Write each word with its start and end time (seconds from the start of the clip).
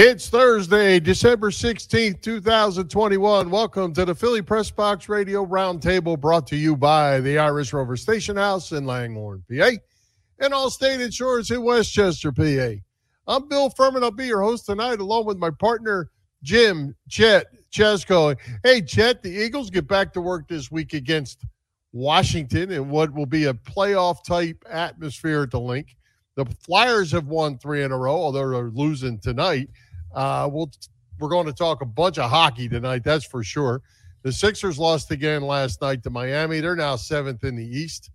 It's 0.00 0.28
Thursday, 0.28 1.00
December 1.00 1.50
16th, 1.50 2.22
2021. 2.22 3.50
Welcome 3.50 3.92
to 3.94 4.04
the 4.04 4.14
Philly 4.14 4.42
Press 4.42 4.70
Box 4.70 5.08
Radio 5.08 5.44
Roundtable 5.44 6.16
brought 6.20 6.46
to 6.46 6.56
you 6.56 6.76
by 6.76 7.18
the 7.18 7.36
Irish 7.36 7.72
Rover 7.72 7.96
Station 7.96 8.36
House 8.36 8.70
in 8.70 8.86
Langhorne, 8.86 9.42
PA, 9.50 9.70
and 10.38 10.54
Allstate 10.54 11.00
Insurance 11.00 11.50
in 11.50 11.64
West 11.64 11.92
Chester, 11.92 12.30
PA. 12.30 12.74
I'm 13.26 13.48
Bill 13.48 13.70
Furman. 13.70 14.04
I'll 14.04 14.12
be 14.12 14.26
your 14.26 14.40
host 14.40 14.66
tonight 14.66 15.00
along 15.00 15.26
with 15.26 15.36
my 15.36 15.50
partner, 15.50 16.12
Jim 16.44 16.94
Chet 17.08 17.46
Chesko. 17.72 18.36
Hey, 18.62 18.80
Chet, 18.80 19.24
the 19.24 19.32
Eagles 19.32 19.68
get 19.68 19.88
back 19.88 20.12
to 20.12 20.20
work 20.20 20.46
this 20.46 20.70
week 20.70 20.94
against 20.94 21.44
Washington 21.90 22.70
in 22.70 22.88
what 22.88 23.12
will 23.12 23.26
be 23.26 23.46
a 23.46 23.54
playoff 23.54 24.22
type 24.22 24.62
atmosphere 24.70 25.42
at 25.42 25.50
the 25.50 25.58
Linc. 25.58 25.96
The 26.36 26.44
Flyers 26.44 27.10
have 27.10 27.26
won 27.26 27.58
three 27.58 27.82
in 27.82 27.90
a 27.90 27.98
row, 27.98 28.14
although 28.14 28.48
they're 28.48 28.70
losing 28.70 29.18
tonight. 29.18 29.70
Uh, 30.14 30.48
we'll, 30.50 30.70
we're 31.18 31.28
going 31.28 31.46
to 31.46 31.52
talk 31.52 31.82
a 31.82 31.86
bunch 31.86 32.18
of 32.18 32.30
hockey 32.30 32.68
tonight, 32.68 33.04
that's 33.04 33.24
for 33.24 33.42
sure. 33.42 33.82
The 34.22 34.32
Sixers 34.32 34.78
lost 34.78 35.10
again 35.10 35.42
last 35.42 35.80
night 35.80 36.02
to 36.02 36.10
Miami. 36.10 36.60
They're 36.60 36.76
now 36.76 36.96
seventh 36.96 37.44
in 37.44 37.56
the 37.56 37.64
East. 37.64 38.10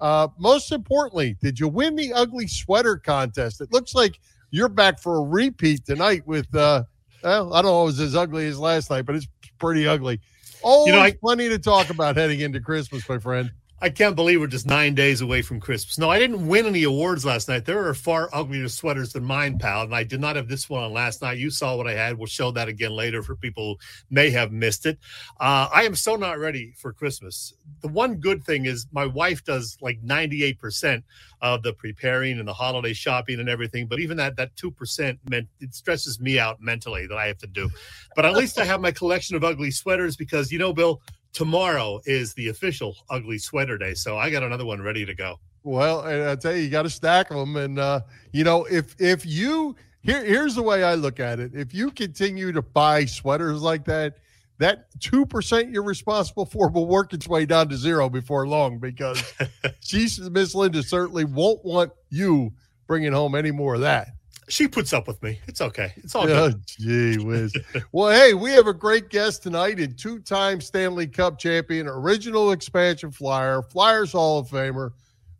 Uh, 0.00 0.28
most 0.38 0.70
importantly, 0.70 1.36
did 1.40 1.58
you 1.58 1.66
win 1.66 1.96
the 1.96 2.12
ugly 2.12 2.46
sweater 2.46 2.96
contest? 2.96 3.60
It 3.60 3.72
looks 3.72 3.94
like 3.94 4.20
you're 4.50 4.68
back 4.68 5.00
for 5.00 5.16
a 5.16 5.22
repeat 5.22 5.84
tonight 5.84 6.26
with, 6.26 6.52
uh, 6.54 6.84
well, 7.24 7.52
I 7.52 7.62
don't 7.62 7.70
know 7.70 7.82
if 7.82 7.94
it 7.94 7.98
was 7.98 8.00
as 8.00 8.16
ugly 8.16 8.46
as 8.46 8.58
last 8.58 8.90
night, 8.90 9.06
but 9.06 9.16
it's 9.16 9.26
pretty 9.58 9.88
ugly. 9.88 10.20
Oh, 10.62 10.86
you 10.86 10.92
know, 10.92 11.00
I, 11.00 11.12
plenty 11.12 11.48
to 11.48 11.58
talk 11.58 11.90
about 11.90 12.16
heading 12.16 12.40
into 12.40 12.60
Christmas, 12.60 13.08
my 13.08 13.18
friend. 13.18 13.50
I 13.80 13.90
can't 13.90 14.16
believe 14.16 14.40
we're 14.40 14.48
just 14.48 14.66
nine 14.66 14.96
days 14.96 15.20
away 15.20 15.40
from 15.40 15.60
Christmas. 15.60 15.98
No, 15.98 16.10
I 16.10 16.18
didn't 16.18 16.48
win 16.48 16.66
any 16.66 16.82
awards 16.82 17.24
last 17.24 17.48
night. 17.48 17.64
There 17.64 17.86
are 17.86 17.94
far 17.94 18.28
uglier 18.32 18.68
sweaters 18.68 19.12
than 19.12 19.22
mine, 19.22 19.56
pal. 19.56 19.82
And 19.82 19.94
I 19.94 20.02
did 20.02 20.20
not 20.20 20.34
have 20.34 20.48
this 20.48 20.68
one 20.68 20.82
on 20.82 20.92
last 20.92 21.22
night. 21.22 21.38
You 21.38 21.48
saw 21.48 21.76
what 21.76 21.86
I 21.86 21.92
had. 21.92 22.18
We'll 22.18 22.26
show 22.26 22.50
that 22.52 22.66
again 22.66 22.90
later 22.90 23.22
for 23.22 23.36
people 23.36 23.74
who 23.74 23.76
may 24.10 24.30
have 24.30 24.50
missed 24.50 24.84
it. 24.84 24.98
Uh, 25.38 25.68
I 25.72 25.84
am 25.84 25.94
so 25.94 26.16
not 26.16 26.40
ready 26.40 26.72
for 26.76 26.92
Christmas. 26.92 27.54
The 27.80 27.88
one 27.88 28.16
good 28.16 28.42
thing 28.42 28.66
is 28.66 28.88
my 28.90 29.06
wife 29.06 29.44
does 29.44 29.78
like 29.80 30.02
98% 30.02 31.04
of 31.40 31.62
the 31.62 31.72
preparing 31.72 32.40
and 32.40 32.48
the 32.48 32.52
holiday 32.52 32.92
shopping 32.92 33.38
and 33.38 33.48
everything. 33.48 33.86
But 33.86 34.00
even 34.00 34.16
that, 34.16 34.34
that 34.36 34.56
2% 34.56 35.18
meant 35.30 35.46
it 35.60 35.72
stresses 35.72 36.18
me 36.18 36.40
out 36.40 36.60
mentally 36.60 37.06
that 37.06 37.16
I 37.16 37.28
have 37.28 37.38
to 37.38 37.46
do. 37.46 37.70
But 38.16 38.24
at 38.24 38.34
least 38.34 38.58
I 38.58 38.64
have 38.64 38.80
my 38.80 38.90
collection 38.90 39.36
of 39.36 39.44
ugly 39.44 39.70
sweaters 39.70 40.16
because, 40.16 40.50
you 40.50 40.58
know, 40.58 40.72
Bill, 40.72 41.00
tomorrow 41.32 42.00
is 42.06 42.34
the 42.34 42.48
official 42.48 42.96
ugly 43.10 43.38
sweater 43.38 43.78
day. 43.78 43.94
So 43.94 44.16
I 44.18 44.30
got 44.30 44.42
another 44.42 44.64
one 44.64 44.80
ready 44.82 45.04
to 45.04 45.14
go. 45.14 45.38
Well, 45.62 46.00
I 46.00 46.34
tell 46.36 46.54
you, 46.54 46.62
you 46.62 46.70
got 46.70 46.82
to 46.82 46.90
stack 46.90 47.28
them. 47.28 47.56
And, 47.56 47.78
uh, 47.78 48.00
you 48.32 48.44
know, 48.44 48.64
if, 48.64 48.94
if 48.98 49.26
you, 49.26 49.76
here, 50.00 50.24
here's 50.24 50.54
the 50.54 50.62
way 50.62 50.82
I 50.82 50.94
look 50.94 51.20
at 51.20 51.40
it. 51.40 51.52
If 51.54 51.74
you 51.74 51.90
continue 51.90 52.52
to 52.52 52.62
buy 52.62 53.04
sweaters 53.04 53.60
like 53.60 53.84
that, 53.86 54.18
that 54.58 54.90
2% 54.98 55.72
you're 55.72 55.82
responsible 55.82 56.46
for 56.46 56.68
will 56.68 56.86
work 56.86 57.12
its 57.12 57.28
way 57.28 57.46
down 57.46 57.68
to 57.68 57.76
zero 57.76 58.08
before 58.08 58.46
long 58.46 58.78
because 58.78 59.22
she's 59.80 60.18
Miss 60.30 60.54
Linda 60.54 60.82
certainly 60.82 61.24
won't 61.24 61.64
want 61.64 61.92
you 62.10 62.52
bringing 62.86 63.12
home 63.12 63.34
any 63.34 63.52
more 63.52 63.76
of 63.76 63.82
that 63.82 64.08
she 64.48 64.66
puts 64.66 64.92
up 64.92 65.06
with 65.06 65.22
me. 65.22 65.40
It's 65.46 65.60
okay. 65.60 65.92
It's 65.96 66.14
all 66.14 66.26
good. 66.26 66.54
Oh, 66.54 66.60
gee 66.66 67.18
whiz. 67.18 67.54
well, 67.92 68.10
hey, 68.10 68.34
we 68.34 68.50
have 68.52 68.66
a 68.66 68.74
great 68.74 69.10
guest 69.10 69.42
tonight 69.42 69.78
and 69.78 69.96
two-time 69.96 70.60
Stanley 70.60 71.06
Cup 71.06 71.38
champion, 71.38 71.86
original 71.86 72.52
expansion 72.52 73.10
flyer, 73.10 73.62
Flyers 73.62 74.12
Hall 74.12 74.38
of 74.38 74.48
Famer, 74.48 74.92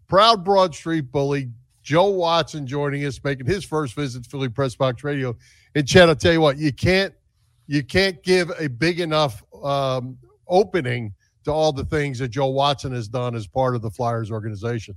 proud 0.09 0.45
Broad 0.45 0.75
Street 0.75 1.11
bully, 1.11 1.51
Joe 1.83 2.11
Watson 2.11 2.67
joining 2.67 3.05
us, 3.07 3.23
making 3.25 3.47
his 3.47 3.65
first 3.65 3.95
visit 3.95 4.25
to 4.25 4.29
Philly 4.29 4.49
Press 4.49 4.75
Box 4.75 5.03
Radio. 5.05 5.37
And 5.75 5.87
Chet, 5.89 6.09
I'll 6.09 6.17
tell 6.17 6.33
you 6.33 6.41
what, 6.41 6.59
you 6.59 6.73
can't 6.73 7.15
you 7.67 7.83
can't 7.83 8.23
give 8.23 8.51
a 8.59 8.69
big 8.69 9.01
enough 9.01 9.43
um, 9.63 10.19
opening 10.49 11.15
to 11.45 11.53
all 11.53 11.73
the 11.73 11.85
things 11.85 12.19
that 12.19 12.29
Joe 12.29 12.49
Watson 12.49 12.93
has 12.93 13.09
done 13.09 13.35
as 13.35 13.47
part 13.47 13.75
of 13.75 13.83
the 13.83 13.91
Flyers 13.91 14.31
organization. 14.31 14.97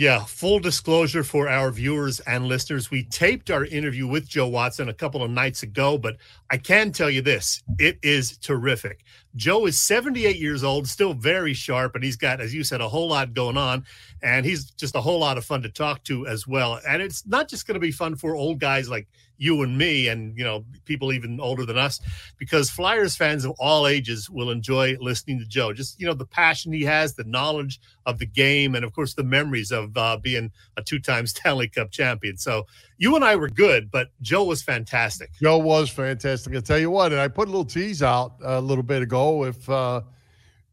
Yeah, 0.00 0.24
full 0.24 0.60
disclosure 0.60 1.22
for 1.22 1.46
our 1.46 1.70
viewers 1.70 2.20
and 2.20 2.46
listeners. 2.46 2.90
We 2.90 3.02
taped 3.04 3.50
our 3.50 3.66
interview 3.66 4.06
with 4.06 4.26
Joe 4.26 4.48
Watson 4.48 4.88
a 4.88 4.94
couple 4.94 5.22
of 5.22 5.30
nights 5.30 5.62
ago, 5.62 5.98
but 5.98 6.16
I 6.48 6.56
can 6.56 6.90
tell 6.90 7.10
you 7.10 7.20
this 7.20 7.62
it 7.78 7.98
is 8.02 8.38
terrific. 8.38 9.04
Joe 9.36 9.66
is 9.66 9.78
78 9.78 10.38
years 10.38 10.64
old, 10.64 10.88
still 10.88 11.12
very 11.12 11.52
sharp, 11.52 11.96
and 11.96 12.02
he's 12.02 12.16
got, 12.16 12.40
as 12.40 12.54
you 12.54 12.64
said, 12.64 12.80
a 12.80 12.88
whole 12.88 13.08
lot 13.08 13.34
going 13.34 13.58
on. 13.58 13.84
And 14.22 14.46
he's 14.46 14.70
just 14.70 14.96
a 14.96 15.02
whole 15.02 15.18
lot 15.18 15.36
of 15.36 15.44
fun 15.44 15.60
to 15.64 15.68
talk 15.68 16.02
to 16.04 16.26
as 16.26 16.46
well. 16.46 16.80
And 16.88 17.02
it's 17.02 17.26
not 17.26 17.50
just 17.50 17.66
going 17.66 17.74
to 17.74 17.78
be 17.78 17.92
fun 17.92 18.16
for 18.16 18.34
old 18.34 18.58
guys 18.58 18.88
like 18.88 19.06
you 19.40 19.62
and 19.62 19.78
me 19.78 20.08
and 20.08 20.38
you 20.38 20.44
know 20.44 20.64
people 20.86 21.12
even 21.12 21.40
older 21.40 21.66
than 21.66 21.78
us 21.78 22.00
because 22.38 22.70
flyers 22.70 23.16
fans 23.16 23.44
of 23.44 23.52
all 23.60 23.88
ages 23.88 24.30
will 24.30 24.50
enjoy 24.50 24.96
listening 25.00 25.38
to 25.40 25.46
joe 25.46 25.72
just 25.74 26.00
you 26.00 26.06
know 26.06 26.14
the 26.14 26.26
passion 26.26 26.72
he 26.72 26.84
has 26.84 27.14
the 27.16 27.24
knowledge 27.24 27.80
of 28.06 28.18
the 28.20 28.26
game 28.26 28.76
and 28.76 28.84
of 28.84 28.94
course 28.94 29.14
the 29.14 29.24
memories 29.24 29.72
of 29.72 29.96
uh, 29.98 30.18
being 30.22 30.52
a 30.78 30.82
two-time 30.82 31.26
stanley 31.28 31.68
cup 31.68 31.90
champion 31.92 32.38
so 32.38 32.66
you 32.98 33.16
and 33.16 33.24
i 33.24 33.36
were 33.36 33.50
good 33.50 33.90
but 33.90 34.10
joe 34.22 34.44
was 34.44 34.62
fantastic 34.62 35.30
joe 35.42 35.58
was 35.58 35.90
fantastic 35.90 36.56
i 36.56 36.60
tell 36.60 36.78
you 36.80 36.90
what 36.90 37.12
and 37.12 37.20
i 37.22 37.28
put 37.28 37.48
a 37.48 37.52
little 37.52 37.66
tease 37.66 38.02
out 38.04 38.34
a 38.44 38.60
little 38.62 38.84
bit 38.84 39.02
ago 39.02 39.44
if 39.46 39.68
uh, 39.70 40.02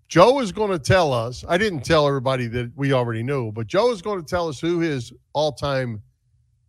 Joe 0.07 0.39
is 0.39 0.51
going 0.51 0.72
to 0.72 0.79
tell 0.79 1.13
us. 1.13 1.44
I 1.47 1.57
didn't 1.57 1.81
tell 1.85 2.07
everybody 2.07 2.47
that 2.47 2.72
we 2.77 2.94
already 2.94 3.23
knew, 3.23 3.51
but 3.51 3.67
Joe 3.67 3.91
is 3.91 4.01
going 4.01 4.19
to 4.22 4.25
tell 4.25 4.47
us 4.47 4.59
who 4.59 4.79
his 4.79 5.11
all 5.33 5.51
time 5.51 6.01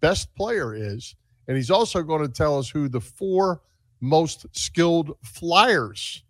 best 0.01 0.35
player 0.37 0.75
is. 0.75 1.17
And 1.49 1.57
he's 1.57 1.71
also 1.71 2.03
going 2.03 2.23
to 2.23 2.33
tell 2.33 2.59
us 2.59 2.69
who 2.69 2.89
the 2.89 3.01
four 3.01 3.63
most 4.01 4.47
skilled 4.53 5.17
flyers 5.25 6.23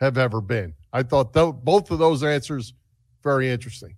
have 0.00 0.16
ever 0.16 0.40
been. 0.40 0.74
I 0.92 1.02
thought 1.02 1.34
th- 1.34 1.56
both 1.62 1.90
of 1.90 1.98
those 1.98 2.22
answers 2.22 2.72
very 3.22 3.50
interesting. 3.50 3.96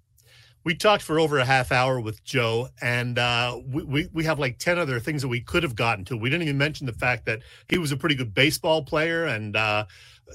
We 0.65 0.75
talked 0.75 1.05
for 1.05 1.21
over 1.21 1.39
a 1.39 1.45
half 1.45 1.71
hour 1.71 2.01
with 2.01 2.25
Joe, 2.25 2.69
and 2.83 3.21
uh, 3.21 3.61
we, 3.69 3.85
we, 3.85 4.09
we 4.13 4.25
have 4.25 4.41
like 4.41 4.59
10 4.59 4.79
other 4.79 4.99
things 4.99 5.23
that 5.23 5.29
we 5.29 5.41
could 5.41 5.63
have 5.63 5.77
gotten 5.77 6.05
to. 6.07 6.17
We 6.17 6.29
didn't 6.29 6.43
even 6.43 6.59
mention 6.59 6.87
the 6.87 6.93
fact 6.93 7.25
that 7.27 7.41
he 7.69 7.79
was 7.79 7.93
a 7.93 7.97
pretty 7.97 8.17
good 8.17 8.35
baseball 8.35 8.83
player 8.83 9.27
and 9.27 9.55
uh, 9.55 9.85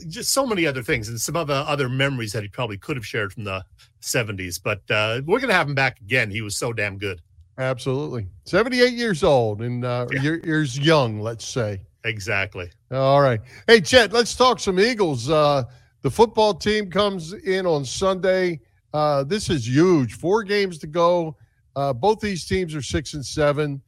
just 0.08 0.32
so 0.32 0.46
many 0.46 0.66
other 0.66 0.84
things 0.84 1.10
and 1.10 1.20
some 1.20 1.36
other 1.36 1.66
other 1.68 1.90
memories 1.90 2.32
that 2.32 2.44
he 2.44 2.50
probably 2.50 2.78
could 2.78 2.96
have 2.96 3.06
shared 3.06 3.34
from 3.34 3.44
the 3.44 3.66
70s. 4.02 4.62
But 4.64 4.90
uh, 4.90 5.22
we're 5.26 5.42
to 5.42 5.54
have 5.54 5.68
him 5.68 5.76
back 5.76 6.00
again. 6.00 6.32
He 6.32 6.42
was 6.42 6.56
so 6.56 6.72
damn 6.72 6.98
good. 6.98 7.22
Absolutely. 7.58 8.28
78 8.46 8.94
years 8.94 9.24
old 9.24 9.62
and 9.62 9.86
uh, 9.86 10.08
yeah. 10.12 10.22
years 10.22 10.80
young, 10.80 11.20
let's 11.20 11.46
say. 11.46 11.82
Exactly. 12.04 12.70
All 12.92 13.22
right. 13.22 13.40
Hey, 13.68 13.82
Chet, 13.82 14.12
let's 14.12 14.36
talk 14.36 14.60
some 14.60 14.80
Eagles. 14.80 15.30
Uh, 15.30 15.64
the 16.02 16.10
football 16.10 16.54
team 16.54 16.90
comes 16.90 17.34
in 17.34 17.66
on 17.66 17.86
Sunday. 17.86 18.60
Uh, 18.94 19.24
this 19.24 19.50
is 19.50 19.68
huge. 19.68 20.14
Four 20.14 20.44
games 20.44 20.78
to 20.80 20.88
go. 20.88 21.38
Uh, 21.76 21.94
both 21.94 22.20
these 22.20 22.46
teams 22.46 22.76
are 22.76 22.82
six 22.82 23.14
and 23.14 23.26
seven. 23.26 23.82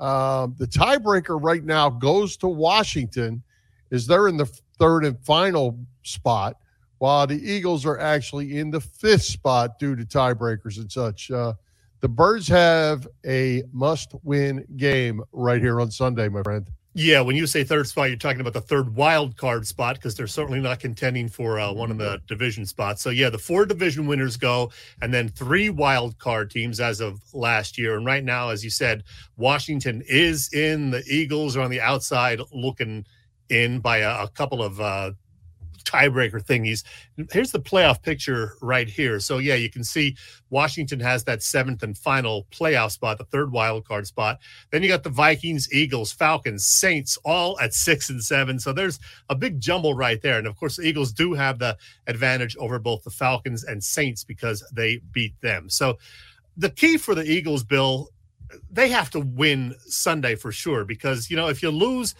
Uh, 0.00 0.48
the 0.58 0.66
tiebreaker 0.66 1.40
right 1.40 1.64
now 1.64 1.88
goes 1.88 2.36
to 2.38 2.48
Washington, 2.48 3.42
is 3.90 4.06
they're 4.06 4.26
in 4.26 4.36
the 4.36 4.46
third 4.78 5.04
and 5.04 5.18
final 5.24 5.78
spot, 6.02 6.56
while 6.98 7.26
the 7.26 7.40
Eagles 7.40 7.86
are 7.86 8.00
actually 8.00 8.58
in 8.58 8.70
the 8.70 8.80
fifth 8.80 9.22
spot 9.22 9.78
due 9.78 9.94
to 9.94 10.04
tiebreakers 10.04 10.78
and 10.78 10.90
such. 10.90 11.30
Uh, 11.30 11.52
the 12.02 12.08
Birds 12.08 12.48
have 12.48 13.06
a 13.24 13.62
must 13.72 14.12
win 14.24 14.66
game 14.76 15.22
right 15.32 15.62
here 15.62 15.80
on 15.80 15.90
Sunday, 15.90 16.28
my 16.28 16.42
friend. 16.42 16.68
Yeah, 16.94 17.22
when 17.22 17.36
you 17.36 17.46
say 17.46 17.64
third 17.64 17.86
spot, 17.86 18.08
you're 18.08 18.18
talking 18.18 18.42
about 18.42 18.52
the 18.52 18.60
third 18.60 18.94
wild 18.94 19.36
card 19.38 19.66
spot 19.66 19.94
because 19.94 20.14
they're 20.14 20.26
certainly 20.26 20.60
not 20.60 20.78
contending 20.78 21.26
for 21.28 21.58
uh, 21.58 21.72
one 21.72 21.90
of 21.90 21.96
the 21.96 22.20
division 22.26 22.66
spots. 22.66 23.00
So, 23.00 23.08
yeah, 23.08 23.30
the 23.30 23.38
four 23.38 23.64
division 23.64 24.06
winners 24.06 24.36
go, 24.36 24.70
and 25.00 25.14
then 25.14 25.30
three 25.30 25.70
wild 25.70 26.18
card 26.18 26.50
teams 26.50 26.80
as 26.80 27.00
of 27.00 27.22
last 27.32 27.78
year. 27.78 27.96
And 27.96 28.04
right 28.04 28.22
now, 28.22 28.50
as 28.50 28.62
you 28.62 28.68
said, 28.68 29.04
Washington 29.38 30.02
is 30.06 30.52
in. 30.52 30.90
The 30.90 31.02
Eagles 31.06 31.56
are 31.56 31.62
on 31.62 31.70
the 31.70 31.80
outside 31.80 32.40
looking 32.52 33.06
in 33.48 33.78
by 33.78 33.98
a, 33.98 34.24
a 34.24 34.28
couple 34.28 34.62
of 34.62 34.78
uh, 34.78 35.12
tiebreaker 35.82 36.42
thingies. 36.42 36.84
Here's 37.30 37.52
the 37.52 37.60
playoff 37.60 38.02
picture 38.02 38.54
right 38.60 38.88
here. 38.88 39.20
So 39.20 39.38
yeah, 39.38 39.54
you 39.54 39.70
can 39.70 39.84
see 39.84 40.16
Washington 40.50 41.00
has 41.00 41.24
that 41.24 41.42
seventh 41.42 41.82
and 41.82 41.96
final 41.96 42.46
playoff 42.50 42.92
spot, 42.92 43.18
the 43.18 43.24
third 43.24 43.52
wild 43.52 43.86
card 43.86 44.06
spot. 44.06 44.38
Then 44.70 44.82
you 44.82 44.88
got 44.88 45.02
the 45.02 45.10
Vikings, 45.10 45.72
Eagles, 45.72 46.12
Falcons, 46.12 46.66
Saints, 46.66 47.18
all 47.24 47.58
at 47.60 47.74
six 47.74 48.10
and 48.10 48.22
seven. 48.22 48.58
So 48.58 48.72
there's 48.72 48.98
a 49.28 49.34
big 49.34 49.60
jumble 49.60 49.94
right 49.94 50.20
there. 50.20 50.38
And 50.38 50.46
of 50.46 50.56
course, 50.56 50.76
the 50.76 50.84
Eagles 50.84 51.12
do 51.12 51.32
have 51.34 51.58
the 51.58 51.76
advantage 52.06 52.56
over 52.56 52.78
both 52.78 53.04
the 53.04 53.10
Falcons 53.10 53.64
and 53.64 53.82
Saints 53.82 54.24
because 54.24 54.64
they 54.72 55.00
beat 55.12 55.40
them. 55.40 55.68
So 55.68 55.98
the 56.56 56.70
key 56.70 56.98
for 56.98 57.14
the 57.14 57.24
Eagles, 57.24 57.64
Bill, 57.64 58.08
they 58.70 58.88
have 58.88 59.10
to 59.10 59.20
win 59.20 59.74
Sunday 59.86 60.34
for 60.34 60.52
sure 60.52 60.84
because 60.84 61.30
you 61.30 61.36
know 61.36 61.48
if 61.48 61.62
you 61.62 61.70
lose 61.70 62.14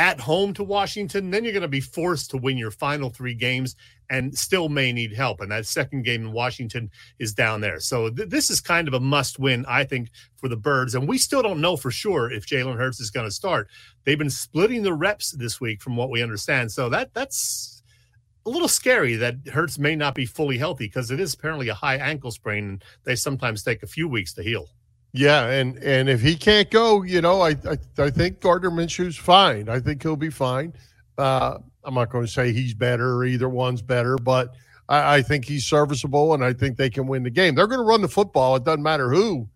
at 0.00 0.18
home 0.18 0.54
to 0.54 0.64
Washington, 0.64 1.30
then 1.30 1.44
you're 1.44 1.52
going 1.52 1.60
to 1.60 1.68
be 1.68 1.78
forced 1.78 2.30
to 2.30 2.38
win 2.38 2.56
your 2.56 2.70
final 2.70 3.10
three 3.10 3.34
games 3.34 3.76
and 4.08 4.36
still 4.36 4.70
may 4.70 4.94
need 4.94 5.12
help. 5.12 5.42
And 5.42 5.52
that 5.52 5.66
second 5.66 6.06
game 6.06 6.22
in 6.22 6.32
Washington 6.32 6.90
is 7.18 7.34
down 7.34 7.60
there. 7.60 7.80
So 7.80 8.08
th- 8.08 8.30
this 8.30 8.48
is 8.48 8.62
kind 8.62 8.88
of 8.88 8.94
a 8.94 8.98
must 8.98 9.38
win, 9.38 9.66
I 9.68 9.84
think, 9.84 10.08
for 10.38 10.48
the 10.48 10.56
Birds. 10.56 10.94
And 10.94 11.06
we 11.06 11.18
still 11.18 11.42
don't 11.42 11.60
know 11.60 11.76
for 11.76 11.90
sure 11.90 12.32
if 12.32 12.46
Jalen 12.46 12.78
Hurts 12.78 12.98
is 12.98 13.10
going 13.10 13.26
to 13.26 13.30
start. 13.30 13.68
They've 14.04 14.18
been 14.18 14.30
splitting 14.30 14.82
the 14.82 14.94
reps 14.94 15.32
this 15.32 15.60
week, 15.60 15.82
from 15.82 15.96
what 15.96 16.08
we 16.08 16.22
understand. 16.22 16.72
So 16.72 16.88
that 16.88 17.12
that's 17.12 17.82
a 18.46 18.50
little 18.50 18.68
scary 18.68 19.16
that 19.16 19.34
Hurts 19.52 19.78
may 19.78 19.96
not 19.96 20.14
be 20.14 20.24
fully 20.24 20.56
healthy 20.56 20.86
because 20.86 21.10
it 21.10 21.20
is 21.20 21.34
apparently 21.34 21.68
a 21.68 21.74
high 21.74 21.96
ankle 21.96 22.30
sprain. 22.30 22.64
And 22.64 22.84
they 23.04 23.16
sometimes 23.16 23.62
take 23.62 23.82
a 23.82 23.86
few 23.86 24.08
weeks 24.08 24.32
to 24.32 24.42
heal. 24.42 24.66
Yeah, 25.12 25.46
and 25.46 25.76
and 25.78 26.08
if 26.08 26.20
he 26.20 26.36
can't 26.36 26.70
go, 26.70 27.02
you 27.02 27.20
know, 27.20 27.40
I 27.40 27.50
I, 27.50 27.78
I 27.98 28.10
think 28.10 28.40
Gardner 28.40 28.70
Minshew's 28.70 29.16
fine. 29.16 29.68
I 29.68 29.80
think 29.80 30.02
he'll 30.02 30.16
be 30.16 30.30
fine. 30.30 30.72
Uh, 31.18 31.58
I'm 31.84 31.94
not 31.94 32.10
going 32.10 32.24
to 32.24 32.30
say 32.30 32.52
he's 32.52 32.74
better 32.74 33.16
or 33.16 33.24
either 33.24 33.48
one's 33.48 33.82
better, 33.82 34.16
but 34.16 34.54
I, 34.88 35.16
I, 35.16 35.22
think 35.22 35.44
he's 35.44 35.66
serviceable, 35.66 36.34
and 36.34 36.44
I 36.44 36.52
think 36.52 36.76
they 36.76 36.90
can 36.90 37.06
win 37.06 37.22
the 37.22 37.30
game. 37.30 37.54
They're 37.54 37.66
going 37.66 37.80
to 37.80 37.84
run 37.84 38.02
the 38.02 38.08
football. 38.08 38.56
It 38.56 38.64
doesn't 38.64 38.82
matter 38.82 39.10
who 39.10 39.48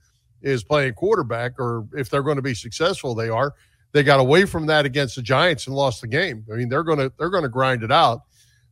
is 0.43 0.63
playing 0.63 0.95
quarterback 0.95 1.59
or 1.59 1.87
if 1.95 2.11
they're 2.11 2.23
going 2.23 2.37
to 2.37 2.43
be 2.43 2.55
successful. 2.55 3.15
They 3.15 3.29
are. 3.29 3.55
They 3.93 4.03
got 4.03 4.21
away 4.21 4.45
from 4.45 4.67
that 4.67 4.85
against 4.85 5.17
the 5.17 5.23
Giants 5.23 5.67
and 5.67 5.77
lost 5.77 6.01
the 6.01 6.09
game. 6.09 6.45
I 6.53 6.57
mean, 6.57 6.69
they're 6.69 6.83
going 6.83 6.99
to 6.99 7.13
they're 7.19 7.31
going 7.31 7.45
to 7.45 7.49
grind 7.49 7.83
it 7.83 7.93
out. 7.93 8.23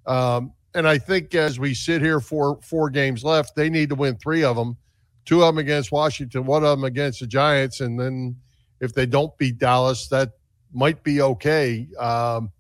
Um, 0.07 0.53
and 0.75 0.89
I 0.89 0.99
think 0.99 1.35
as 1.35 1.59
we 1.59 1.75
sit 1.75 2.03
here 2.03 2.21
for 2.21 2.59
four 2.63 2.91
games 2.91 3.23
left, 3.23 3.55
they 3.55 3.71
need 3.71 3.91
to 3.91 3.95
win 3.95 4.17
three 4.17 4.43
of 4.43 4.57
them. 4.57 4.77
Two 5.25 5.43
of 5.43 5.55
them 5.55 5.59
against 5.59 5.93
Washington, 5.93 6.45
one 6.45 6.65
of 6.65 6.71
them 6.71 6.85
against 6.85 7.21
the 7.21 7.27
Giants, 7.27 7.81
and 7.81 7.99
then 7.99 8.37
if 8.81 8.93
they 8.93 9.07
don't 9.07 9.37
beat 9.39 9.59
Dallas, 9.59 10.09
that 10.09 10.31
might 10.73 11.03
be 11.03 11.21
okay. 11.21 11.87
Um, 11.99 12.51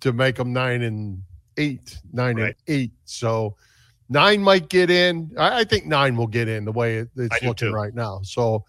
to 0.00 0.12
make 0.12 0.36
them 0.36 0.52
nine 0.52 0.82
and 0.82 1.22
eight, 1.56 1.98
nine 2.12 2.36
right. 2.36 2.44
and 2.46 2.54
eight. 2.68 2.92
So 3.04 3.56
nine 4.08 4.42
might 4.42 4.68
get 4.68 4.90
in. 4.90 5.32
I, 5.38 5.60
I, 5.60 5.64
think 5.64 5.86
nine 5.86 6.16
will 6.16 6.26
get 6.26 6.48
in 6.48 6.64
the 6.64 6.72
way 6.72 6.98
it, 6.98 7.08
it's 7.16 7.42
looking 7.42 7.72
right 7.72 7.94
now. 7.94 8.20
So 8.22 8.64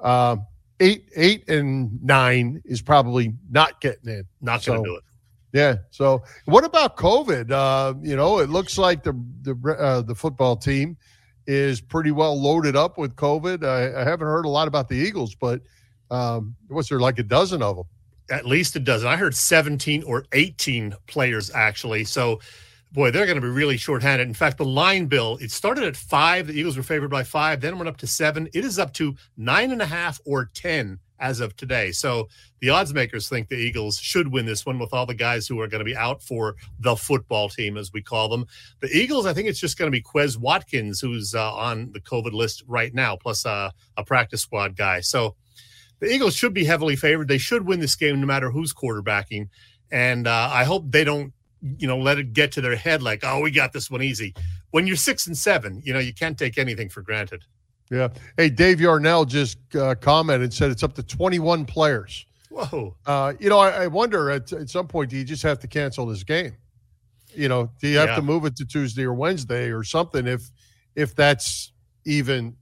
um, 0.00 0.46
eight, 0.80 1.08
eight 1.16 1.48
and 1.48 2.02
nine 2.02 2.62
is 2.64 2.82
probably 2.82 3.34
not 3.50 3.80
getting 3.80 4.10
in. 4.10 4.24
Not 4.40 4.64
going 4.64 4.82
to 4.82 4.90
do 4.90 4.96
it. 4.96 5.04
Yeah. 5.52 5.76
So 5.90 6.22
what 6.46 6.64
about 6.64 6.96
COVID? 6.96 7.50
Uh, 7.50 7.94
you 8.02 8.16
know, 8.16 8.38
it 8.38 8.48
looks 8.48 8.78
like 8.78 9.02
the 9.02 9.12
the 9.42 9.76
uh, 9.78 10.00
the 10.02 10.14
football 10.14 10.56
team 10.56 10.96
is 11.46 11.80
pretty 11.80 12.10
well 12.10 12.40
loaded 12.40 12.76
up 12.76 12.98
with 12.98 13.16
COVID. 13.16 13.64
I, 13.64 14.00
I 14.00 14.04
haven't 14.04 14.26
heard 14.26 14.44
a 14.44 14.50
lot 14.50 14.68
about 14.68 14.88
the 14.88 14.96
Eagles, 14.96 15.34
but 15.34 15.60
um, 16.10 16.54
was 16.68 16.88
there 16.88 17.00
like 17.00 17.18
a 17.18 17.22
dozen 17.22 17.62
of 17.62 17.76
them? 17.76 17.86
at 18.30 18.46
least 18.46 18.74
a 18.76 18.80
dozen. 18.80 19.08
I 19.08 19.16
heard 19.16 19.34
17 19.34 20.02
or 20.04 20.24
18 20.32 20.94
players 21.06 21.50
actually. 21.50 22.04
So, 22.04 22.40
boy, 22.92 23.10
they're 23.10 23.26
going 23.26 23.36
to 23.36 23.42
be 23.42 23.48
really 23.48 23.76
shorthanded. 23.76 24.26
In 24.26 24.34
fact, 24.34 24.58
the 24.58 24.64
line 24.64 25.06
bill, 25.06 25.38
it 25.40 25.50
started 25.50 25.84
at 25.84 25.96
five. 25.96 26.46
The 26.46 26.54
Eagles 26.54 26.76
were 26.76 26.82
favored 26.82 27.10
by 27.10 27.24
five, 27.24 27.60
then 27.60 27.76
went 27.78 27.88
up 27.88 27.98
to 27.98 28.06
seven. 28.06 28.48
It 28.54 28.64
is 28.64 28.78
up 28.78 28.92
to 28.94 29.14
nine 29.36 29.70
and 29.70 29.82
a 29.82 29.86
half 29.86 30.20
or 30.24 30.50
10 30.54 30.98
as 31.22 31.40
of 31.40 31.56
today. 31.56 31.92
So 31.92 32.28
the 32.60 32.70
odds 32.70 32.92
makers 32.92 33.28
think 33.28 33.48
the 33.48 33.56
Eagles 33.56 33.98
should 33.98 34.32
win 34.32 34.44
this 34.44 34.66
one 34.66 34.78
with 34.78 34.92
all 34.92 35.06
the 35.06 35.14
guys 35.14 35.46
who 35.46 35.60
are 35.60 35.68
going 35.68 35.78
to 35.78 35.84
be 35.84 35.96
out 35.96 36.22
for 36.22 36.56
the 36.80 36.96
football 36.96 37.48
team, 37.48 37.78
as 37.78 37.92
we 37.92 38.02
call 38.02 38.28
them. 38.28 38.44
The 38.80 38.88
Eagles, 38.88 39.24
I 39.24 39.32
think 39.32 39.48
it's 39.48 39.60
just 39.60 39.78
going 39.78 39.90
to 39.90 39.96
be 39.96 40.02
Quez 40.02 40.36
Watkins, 40.36 41.00
who's 41.00 41.34
uh, 41.34 41.54
on 41.54 41.92
the 41.92 42.00
COVID 42.00 42.32
list 42.32 42.64
right 42.66 42.92
now, 42.92 43.16
plus 43.16 43.46
uh, 43.46 43.70
a 43.96 44.04
practice 44.04 44.42
squad 44.42 44.76
guy. 44.76 45.00
So 45.00 45.36
the 46.00 46.12
Eagles 46.12 46.34
should 46.34 46.52
be 46.52 46.64
heavily 46.64 46.96
favored. 46.96 47.28
They 47.28 47.38
should 47.38 47.64
win 47.64 47.80
this 47.80 47.94
game 47.94 48.20
no 48.20 48.26
matter 48.26 48.50
who's 48.50 48.74
quarterbacking. 48.74 49.48
And 49.92 50.26
uh, 50.26 50.50
I 50.52 50.64
hope 50.64 50.90
they 50.90 51.04
don't, 51.04 51.32
you 51.78 51.86
know, 51.86 51.98
let 51.98 52.18
it 52.18 52.32
get 52.32 52.50
to 52.52 52.60
their 52.60 52.74
head 52.74 53.02
like, 53.02 53.20
oh, 53.22 53.40
we 53.40 53.52
got 53.52 53.72
this 53.72 53.88
one 53.88 54.02
easy. 54.02 54.34
When 54.72 54.88
you're 54.88 54.96
six 54.96 55.28
and 55.28 55.36
seven, 55.36 55.80
you 55.84 55.92
know, 55.92 56.00
you 56.00 56.12
can't 56.12 56.36
take 56.36 56.58
anything 56.58 56.88
for 56.88 57.02
granted. 57.02 57.44
Yeah. 57.92 58.08
Hey, 58.36 58.48
Dave 58.48 58.80
Yarnell 58.80 59.24
just 59.24 59.58
uh, 59.76 59.94
commented 59.94 60.44
and 60.44 60.54
said 60.54 60.70
it's 60.70 60.82
up 60.82 60.94
to 60.94 61.02
21 61.02 61.66
players. 61.66 62.26
Whoa. 62.50 62.96
Uh, 63.06 63.34
you 63.38 63.48
know, 63.48 63.58
I, 63.58 63.84
I 63.84 63.86
wonder 63.86 64.30
at, 64.30 64.52
at, 64.52 64.68
some 64.68 64.88
point, 64.88 65.10
do 65.10 65.16
you 65.16 65.24
just 65.24 65.42
have 65.44 65.58
to 65.60 65.68
cancel 65.68 66.06
this 66.06 66.24
game? 66.24 66.56
You 67.34 67.48
know, 67.48 67.70
do 67.80 67.88
you 67.88 67.98
have 67.98 68.10
yeah. 68.10 68.16
to 68.16 68.22
move 68.22 68.44
it 68.46 68.56
to 68.56 68.64
Tuesday 68.64 69.04
or 69.04 69.14
Wednesday 69.14 69.70
or 69.70 69.84
something 69.84 70.26
if 70.26 70.50
if 70.96 71.14
that's 71.14 71.72
even 72.04 72.56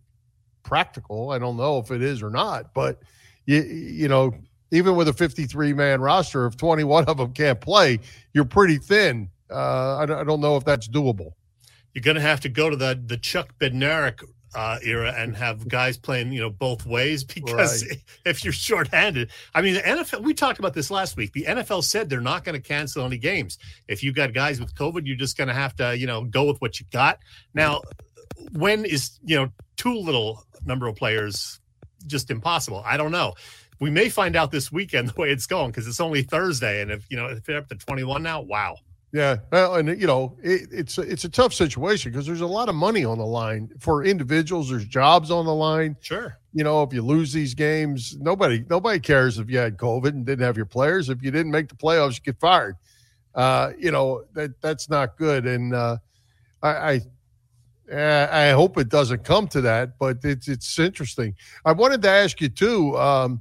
practical? 0.62 1.30
I 1.30 1.38
don't 1.38 1.56
know 1.56 1.78
if 1.78 1.90
it 1.90 2.02
is 2.02 2.22
or 2.22 2.30
not, 2.30 2.74
but– 2.74 3.00
you, 3.50 3.62
you 3.62 4.08
know, 4.08 4.32
even 4.70 4.94
with 4.94 5.08
a 5.08 5.12
53 5.12 5.72
man 5.72 6.00
roster, 6.00 6.46
if 6.46 6.56
21 6.56 7.04
of 7.06 7.16
them 7.16 7.32
can't 7.32 7.60
play, 7.60 7.98
you're 8.32 8.44
pretty 8.44 8.78
thin. 8.78 9.28
Uh, 9.50 9.96
I, 9.96 10.02
I 10.02 10.24
don't 10.24 10.40
know 10.40 10.56
if 10.56 10.64
that's 10.64 10.88
doable. 10.88 11.32
You're 11.92 12.02
going 12.02 12.14
to 12.14 12.20
have 12.20 12.40
to 12.40 12.48
go 12.48 12.70
to 12.70 12.76
the 12.76 13.00
the 13.04 13.16
Chuck 13.16 13.58
Bednarik 13.58 14.22
uh, 14.54 14.78
era 14.82 15.14
and 15.16 15.36
have 15.36 15.68
guys 15.68 15.96
playing, 15.96 16.32
you 16.32 16.40
know, 16.40 16.50
both 16.50 16.86
ways 16.86 17.24
because 17.34 17.86
right. 17.86 17.98
if 18.24 18.44
you're 18.44 18.52
shorthanded, 18.52 19.30
I 19.54 19.62
mean, 19.62 19.74
the 19.74 19.80
NFL, 19.80 20.22
we 20.22 20.34
talked 20.34 20.58
about 20.58 20.74
this 20.74 20.90
last 20.90 21.16
week. 21.16 21.32
The 21.32 21.44
NFL 21.44 21.84
said 21.84 22.08
they're 22.08 22.20
not 22.20 22.44
going 22.44 22.60
to 22.60 22.66
cancel 22.66 23.04
any 23.04 23.18
games. 23.18 23.58
If 23.88 24.02
you 24.02 24.12
got 24.12 24.32
guys 24.32 24.60
with 24.60 24.74
COVID, 24.74 25.06
you're 25.06 25.16
just 25.16 25.36
going 25.36 25.48
to 25.48 25.54
have 25.54 25.74
to, 25.76 25.96
you 25.96 26.06
know, 26.06 26.24
go 26.24 26.44
with 26.44 26.60
what 26.60 26.80
you 26.80 26.86
got. 26.92 27.18
Now, 27.54 27.82
when 28.52 28.84
is, 28.84 29.18
you 29.24 29.36
know, 29.36 29.50
too 29.76 29.94
little 29.94 30.44
number 30.64 30.86
of 30.86 30.96
players 30.96 31.60
just 32.06 32.30
impossible. 32.30 32.82
I 32.84 32.96
don't 32.96 33.12
know. 33.12 33.34
We 33.78 33.90
may 33.90 34.08
find 34.08 34.36
out 34.36 34.50
this 34.50 34.70
weekend 34.70 35.08
the 35.14 35.20
way 35.20 35.30
it's 35.30 35.46
going 35.46 35.70
because 35.70 35.86
it's 35.86 36.00
only 36.00 36.22
Thursday, 36.22 36.82
and 36.82 36.90
if 36.90 37.06
you 37.10 37.16
know 37.16 37.26
if 37.26 37.44
they're 37.44 37.58
up 37.58 37.68
to 37.68 37.76
twenty 37.76 38.04
one 38.04 38.22
now, 38.22 38.40
wow. 38.42 38.76
Yeah, 39.12 39.38
well, 39.50 39.74
and 39.74 40.00
you 40.00 40.06
know 40.06 40.36
it, 40.40 40.68
it's 40.70 40.96
it's 40.96 41.24
a 41.24 41.28
tough 41.28 41.52
situation 41.52 42.12
because 42.12 42.26
there's 42.26 42.42
a 42.42 42.46
lot 42.46 42.68
of 42.68 42.76
money 42.76 43.04
on 43.04 43.18
the 43.18 43.26
line 43.26 43.68
for 43.80 44.04
individuals. 44.04 44.70
There's 44.70 44.84
jobs 44.84 45.32
on 45.32 45.46
the 45.46 45.54
line. 45.54 45.96
Sure. 46.00 46.38
You 46.52 46.62
know, 46.62 46.82
if 46.84 46.92
you 46.92 47.02
lose 47.02 47.32
these 47.32 47.52
games, 47.52 48.16
nobody 48.20 48.64
nobody 48.70 49.00
cares 49.00 49.40
if 49.40 49.50
you 49.50 49.58
had 49.58 49.76
COVID 49.76 50.10
and 50.10 50.24
didn't 50.24 50.44
have 50.44 50.56
your 50.56 50.66
players. 50.66 51.08
If 51.08 51.22
you 51.22 51.32
didn't 51.32 51.50
make 51.50 51.68
the 51.68 51.74
playoffs, 51.74 52.18
you 52.18 52.20
get 52.22 52.38
fired. 52.38 52.76
Uh, 53.34 53.72
you 53.76 53.90
know 53.90 54.24
that 54.34 54.60
that's 54.60 54.88
not 54.88 55.16
good. 55.16 55.44
And 55.44 55.74
uh, 55.74 55.96
I, 56.62 56.68
I 56.92 57.00
I 57.92 58.50
hope 58.50 58.78
it 58.78 58.88
doesn't 58.88 59.24
come 59.24 59.48
to 59.48 59.60
that, 59.62 59.98
but 59.98 60.18
it's 60.22 60.46
it's 60.46 60.78
interesting. 60.78 61.34
I 61.64 61.72
wanted 61.72 62.02
to 62.02 62.08
ask 62.08 62.40
you 62.40 62.48
too. 62.48 62.96
Um, 62.96 63.40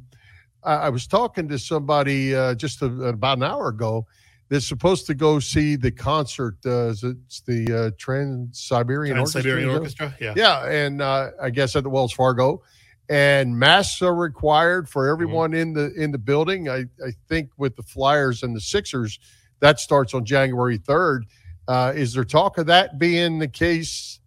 I, 0.64 0.74
I, 0.74 0.90
was 0.90 1.06
talking 1.06 1.48
to 1.50 1.60
somebody 1.60 2.36
uh, 2.36 2.56
just 2.56 2.82
a, 2.82 2.88
about 2.88 3.38
an 3.38 3.44
hour 3.44 3.68
ago. 3.68 4.08
They're 4.50 4.60
supposed 4.60 5.06
to 5.08 5.14
go 5.14 5.40
see 5.40 5.76
the 5.76 5.92
concert. 5.92 6.58
Uh, 6.66 6.90
it's 6.90 7.42
the 7.42 7.72
uh, 7.72 7.92
Trans 7.98 8.60
Siberian 8.60 9.20
Orchestra. 9.20 9.42
Siberian 9.44 9.70
Orchestra, 9.70 10.16
yeah, 10.20 10.34
yeah, 10.36 10.66
and 10.66 11.02
uh, 11.02 11.30
I 11.42 11.52
guess 11.52 11.76
at 11.76 11.84
the 11.84 11.90
Wells 11.90 12.12
Fargo. 12.12 12.64
And 13.10 13.58
masks 13.58 14.02
are 14.02 14.14
required 14.14 14.90
for 14.90 15.04
mm-hmm. 15.04 15.14
everyone 15.14 15.52
mm-hmm. 15.52 15.60
in 15.60 15.74
the 15.74 15.94
in 15.94 16.12
the 16.12 16.18
building. 16.18 16.68
I, 16.68 16.86
I 17.04 17.12
think 17.28 17.52
with 17.58 17.76
the 17.76 17.84
Flyers 17.84 18.44
and 18.44 18.56
the 18.56 18.62
Sixers, 18.62 19.20
that 19.60 19.80
starts 19.80 20.14
on 20.14 20.26
January 20.26 20.78
third. 20.78 21.26
Uh, 21.68 21.94
is 21.96 22.14
there 22.14 22.24
talk 22.24 22.58
of 22.58 22.66
that 22.66 22.98
being 22.98 23.38
the 23.38 23.48
case 23.48 24.20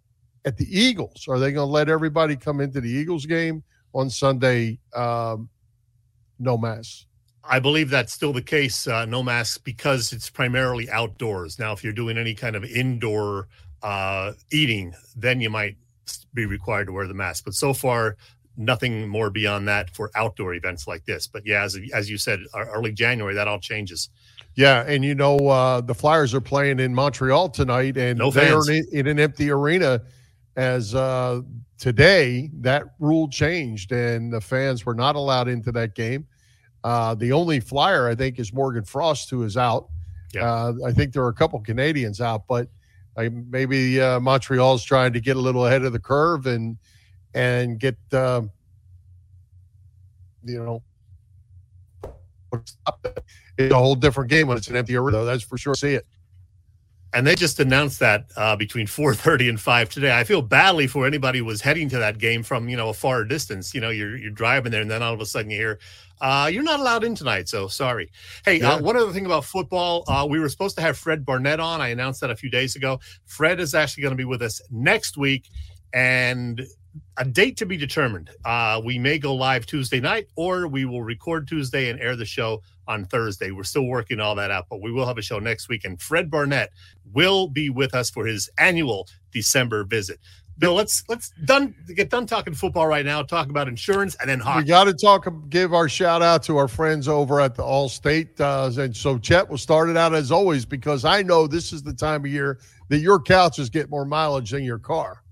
at 0.45 0.57
the 0.57 0.67
Eagles? 0.69 1.27
Are 1.27 1.39
they 1.39 1.51
going 1.51 1.67
to 1.67 1.71
let 1.71 1.89
everybody 1.89 2.37
come 2.37 2.61
into 2.61 2.79
the 2.79 2.89
Eagles 2.89 3.25
game 3.25 3.63
on 3.93 4.09
Sunday? 4.09 4.79
Um, 4.95 5.49
no 6.39 6.57
mask. 6.57 7.05
I 7.43 7.59
believe 7.59 7.89
that's 7.89 8.13
still 8.13 8.33
the 8.33 8.41
case. 8.41 8.87
Uh, 8.87 9.05
no 9.05 9.21
masks, 9.21 9.57
because 9.57 10.13
it's 10.13 10.29
primarily 10.29 10.89
outdoors. 10.89 11.59
Now, 11.59 11.73
if 11.73 11.83
you're 11.83 11.93
doing 11.93 12.17
any 12.17 12.33
kind 12.33 12.55
of 12.55 12.63
indoor 12.63 13.47
uh, 13.81 14.33
eating, 14.51 14.93
then 15.15 15.41
you 15.41 15.49
might 15.49 15.75
be 16.33 16.45
required 16.45 16.85
to 16.85 16.93
wear 16.93 17.07
the 17.07 17.13
mask. 17.13 17.45
But 17.45 17.53
so 17.53 17.73
far, 17.73 18.15
nothing 18.55 19.07
more 19.07 19.29
beyond 19.29 19.67
that 19.67 19.89
for 19.89 20.11
outdoor 20.15 20.53
events 20.53 20.87
like 20.87 21.05
this. 21.05 21.27
But 21.27 21.45
yeah, 21.45 21.63
as 21.63 21.77
as 21.93 22.09
you 22.09 22.17
said, 22.17 22.39
early 22.55 22.91
January, 22.91 23.33
that 23.35 23.47
all 23.47 23.59
changes. 23.59 24.09
Yeah, 24.55 24.83
and 24.87 25.03
you 25.03 25.15
know 25.15 25.47
uh, 25.47 25.81
the 25.81 25.95
Flyers 25.95 26.33
are 26.33 26.41
playing 26.41 26.79
in 26.79 26.93
Montreal 26.93 27.49
tonight, 27.49 27.97
and 27.97 28.19
no 28.19 28.31
they 28.31 28.51
are 28.51 28.69
in, 28.69 28.85
in 28.91 29.07
an 29.07 29.19
empty 29.19 29.49
arena 29.49 30.01
as 30.55 30.93
uh, 30.93 31.41
today 31.77 32.49
that 32.53 32.83
rule 32.99 33.27
changed 33.27 33.91
and 33.91 34.31
the 34.31 34.39
fans 34.39 34.85
were 34.85 34.93
not 34.93 35.15
allowed 35.15 35.47
into 35.47 35.71
that 35.71 35.95
game. 35.95 36.27
Uh, 36.83 37.15
the 37.15 37.31
only 37.31 37.59
flyer 37.59 38.07
I 38.07 38.15
think 38.15 38.39
is 38.39 38.53
Morgan 38.53 38.83
Frost, 38.83 39.29
who 39.29 39.43
is 39.43 39.57
out. 39.57 39.89
Yeah. 40.33 40.51
Uh, 40.51 40.73
I 40.85 40.91
think 40.91 41.13
there 41.13 41.23
are 41.23 41.29
a 41.29 41.33
couple 41.33 41.59
Canadians 41.59 42.19
out, 42.19 42.47
but 42.47 42.67
maybe 43.15 44.01
uh, 44.01 44.19
Montreal's 44.19 44.83
trying 44.83 45.13
to 45.13 45.21
get 45.21 45.37
a 45.37 45.39
little 45.39 45.65
ahead 45.65 45.83
of 45.83 45.93
the 45.93 45.99
curve 45.99 46.45
and 46.47 46.77
and 47.33 47.79
get 47.79 47.95
um, 48.11 48.51
you 50.43 50.63
know 50.63 50.83
it's 52.53 52.77
a 53.71 53.73
whole 53.73 53.95
different 53.95 54.29
game 54.29 54.47
when 54.47 54.57
it's 54.57 54.67
an 54.67 54.75
empty 54.75 54.95
arena. 54.95 55.23
That's 55.23 55.43
for 55.43 55.57
sure. 55.57 55.75
See 55.75 55.93
it. 55.93 56.05
And 57.13 57.25
they 57.27 57.35
just 57.35 57.59
announced 57.59 57.99
that 57.99 58.25
uh, 58.35 58.55
between 58.55 58.87
4:30 58.87 59.49
and 59.49 59.61
5 59.61 59.89
today. 59.89 60.17
I 60.17 60.23
feel 60.23 60.41
badly 60.41 60.87
for 60.87 61.05
anybody 61.05 61.39
who 61.39 61.45
was 61.45 61.61
heading 61.61 61.89
to 61.89 61.99
that 61.99 62.17
game 62.17 62.43
from 62.43 62.67
you 62.69 62.77
know 62.77 62.89
a 62.89 62.93
far 62.93 63.23
distance. 63.23 63.73
You 63.73 63.81
know, 63.81 63.89
you're 63.89 64.17
you're 64.17 64.31
driving 64.31 64.71
there, 64.71 64.81
and 64.81 64.91
then 64.91 65.03
all 65.03 65.13
of 65.13 65.21
a 65.21 65.25
sudden 65.25 65.51
you 65.51 65.57
hear. 65.57 65.79
Uh, 66.21 66.47
you're 66.47 66.63
not 66.63 66.79
allowed 66.79 67.03
in 67.03 67.15
tonight, 67.15 67.49
so 67.49 67.67
sorry. 67.67 68.09
Hey, 68.45 68.61
uh, 68.61 68.63
yeah. 68.63 68.73
uh, 68.75 68.81
one 68.81 68.95
other 68.95 69.11
thing 69.11 69.25
about 69.25 69.43
football, 69.43 70.05
uh, 70.07 70.25
we 70.29 70.39
were 70.39 70.47
supposed 70.47 70.73
to 70.77 70.81
have 70.81 70.97
Fred 70.97 71.25
Barnett 71.25 71.59
on. 71.59 71.81
I 71.81 71.89
announced 71.89 72.21
that 72.21 72.29
a 72.29 72.35
few 72.35 72.49
days 72.49 72.77
ago. 72.77 73.01
Fred 73.25 73.59
is 73.59 73.75
actually 73.75 74.03
going 74.03 74.13
to 74.13 74.17
be 74.17 74.23
with 74.23 74.41
us 74.41 74.61
next 74.71 75.17
week, 75.17 75.49
and 75.91 76.61
a 77.17 77.25
date 77.25 77.57
to 77.57 77.65
be 77.65 77.77
determined. 77.77 78.29
Uh, 78.43 78.81
we 78.83 78.97
may 78.97 79.19
go 79.19 79.35
live 79.35 79.65
Tuesday 79.65 79.99
night, 79.99 80.27
or 80.35 80.67
we 80.67 80.85
will 80.85 81.03
record 81.03 81.47
Tuesday 81.47 81.89
and 81.89 81.99
air 81.99 82.15
the 82.15 82.25
show 82.25 82.61
on 82.87 83.05
Thursday. 83.05 83.51
We're 83.51 83.63
still 83.63 83.85
working 83.85 84.19
all 84.19 84.35
that 84.35 84.51
out, 84.51 84.67
but 84.69 84.81
we 84.81 84.91
will 84.91 85.05
have 85.05 85.17
a 85.17 85.21
show 85.21 85.39
next 85.39 85.69
week. 85.69 85.85
And 85.85 86.01
Fred 86.01 86.29
Barnett 86.29 86.71
will 87.13 87.47
be 87.47 87.69
with 87.69 87.93
us 87.93 88.09
for 88.09 88.25
his 88.25 88.49
annual 88.57 89.07
December 89.31 89.83
visit. 89.83 90.19
Bill, 90.59 90.75
let's 90.75 91.03
let's 91.09 91.31
done 91.45 91.73
get 91.95 92.11
done 92.11 92.27
talking 92.27 92.53
football 92.53 92.85
right 92.85 93.05
now. 93.05 93.23
Talk 93.23 93.49
about 93.49 93.67
insurance 93.67 94.15
and 94.19 94.29
then 94.29 94.39
hockey. 94.39 94.61
We 94.61 94.67
got 94.67 94.83
to 94.83 94.93
talk. 94.93 95.27
Give 95.49 95.73
our 95.73 95.89
shout 95.89 96.21
out 96.21 96.43
to 96.43 96.57
our 96.57 96.67
friends 96.67 97.07
over 97.07 97.41
at 97.41 97.55
the 97.55 97.63
Allstate. 97.63 98.39
Uh, 98.39 98.69
and 98.79 98.95
so 98.95 99.17
Chet 99.17 99.49
will 99.49 99.57
start 99.57 99.89
it 99.89 99.97
out 99.97 100.13
as 100.13 100.31
always 100.31 100.63
because 100.63 101.05
I 101.05 101.23
know 101.23 101.47
this 101.47 101.73
is 101.73 101.81
the 101.81 101.93
time 101.93 102.23
of 102.23 102.31
year 102.31 102.59
that 102.89 102.99
your 102.99 103.19
couches 103.19 103.69
get 103.69 103.89
more 103.89 104.05
mileage 104.05 104.51
than 104.51 104.63
your 104.63 104.77
car. 104.77 105.22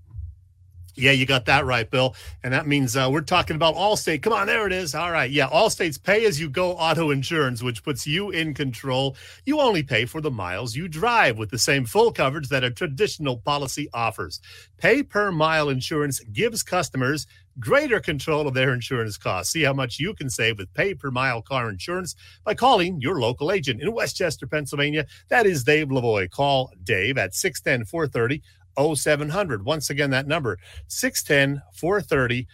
Yeah, 0.94 1.12
you 1.12 1.24
got 1.24 1.46
that 1.46 1.64
right, 1.64 1.90
Bill. 1.90 2.14
And 2.42 2.52
that 2.52 2.66
means 2.66 2.96
uh, 2.96 3.08
we're 3.10 3.22
talking 3.22 3.56
about 3.56 3.74
Allstate. 3.74 4.22
Come 4.22 4.34
on, 4.34 4.46
there 4.46 4.66
it 4.66 4.72
is. 4.72 4.94
All 4.94 5.10
right. 5.10 5.30
Yeah, 5.30 5.48
Allstate's 5.48 5.96
pay 5.96 6.26
as 6.26 6.38
you 6.38 6.50
go 6.50 6.72
auto 6.72 7.10
insurance, 7.10 7.62
which 7.62 7.82
puts 7.82 8.06
you 8.06 8.30
in 8.30 8.52
control. 8.52 9.16
You 9.46 9.60
only 9.60 9.82
pay 9.82 10.04
for 10.04 10.20
the 10.20 10.30
miles 10.30 10.76
you 10.76 10.88
drive 10.88 11.38
with 11.38 11.50
the 11.50 11.58
same 11.58 11.86
full 11.86 12.12
coverage 12.12 12.48
that 12.48 12.64
a 12.64 12.70
traditional 12.70 13.38
policy 13.38 13.88
offers. 13.94 14.40
Pay 14.76 15.02
per 15.02 15.32
mile 15.32 15.70
insurance 15.70 16.20
gives 16.32 16.62
customers 16.62 17.26
greater 17.58 18.00
control 18.00 18.48
of 18.48 18.54
their 18.54 18.72
insurance 18.72 19.16
costs. 19.16 19.52
See 19.52 19.62
how 19.62 19.72
much 19.72 19.98
you 19.98 20.14
can 20.14 20.30
save 20.30 20.58
with 20.58 20.72
pay 20.74 20.94
per 20.94 21.10
mile 21.10 21.42
car 21.42 21.70
insurance 21.70 22.14
by 22.44 22.54
calling 22.54 23.00
your 23.00 23.20
local 23.20 23.52
agent 23.52 23.80
in 23.82 23.92
West 23.92 24.16
Chester, 24.16 24.46
Pennsylvania. 24.46 25.06
That 25.28 25.46
is 25.46 25.64
Dave 25.64 25.88
Lavoie. 25.88 26.30
Call 26.30 26.70
Dave 26.82 27.18
at 27.18 27.34
610 27.34 27.86
430 27.86 28.42
0700. 28.78 29.64
Once 29.64 29.90
again, 29.90 30.10
that 30.10 30.26
number 30.26 30.58
610 30.88 31.62
430 31.74 32.46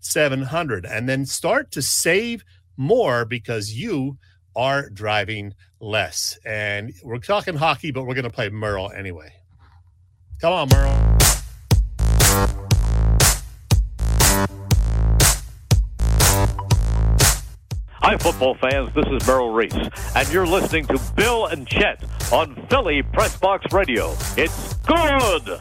0700. 0.00 0.86
And 0.86 1.08
then 1.08 1.26
start 1.26 1.70
to 1.72 1.82
save 1.82 2.44
more 2.76 3.24
because 3.24 3.72
you 3.72 4.18
are 4.56 4.88
driving 4.90 5.54
less. 5.80 6.38
And 6.44 6.92
we're 7.02 7.18
talking 7.18 7.56
hockey, 7.56 7.90
but 7.90 8.04
we're 8.04 8.14
going 8.14 8.24
to 8.24 8.30
play 8.30 8.48
Merle 8.48 8.92
anyway. 8.92 9.32
Come 10.40 10.52
on, 10.52 10.68
Merle. 10.68 11.23
Hi, 18.06 18.18
football 18.18 18.54
fans. 18.56 18.90
This 18.94 19.06
is 19.06 19.26
Merrill 19.26 19.48
Reese, 19.48 19.72
and 20.14 20.28
you're 20.28 20.46
listening 20.46 20.84
to 20.88 21.00
Bill 21.16 21.46
and 21.46 21.66
Chet 21.66 22.04
on 22.30 22.54
Philly 22.68 23.02
Press 23.02 23.34
Box 23.38 23.72
Radio. 23.72 24.14
It's 24.36 24.74
good. 24.74 25.58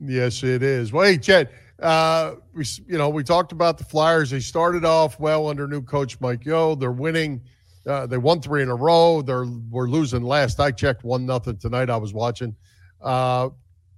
Yes, 0.00 0.42
it 0.42 0.64
is. 0.64 0.92
Well, 0.92 1.06
hey, 1.06 1.16
Chet, 1.16 1.52
uh, 1.78 2.34
we 2.54 2.64
you 2.88 2.98
know 2.98 3.08
we 3.08 3.22
talked 3.22 3.52
about 3.52 3.78
the 3.78 3.84
Flyers. 3.84 4.30
They 4.30 4.40
started 4.40 4.84
off 4.84 5.20
well 5.20 5.46
under 5.46 5.68
new 5.68 5.82
coach 5.82 6.20
Mike 6.20 6.44
Yeo. 6.44 6.74
They're 6.74 6.90
winning. 6.90 7.40
Uh, 7.86 8.08
they 8.08 8.18
won 8.18 8.40
three 8.40 8.64
in 8.64 8.68
a 8.68 8.74
row. 8.74 9.22
They're 9.22 9.46
we're 9.70 9.88
losing 9.88 10.24
last. 10.24 10.58
I 10.58 10.72
checked 10.72 11.04
one 11.04 11.24
nothing 11.24 11.56
tonight. 11.56 11.88
I 11.88 11.98
was 11.98 12.12
watching. 12.12 12.56
Uh, 13.00 13.50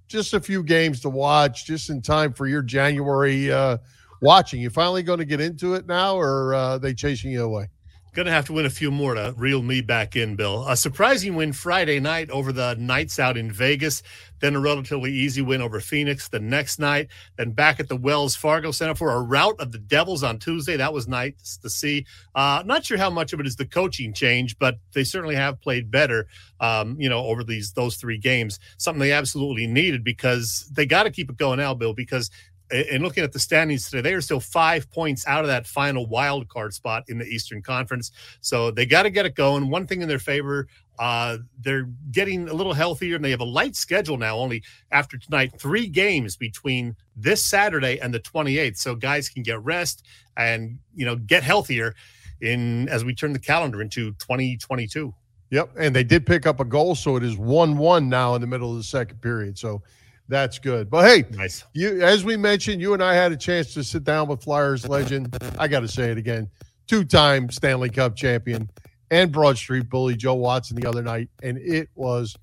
just 0.07 0.33
a 0.33 0.39
few 0.39 0.63
games 0.63 0.99
to 1.01 1.09
watch, 1.09 1.65
just 1.65 1.89
in 1.89 2.01
time 2.01 2.33
for 2.33 2.47
your 2.47 2.61
January 2.61 3.51
uh, 3.51 3.77
watching. 4.21 4.61
You 4.61 4.69
finally 4.69 5.03
going 5.03 5.19
to 5.19 5.25
get 5.25 5.41
into 5.41 5.73
it 5.73 5.87
now, 5.87 6.15
or 6.15 6.53
uh, 6.53 6.77
they 6.77 6.93
chasing 6.93 7.31
you 7.31 7.43
away? 7.43 7.69
Going 8.13 8.27
to 8.27 8.31
have 8.31 8.45
to 8.45 8.53
win 8.53 8.67
a 8.67 8.69
few 8.69 8.91
more 8.91 9.15
to 9.15 9.33
reel 9.35 9.63
me 9.63 9.81
back 9.81 10.15
in, 10.15 10.35
Bill. 10.35 10.67
A 10.67 10.77
surprising 10.77 11.33
win 11.33 11.51
Friday 11.51 11.99
night 11.99 12.29
over 12.29 12.51
the 12.51 12.75
Knights 12.77 13.17
out 13.17 13.37
in 13.37 13.51
Vegas, 13.51 14.03
then 14.39 14.55
a 14.55 14.59
relatively 14.59 15.11
easy 15.11 15.41
win 15.41 15.63
over 15.63 15.79
Phoenix 15.79 16.27
the 16.27 16.39
next 16.39 16.77
night, 16.77 17.07
then 17.37 17.53
back 17.53 17.79
at 17.79 17.87
the 17.87 17.95
Wells 17.95 18.35
Fargo 18.35 18.69
Center 18.69 18.93
for 18.93 19.09
a 19.09 19.19
rout 19.19 19.59
of 19.59 19.71
the 19.71 19.79
Devils 19.79 20.21
on 20.21 20.37
Tuesday. 20.37 20.77
That 20.77 20.93
was 20.93 21.07
nice 21.07 21.57
to 21.63 21.71
see. 21.71 22.05
Uh, 22.35 22.61
not 22.67 22.85
sure 22.85 22.99
how 22.99 23.09
much 23.09 23.33
of 23.33 23.39
it 23.39 23.47
is 23.47 23.55
the 23.55 23.65
coaching 23.65 24.13
change, 24.13 24.59
but 24.59 24.77
they 24.93 25.03
certainly 25.03 25.35
have 25.35 25.59
played 25.59 25.89
better, 25.89 26.27
um, 26.59 26.95
you 26.99 27.09
know, 27.09 27.25
over 27.25 27.43
these 27.43 27.73
those 27.73 27.95
three 27.95 28.19
games. 28.19 28.59
Something 28.77 28.99
they 28.99 29.11
absolutely 29.11 29.65
needed 29.65 30.03
because 30.03 30.69
they 30.71 30.85
got 30.85 31.03
to 31.03 31.09
keep 31.09 31.31
it 31.31 31.37
going 31.37 31.57
now, 31.57 31.73
Bill, 31.73 31.95
because 31.95 32.29
and 32.73 33.03
looking 33.03 33.23
at 33.23 33.31
the 33.31 33.39
standings 33.39 33.89
today, 33.89 34.01
they 34.01 34.13
are 34.13 34.21
still 34.21 34.39
five 34.39 34.89
points 34.91 35.27
out 35.27 35.41
of 35.41 35.47
that 35.47 35.67
final 35.67 36.07
wild 36.07 36.47
card 36.47 36.73
spot 36.73 37.03
in 37.07 37.17
the 37.19 37.25
Eastern 37.25 37.61
Conference. 37.61 38.11
So 38.41 38.71
they 38.71 38.85
got 38.85 39.03
to 39.03 39.09
get 39.09 39.25
it 39.25 39.35
going. 39.35 39.69
One 39.69 39.85
thing 39.85 40.01
in 40.01 40.07
their 40.07 40.19
favor, 40.19 40.67
uh, 40.97 41.37
they're 41.61 41.87
getting 42.11 42.49
a 42.49 42.53
little 42.53 42.73
healthier 42.73 43.15
and 43.15 43.23
they 43.23 43.31
have 43.31 43.41
a 43.41 43.45
light 43.45 43.75
schedule 43.75 44.17
now, 44.17 44.37
only 44.37 44.63
after 44.91 45.17
tonight, 45.17 45.53
three 45.59 45.87
games 45.87 46.35
between 46.35 46.95
this 47.15 47.45
Saturday 47.45 47.99
and 47.99 48.13
the 48.13 48.19
28th. 48.19 48.77
So 48.77 48.95
guys 48.95 49.29
can 49.29 49.43
get 49.43 49.63
rest 49.63 50.03
and, 50.35 50.79
you 50.95 51.05
know, 51.05 51.15
get 51.15 51.43
healthier 51.43 51.93
in 52.41 52.89
as 52.89 53.05
we 53.05 53.13
turn 53.13 53.33
the 53.33 53.39
calendar 53.39 53.81
into 53.81 54.11
2022. 54.13 55.13
Yep. 55.51 55.69
And 55.77 55.95
they 55.95 56.03
did 56.03 56.25
pick 56.25 56.47
up 56.47 56.59
a 56.59 56.65
goal. 56.65 56.95
So 56.95 57.15
it 57.15 57.23
is 57.23 57.37
1 57.37 57.77
1 57.77 58.09
now 58.09 58.33
in 58.33 58.41
the 58.41 58.47
middle 58.47 58.71
of 58.71 58.77
the 58.77 58.83
second 58.83 59.21
period. 59.21 59.57
So 59.59 59.83
that's 60.27 60.59
good. 60.59 60.89
But 60.89 61.05
hey, 61.05 61.25
nice. 61.31 61.63
You 61.73 62.01
as 62.01 62.23
we 62.23 62.37
mentioned, 62.37 62.81
you 62.81 62.93
and 62.93 63.03
I 63.03 63.13
had 63.13 63.31
a 63.31 63.37
chance 63.37 63.73
to 63.73 63.83
sit 63.83 64.03
down 64.03 64.27
with 64.27 64.43
Flyers 64.43 64.87
legend. 64.87 65.37
I 65.57 65.67
got 65.67 65.81
to 65.81 65.87
say 65.87 66.11
it 66.11 66.17
again, 66.17 66.49
two-time 66.87 67.49
Stanley 67.49 67.89
Cup 67.89 68.15
champion 68.15 68.69
and 69.11 69.31
Broad 69.31 69.57
Street 69.57 69.89
bully 69.89 70.15
Joe 70.15 70.33
Watson 70.33 70.75
the 70.75 70.87
other 70.87 71.03
night, 71.03 71.29
and 71.41 71.57
it 71.57 71.89
was 71.95 72.35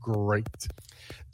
great. 0.00 0.46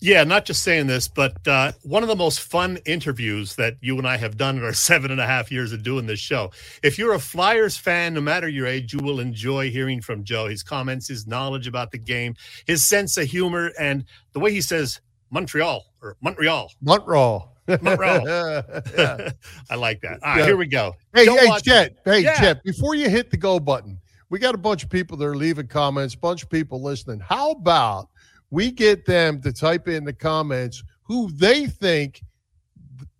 Yeah, 0.01 0.23
not 0.25 0.45
just 0.45 0.63
saying 0.63 0.87
this, 0.87 1.09
but 1.09 1.49
uh, 1.49 1.73
one 1.83 2.03
of 2.03 2.11
the 2.11 2.17
most 2.17 2.41
fun 2.41 2.79
interviews 2.85 3.57
that 3.57 3.77
you 3.81 3.97
and 3.97 4.07
I 4.07 4.19
have 4.19 4.37
done 4.37 4.59
in 4.59 4.63
our 4.63 4.73
seven 4.75 5.11
and 5.11 5.21
a 5.21 5.27
half 5.27 5.51
years 5.51 5.73
of 5.73 5.83
doing 5.83 6.07
this 6.07 6.21
show. 6.21 6.51
If 6.83 6.99
you're 6.99 7.15
a 7.15 7.19
Flyers 7.19 7.77
fan, 7.77 8.15
no 8.15 8.21
matter 8.21 8.47
your 8.47 8.67
age, 8.67 8.93
you 8.93 8.99
will 8.99 9.19
enjoy 9.19 9.71
hearing 9.71 10.01
from 10.01 10.23
Joe. 10.23 10.47
His 10.47 10.63
comments, 10.63 11.09
his 11.09 11.27
knowledge 11.27 11.67
about 11.67 11.91
the 11.91 11.99
game, 11.99 12.37
his 12.67 12.85
sense 12.85 13.17
of 13.17 13.27
humor, 13.27 13.73
and 13.79 14.05
the 14.33 14.41
way 14.41 14.53
he 14.53 14.61
says 14.61 15.01
Montreal 15.35 15.85
or 16.01 16.17
Montreal. 16.21 16.71
Montreal. 16.81 17.57
Montreal. 17.67 18.25
yeah. 18.97 19.31
I 19.69 19.75
like 19.75 20.01
that. 20.03 20.23
All 20.23 20.31
right, 20.31 20.39
yeah. 20.39 20.47
here 20.47 20.57
we 20.57 20.67
go. 20.67 20.95
Hey, 21.13 21.25
Don't 21.25 21.39
hey, 21.41 21.59
Chet. 21.61 21.97
Hey, 22.05 22.21
yeah. 22.21 22.39
Chet, 22.39 22.63
before 22.63 22.95
you 22.95 23.11
hit 23.11 23.33
the 23.33 23.37
go 23.37 23.59
button, 23.59 23.99
we 24.31 24.39
got 24.39 24.55
a 24.55 24.59
bunch 24.59 24.85
of 24.85 24.91
people 24.91 25.17
that 25.17 25.25
are 25.25 25.35
leaving 25.35 25.67
comments, 25.67 26.15
bunch 26.15 26.45
of 26.45 26.51
people 26.51 26.81
listening. 26.81 27.19
How 27.19 27.51
about 27.51 28.11
we 28.51 28.71
get 28.71 29.05
them 29.07 29.43
to 29.43 29.53
type 29.53 29.89
in 29.89 30.05
the 30.05 30.13
comments 30.13 30.85
who 31.03 31.33
they 31.33 31.67
think 31.67 32.23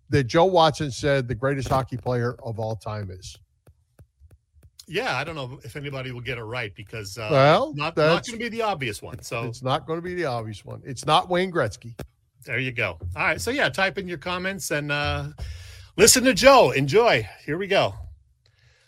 that 0.09 0.23
Joe 0.23 0.45
Watson 0.45 0.91
said 0.91 1.27
the 1.27 1.35
greatest 1.35 1.67
hockey 1.67 1.97
player 1.97 2.37
of 2.45 2.59
all 2.59 2.77
time 2.77 3.11
is? 3.11 3.37
Yeah, 4.87 5.17
I 5.17 5.23
don't 5.23 5.35
know 5.35 5.59
if 5.63 5.75
anybody 5.75 6.11
will 6.11 6.21
get 6.21 6.37
it 6.37 6.43
right 6.43 6.73
because 6.75 7.17
uh, 7.17 7.29
well, 7.31 7.73
not, 7.73 7.97
not 7.97 8.25
going 8.25 8.37
to 8.37 8.37
be 8.37 8.49
the 8.49 8.61
obvious 8.61 9.01
one. 9.01 9.21
So 9.23 9.45
it's 9.45 9.63
not 9.63 9.87
going 9.87 9.97
to 9.97 10.03
be 10.03 10.13
the 10.13 10.25
obvious 10.25 10.63
one. 10.63 10.81
It's 10.85 11.05
not 11.05 11.29
Wayne 11.29 11.51
Gretzky. 11.51 11.99
There 12.45 12.59
you 12.59 12.71
go. 12.71 12.99
All 13.15 13.23
right. 13.23 13.41
So 13.41 13.49
yeah, 13.49 13.69
type 13.69 13.97
in 13.97 14.07
your 14.07 14.19
comments 14.19 14.69
and 14.69 14.91
uh, 14.91 15.29
listen 15.97 16.23
to 16.25 16.33
Joe. 16.33 16.71
Enjoy. 16.71 17.27
Here 17.45 17.57
we 17.57 17.67
go. 17.67 17.95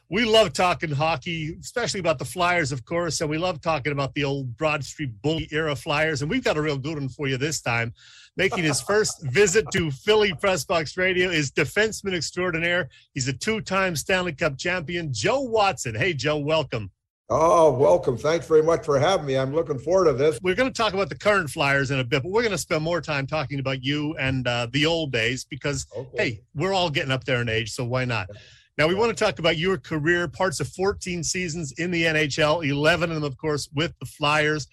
We 0.09 0.23
love 0.23 0.53
talking 0.53 0.91
hockey, 0.91 1.57
especially 1.59 1.99
about 1.99 2.17
the 2.17 2.25
Flyers, 2.25 2.71
of 2.71 2.85
course, 2.85 3.19
and 3.19 3.29
we 3.29 3.37
love 3.37 3.59
talking 3.59 3.91
about 3.91 4.13
the 4.13 4.23
old 4.23 4.55
Broad 4.55 4.83
Street 4.85 5.11
Bully 5.21 5.49
era 5.51 5.75
Flyers. 5.75 6.21
And 6.21 6.31
we've 6.31 6.43
got 6.43 6.55
a 6.55 6.61
real 6.61 6.77
good 6.77 6.97
one 6.97 7.09
for 7.09 7.27
you 7.27 7.37
this 7.37 7.59
time. 7.59 7.93
Making 8.38 8.65
his 8.65 8.79
first 8.82 9.24
visit 9.24 9.65
to 9.74 9.89
Philly 9.89 10.32
Press 10.32 10.63
Box 10.63 10.96
Radio 10.96 11.32
is 11.32 11.51
defenseman 11.51 12.13
extraordinaire. 12.13 12.88
He's 13.15 13.27
a 13.27 13.34
two-time 13.34 13.96
Stanley 13.96 14.32
Cup 14.32 14.60
champion, 14.60 15.12
Joe 15.12 15.41
Watson. 15.41 15.96
Hey, 15.96 16.13
Joe, 16.13 16.38
welcome. 16.38 16.91
Oh, 17.32 17.74
welcome. 17.74 18.15
Thanks 18.15 18.46
very 18.46 18.62
much 18.62 18.86
for 18.86 19.00
having 19.00 19.25
me. 19.25 19.38
I'm 19.38 19.56
looking 19.56 19.79
forward 19.79 20.06
to 20.06 20.13
this. 20.13 20.39
We're 20.44 20.53
going 20.53 20.72
to 20.72 20.77
talk 20.77 20.94
about 20.94 21.10
the 21.10 21.17
current 21.17 21.50
Flyers 21.50 21.89
in 21.89 21.98
a 21.98 22.03
bit, 22.03 22.22
but 22.22 22.32
we're 22.32 22.44
going 22.44 22.51
to 22.51 22.60
spend 22.60 22.84
more 22.84 23.01
time 23.01 23.25
talking 23.25 23.60
about 23.60 23.84
you 23.84 24.15
and 24.17 24.48
uh, 24.48 24.67
the 24.72 24.86
old 24.86 25.12
days 25.12 25.44
because, 25.44 25.88
okay. 25.98 26.29
hey, 26.29 26.41
we're 26.53 26.74
all 26.74 26.91
getting 26.91 27.12
up 27.12 27.24
there 27.24 27.41
in 27.41 27.50
age, 27.50 27.72
so 27.72 27.84
why 27.86 28.06
not? 28.06 28.29
Now, 28.77 28.88
we 28.88 28.94
want 28.94 29.17
to 29.17 29.25
talk 29.25 29.39
about 29.39 29.58
your 29.58 29.79
career, 29.79 30.27
parts 30.27 30.60
of 30.60 30.67
14 30.67 31.24
seasons 31.24 31.72
in 31.79 31.89
the 31.89 32.03
NHL, 32.03 32.70
11 32.70 33.10
of 33.10 33.15
them, 33.15 33.24
of 33.24 33.36
course, 33.36 33.67
with 33.74 33.94
the 34.00 34.06
Flyers. 34.06 34.67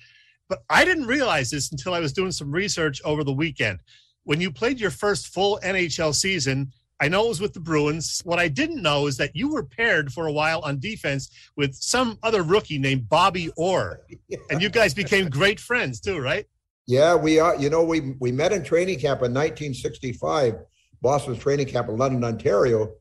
But 0.55 0.63
I 0.71 0.85
didn't 0.85 1.07
realize 1.07 1.51
this 1.51 1.73
until 1.73 1.95
I 1.95 1.99
was 1.99 2.13
doing 2.13 2.31
some 2.31 2.53
research 2.53 3.03
over 3.05 3.25
the 3.25 3.33
weekend. 3.33 3.81
When 4.23 4.41
you 4.41 4.53
played 4.53 4.79
your 4.79 4.93
first 4.93 5.35
full 5.35 5.59
NHL 5.65 6.15
season, 6.15 6.71
I 7.01 7.09
know 7.09 7.25
it 7.25 7.29
was 7.31 7.41
with 7.41 7.55
the 7.55 7.61
Bruins. 7.61 8.21
What 8.25 8.39
I 8.39 8.47
didn't 8.47 8.81
know 8.81 9.09
is 9.09 9.17
that 9.17 9.35
you 9.35 9.53
were 9.53 9.65
paired 9.65 10.13
for 10.13 10.29
a 10.29 10.33
while 10.33 10.61
on 10.61 10.79
defense 10.79 11.29
with 11.57 11.75
some 11.75 12.21
other 12.23 12.45
rookie 12.45 12.79
named 12.79 13.09
Bobby 13.09 13.51
Orr, 13.57 14.03
and 14.49 14.63
you 14.63 14.69
guys 14.69 14.95
became 14.95 15.29
great 15.29 15.59
friends 15.59 16.01
too, 16.01 16.21
right? 16.21 16.47
Yeah, 16.87 17.17
we 17.17 17.41
are. 17.41 17.57
You 17.57 17.69
know, 17.69 17.83
we 17.83 18.15
we 18.21 18.31
met 18.31 18.53
in 18.53 18.63
training 18.63 19.01
camp 19.01 19.23
in 19.23 19.35
1965, 19.35 20.55
Boston's 21.03 21.41
training 21.41 21.67
camp 21.67 21.89
in 21.89 21.97
London, 21.97 22.23
Ontario, 22.23 22.93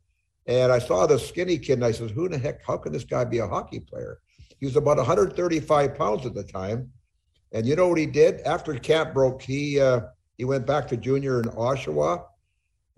and 0.47 0.71
I 0.71 0.79
saw 0.79 1.05
this 1.05 1.27
skinny 1.27 1.59
kid, 1.59 1.73
and 1.73 1.85
I 1.85 1.91
said, 1.91 2.09
"Who 2.09 2.27
the 2.27 2.37
heck? 2.39 2.65
How 2.65 2.77
can 2.77 2.93
this 2.93 3.03
guy 3.03 3.25
be 3.25 3.37
a 3.37 3.47
hockey 3.47 3.79
player?" 3.79 4.17
He 4.59 4.65
was 4.65 4.75
about 4.75 4.97
135 4.97 5.93
pounds 5.93 6.25
at 6.25 6.33
the 6.33 6.43
time, 6.43 6.91
and 7.53 7.65
you 7.65 7.75
know 7.75 7.87
what 7.87 7.97
he 7.97 8.05
did 8.05 8.41
after 8.41 8.73
camp 8.75 9.13
broke? 9.13 9.41
He 9.41 9.79
uh, 9.79 10.01
he 10.37 10.45
went 10.45 10.65
back 10.65 10.87
to 10.89 10.97
junior 10.97 11.39
in 11.39 11.45
Oshawa 11.49 12.25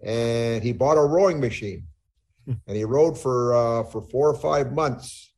and 0.03 0.63
he 0.63 0.71
bought 0.73 0.97
a 0.97 1.01
rowing 1.01 1.39
machine 1.39 1.85
hmm. 2.45 2.53
and 2.67 2.77
he 2.77 2.83
rowed 2.83 3.17
for 3.17 3.53
uh, 3.53 3.83
for 3.83 4.01
four 4.01 4.29
or 4.29 4.35
five 4.35 4.73
months 4.73 5.33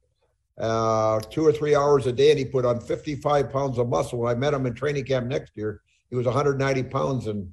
uh, 0.57 1.19
two 1.19 1.45
or 1.45 1.51
three 1.51 1.75
hours 1.75 2.07
a 2.07 2.11
day 2.11 2.31
and 2.31 2.39
he 2.39 2.45
put 2.45 2.65
on 2.65 2.79
55 2.79 3.51
pounds 3.51 3.77
of 3.77 3.87
muscle 3.87 4.19
when 4.19 4.31
i 4.31 4.35
met 4.35 4.55
him 4.55 4.65
in 4.65 4.73
training 4.73 5.05
camp 5.05 5.27
next 5.27 5.51
year 5.55 5.81
he 6.09 6.15
was 6.15 6.25
190 6.25 6.83
pounds 6.83 7.27
and 7.27 7.51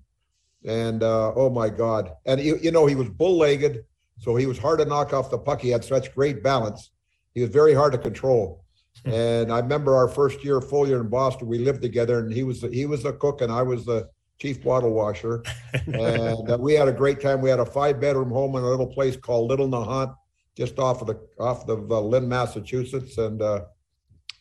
and 0.65 1.03
uh, 1.03 1.31
oh 1.37 1.51
my 1.51 1.69
god 1.69 2.13
and 2.25 2.41
you, 2.41 2.57
you 2.63 2.71
know 2.71 2.87
he 2.87 2.95
was 2.95 3.11
bull-legged 3.11 3.85
so 4.19 4.35
he 4.35 4.47
was 4.47 4.57
hard 4.57 4.79
to 4.79 4.87
knock 4.87 5.13
off 5.13 5.31
the 5.31 5.39
puck 5.39 5.61
he 5.61 5.69
had 5.69 5.85
such 5.85 6.15
great 6.15 6.43
balance 6.43 6.91
he 7.35 7.41
was 7.41 7.51
very 7.51 7.75
hard 7.75 7.93
to 7.93 7.99
control. 7.99 8.64
And 9.05 9.53
i 9.53 9.59
remember 9.59 9.95
our 9.95 10.09
first 10.09 10.43
year 10.45 10.61
full 10.61 10.87
year 10.87 11.01
in 11.01 11.09
boston 11.09 11.47
we 11.47 11.59
lived 11.59 11.83
together 11.83 12.21
and 12.21 12.33
he 12.33 12.43
was 12.43 12.63
he 12.73 12.87
was 12.87 13.03
the 13.03 13.13
cook 13.13 13.41
and 13.41 13.53
i 13.53 13.63
was 13.63 13.85
the 13.85 14.09
chief 14.39 14.63
bottle 14.63 14.93
washer. 14.93 15.43
and 15.87 16.51
uh, 16.51 16.59
we 16.59 16.75
had 16.75 16.89
a 16.89 16.93
great 16.93 17.21
time. 17.21 17.41
We 17.41 17.51
had 17.51 17.61
a 17.61 17.67
five 17.67 18.01
bedroom 18.01 18.31
home 18.31 18.57
in 18.57 18.63
a 18.63 18.69
little 18.69 18.87
place 18.87 19.17
called 19.17 19.49
Little 19.49 19.69
Nahant, 19.69 20.15
just 20.57 20.79
off 20.79 21.01
of 21.01 21.07
the 21.07 21.21
off 21.39 21.69
of 21.69 21.91
uh, 21.91 22.01
Lynn, 22.01 22.29
Massachusetts. 22.29 23.19
And 23.19 23.41
uh, 23.41 23.63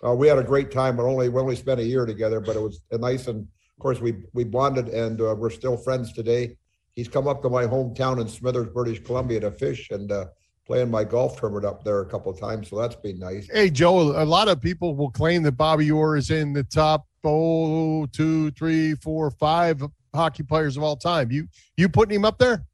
uh, 0.05 0.13
we 0.13 0.27
had 0.27 0.37
a 0.37 0.43
great 0.43 0.71
time. 0.71 0.97
But 0.97 1.03
only 1.03 1.29
we 1.29 1.39
only 1.39 1.55
spent 1.55 1.79
a 1.79 1.85
year 1.85 2.05
together, 2.05 2.39
but 2.39 2.55
it 2.55 2.61
was 2.61 2.81
nice. 2.91 3.27
And 3.27 3.41
of 3.41 3.79
course, 3.81 3.99
we 3.99 4.23
we 4.33 4.43
bonded, 4.43 4.89
and 4.89 5.19
uh, 5.21 5.35
we're 5.37 5.49
still 5.49 5.77
friends 5.77 6.13
today. 6.13 6.57
He's 6.91 7.07
come 7.07 7.27
up 7.27 7.41
to 7.41 7.49
my 7.49 7.65
hometown 7.65 8.21
in 8.21 8.27
Smithers, 8.27 8.69
British 8.69 9.03
Columbia, 9.03 9.39
to 9.39 9.51
fish 9.51 9.89
and 9.89 10.11
uh, 10.11 10.25
playing 10.65 10.89
my 10.89 11.03
golf 11.03 11.39
tournament 11.39 11.65
up 11.65 11.83
there 11.83 12.01
a 12.01 12.05
couple 12.05 12.31
of 12.31 12.39
times. 12.39 12.69
So 12.69 12.79
that's 12.79 12.95
been 12.95 13.19
nice. 13.19 13.49
Hey, 13.51 13.69
Joe, 13.69 14.21
a 14.21 14.25
lot 14.25 14.47
of 14.47 14.61
people 14.61 14.95
will 14.95 15.11
claim 15.11 15.43
that 15.43 15.53
Bobby 15.53 15.91
Orr 15.91 16.17
is 16.17 16.31
in 16.31 16.53
the 16.53 16.63
top 16.63 17.05
oh, 17.23 18.05
two, 18.07 18.51
three, 18.51 18.95
four, 18.95 19.31
five 19.31 19.83
hockey 20.13 20.43
players 20.43 20.77
of 20.77 20.83
all 20.83 20.95
time. 20.95 21.31
You 21.31 21.47
you 21.77 21.89
putting 21.89 22.15
him 22.15 22.25
up 22.25 22.37
there? 22.37 22.65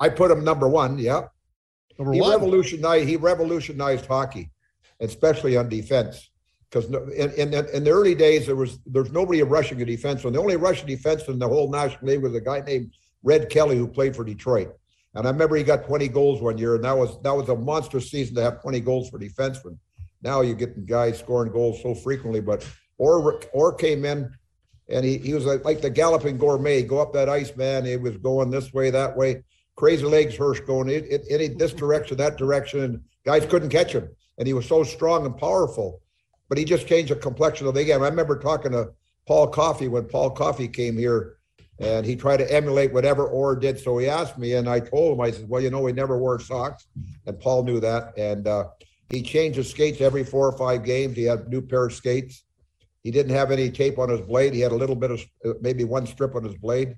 I 0.00 0.08
put 0.08 0.30
him 0.30 0.44
number 0.44 0.68
one. 0.68 0.98
Yeah. 0.98 1.22
Number 1.98 2.12
he 2.12 2.20
one. 2.20 2.30
revolutionized. 2.32 3.08
He 3.08 3.16
revolutionized 3.16 4.06
hockey, 4.06 4.50
especially 5.00 5.56
on 5.56 5.68
defense. 5.68 6.30
Because 6.68 6.86
in, 6.86 7.30
in, 7.32 7.54
in 7.54 7.84
the 7.84 7.90
early 7.90 8.16
days, 8.16 8.46
there 8.46 8.56
was 8.56 8.80
there's 8.86 9.12
nobody 9.12 9.42
rushing 9.42 9.80
a 9.80 9.84
defenseman. 9.84 10.32
The 10.32 10.40
only 10.40 10.56
Russian 10.56 10.88
defenseman 10.88 11.34
in 11.34 11.38
the 11.38 11.48
whole 11.48 11.70
National 11.70 12.06
League 12.06 12.22
was 12.22 12.34
a 12.34 12.40
guy 12.40 12.60
named 12.60 12.92
Red 13.22 13.48
Kelly 13.48 13.76
who 13.76 13.86
played 13.86 14.16
for 14.16 14.24
Detroit. 14.24 14.74
And 15.14 15.26
I 15.26 15.30
remember 15.30 15.56
he 15.56 15.62
got 15.62 15.86
20 15.86 16.08
goals 16.08 16.42
one 16.42 16.58
year, 16.58 16.74
and 16.74 16.84
that 16.84 16.96
was 16.96 17.20
that 17.22 17.34
was 17.34 17.48
a 17.48 17.56
monster 17.56 18.00
season 18.00 18.34
to 18.36 18.42
have 18.42 18.60
20 18.62 18.80
goals 18.80 19.10
for 19.10 19.18
defensemen. 19.18 19.78
Now 20.22 20.40
you 20.40 20.54
get 20.54 20.86
guys 20.86 21.18
scoring 21.18 21.52
goals 21.52 21.82
so 21.82 21.94
frequently, 21.94 22.40
but 22.40 22.66
Orr 22.98 23.40
Orr 23.52 23.74
came 23.74 24.04
in 24.04 24.32
and 24.88 25.04
he, 25.04 25.18
he 25.18 25.34
was 25.34 25.46
like, 25.46 25.64
like 25.64 25.80
the 25.80 25.90
galloping 25.90 26.38
gourmet. 26.38 26.82
Go 26.82 26.98
up 26.98 27.12
that 27.14 27.28
ice, 27.28 27.56
man. 27.56 27.84
He 27.84 27.96
was 27.96 28.16
going 28.16 28.50
this 28.50 28.72
way, 28.72 28.90
that 28.90 29.16
way. 29.16 29.42
Crazy 29.76 30.04
legs, 30.04 30.36
Hirsch 30.36 30.60
going 30.60 30.88
it, 30.88 31.04
it, 31.10 31.22
any 31.30 31.48
this 31.48 31.72
direction, 31.72 32.16
that 32.18 32.36
direction, 32.36 32.80
and 32.80 33.00
guys 33.24 33.44
couldn't 33.46 33.70
catch 33.70 33.92
him. 33.92 34.08
And 34.38 34.46
he 34.46 34.54
was 34.54 34.66
so 34.66 34.82
strong 34.82 35.26
and 35.26 35.36
powerful, 35.36 36.00
but 36.48 36.58
he 36.58 36.64
just 36.64 36.86
changed 36.86 37.10
the 37.10 37.16
complexion 37.16 37.66
of 37.66 37.74
the 37.74 37.84
game. 37.84 38.02
I 38.02 38.08
remember 38.08 38.38
talking 38.38 38.72
to 38.72 38.90
Paul 39.26 39.48
Coffey 39.48 39.88
when 39.88 40.04
Paul 40.04 40.30
Coffey 40.30 40.68
came 40.68 40.96
here, 40.96 41.36
and 41.78 42.06
he 42.06 42.16
tried 42.16 42.38
to 42.38 42.52
emulate 42.52 42.92
whatever 42.92 43.26
Orr 43.26 43.56
did. 43.56 43.78
So 43.78 43.98
he 43.98 44.08
asked 44.08 44.38
me, 44.38 44.54
and 44.54 44.68
I 44.68 44.80
told 44.80 45.14
him, 45.14 45.20
I 45.20 45.30
said, 45.30 45.48
"Well, 45.48 45.60
you 45.60 45.70
know, 45.70 45.80
we 45.80 45.92
never 45.92 46.18
wore 46.18 46.38
socks," 46.38 46.86
and 47.26 47.38
Paul 47.38 47.64
knew 47.64 47.80
that, 47.80 48.16
and 48.16 48.46
uh, 48.46 48.68
he 49.08 49.22
changed 49.22 49.56
his 49.56 49.70
skates 49.70 50.00
every 50.00 50.24
four 50.24 50.48
or 50.48 50.56
five 50.56 50.84
games. 50.84 51.16
He 51.16 51.24
had 51.24 51.40
a 51.40 51.48
new 51.48 51.62
pair 51.62 51.86
of 51.86 51.92
skates 51.92 52.44
he 53.04 53.10
didn't 53.10 53.36
have 53.36 53.50
any 53.50 53.70
tape 53.70 53.98
on 53.98 54.08
his 54.08 54.22
blade. 54.22 54.54
He 54.54 54.60
had 54.60 54.72
a 54.72 54.76
little 54.76 54.96
bit 54.96 55.10
of 55.10 55.24
uh, 55.44 55.52
maybe 55.60 55.84
one 55.84 56.06
strip 56.06 56.34
on 56.34 56.42
his 56.42 56.56
blade, 56.56 56.96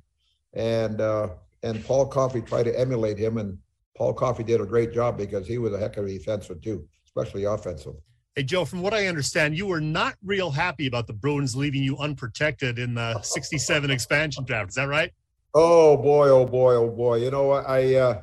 and 0.54 1.00
uh, 1.00 1.30
and 1.64 1.84
Paul 1.84 2.06
Coffey 2.06 2.40
tried 2.40 2.62
to 2.62 2.78
emulate 2.78 3.18
him, 3.18 3.38
and 3.38 3.58
Paul 3.96 4.14
Coffey 4.14 4.44
did 4.44 4.60
a 4.60 4.66
great 4.66 4.94
job 4.94 5.18
because 5.18 5.48
he 5.48 5.58
was 5.58 5.74
a 5.74 5.78
heck 5.78 5.96
of 5.96 6.06
a 6.06 6.08
defenseman 6.08 6.62
too, 6.62 6.88
especially 7.04 7.44
offensive. 7.44 7.94
Hey 8.36 8.42
Joe, 8.42 8.66
from 8.66 8.82
what 8.82 8.92
I 8.92 9.06
understand, 9.06 9.56
you 9.56 9.64
were 9.64 9.80
not 9.80 10.14
real 10.22 10.50
happy 10.50 10.86
about 10.86 11.06
the 11.06 11.14
Bruins 11.14 11.56
leaving 11.56 11.82
you 11.82 11.96
unprotected 11.96 12.78
in 12.78 12.92
the 12.92 13.18
'67 13.22 13.90
expansion 13.90 14.44
draft. 14.44 14.68
Is 14.68 14.74
that 14.74 14.88
right? 14.88 15.10
Oh 15.54 15.96
boy, 15.96 16.28
oh 16.28 16.44
boy, 16.44 16.74
oh 16.74 16.90
boy. 16.90 17.16
You 17.16 17.30
know, 17.30 17.52
I 17.52 17.94
uh, 17.94 18.22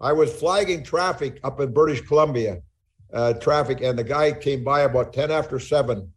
I 0.00 0.12
was 0.12 0.32
flagging 0.32 0.84
traffic 0.84 1.40
up 1.42 1.58
in 1.58 1.72
British 1.72 2.06
Columbia, 2.06 2.62
uh, 3.12 3.32
traffic, 3.34 3.80
and 3.80 3.98
the 3.98 4.04
guy 4.04 4.30
came 4.30 4.62
by 4.62 4.82
about 4.82 5.12
ten 5.12 5.32
after 5.32 5.58
seven 5.58 6.12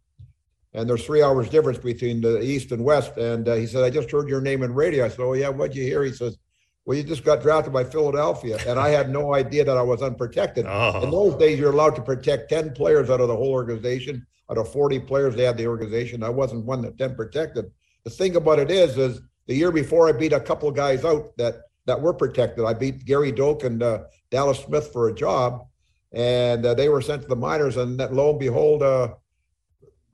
and 0.74 0.88
there's 0.88 1.04
three 1.04 1.22
hours 1.22 1.48
difference 1.48 1.78
between 1.78 2.20
the 2.20 2.40
east 2.40 2.72
and 2.72 2.82
west. 2.82 3.16
And 3.16 3.48
uh, 3.48 3.54
he 3.54 3.66
said, 3.66 3.82
"I 3.82 3.90
just 3.90 4.10
heard 4.10 4.28
your 4.28 4.40
name 4.40 4.62
in 4.62 4.72
radio." 4.72 5.04
I 5.04 5.08
said, 5.08 5.20
"Oh 5.20 5.32
yeah, 5.32 5.48
what'd 5.48 5.76
you 5.76 5.82
hear?" 5.82 6.04
He 6.04 6.12
says, 6.12 6.38
"Well, 6.84 6.96
you 6.96 7.04
just 7.04 7.24
got 7.24 7.42
drafted 7.42 7.72
by 7.72 7.84
Philadelphia," 7.84 8.58
and 8.66 8.78
I 8.78 8.88
had 8.90 9.10
no 9.10 9.34
idea 9.42 9.64
that 9.64 9.76
I 9.76 9.82
was 9.82 10.02
unprotected. 10.02 10.66
Oh. 10.68 11.02
In 11.02 11.10
those 11.10 11.36
days, 11.36 11.58
you're 11.58 11.72
allowed 11.72 11.96
to 11.96 12.02
protect 12.02 12.50
ten 12.50 12.72
players 12.72 13.10
out 13.10 13.20
of 13.20 13.28
the 13.28 13.36
whole 13.36 13.52
organization. 13.52 14.26
Out 14.50 14.58
of 14.58 14.70
40 14.70 14.98
players 15.00 15.34
they 15.34 15.44
had 15.44 15.56
the 15.56 15.66
organization, 15.66 16.22
I 16.22 16.28
wasn't 16.28 16.66
one 16.66 16.82
that 16.82 16.98
10 16.98 17.14
protected. 17.14 17.70
The 18.04 18.10
thing 18.10 18.36
about 18.36 18.58
it 18.58 18.70
is, 18.70 18.98
is 18.98 19.22
the 19.46 19.54
year 19.54 19.72
before 19.72 20.08
I 20.08 20.12
beat 20.12 20.34
a 20.34 20.40
couple 20.40 20.68
of 20.68 20.74
guys 20.74 21.06
out 21.06 21.34
that 21.38 21.62
that 21.86 22.00
were 22.00 22.12
protected. 22.12 22.64
I 22.64 22.74
beat 22.74 23.04
Gary 23.04 23.32
Doak 23.32 23.64
and 23.64 23.82
uh, 23.82 24.04
Dallas 24.30 24.60
Smith 24.60 24.92
for 24.92 25.08
a 25.08 25.14
job, 25.14 25.66
and 26.12 26.64
uh, 26.64 26.74
they 26.74 26.88
were 26.88 27.00
sent 27.00 27.22
to 27.22 27.28
the 27.28 27.36
minors. 27.36 27.76
And 27.76 27.98
lo 27.98 28.30
and 28.30 28.38
behold, 28.38 28.82
uh, 28.82 29.14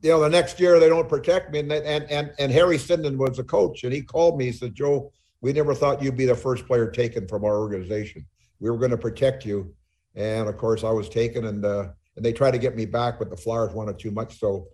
you 0.03 0.11
know, 0.11 0.21
the 0.21 0.31
next 0.31 0.61
year 0.61 0.79
they 0.79 0.89
don't 0.89 1.09
protect 1.09 1.53
me. 1.53 1.59
And 1.59 1.73
and 1.73 2.05
and, 2.11 2.33
and 2.39 2.53
Harry 2.53 2.79
Sinden 2.79 3.17
was 3.17 3.37
the 3.37 3.45
coach, 3.45 3.85
and 3.85 3.93
he 3.93 4.03
called 4.03 4.39
me. 4.39 4.47
He 4.47 4.53
said, 4.53 4.75
"Joe, 4.75 5.13
we 5.41 5.53
never 5.53 5.75
thought 5.75 6.03
you'd 6.03 6.17
be 6.17 6.27
the 6.27 6.35
first 6.35 6.67
player 6.67 6.91
taken 6.91 7.27
from 7.29 7.45
our 7.45 7.59
organization. 7.59 8.27
We 8.61 8.71
were 8.71 8.79
going 8.79 8.91
to 8.91 8.99
protect 8.99 9.45
you." 9.45 9.75
And 10.15 10.49
of 10.49 10.57
course, 10.57 10.85
I 10.85 10.91
was 10.91 11.09
taken, 11.09 11.47
and 11.47 11.65
uh, 11.65 11.89
and 12.17 12.25
they 12.25 12.33
tried 12.33 12.51
to 12.51 12.59
get 12.59 12.77
me 12.77 12.85
back, 12.85 13.19
but 13.19 13.31
the 13.31 13.37
Flyers 13.37 13.73
wanted 13.73 13.99
too 13.99 14.11
much. 14.11 14.39
So, 14.39 14.67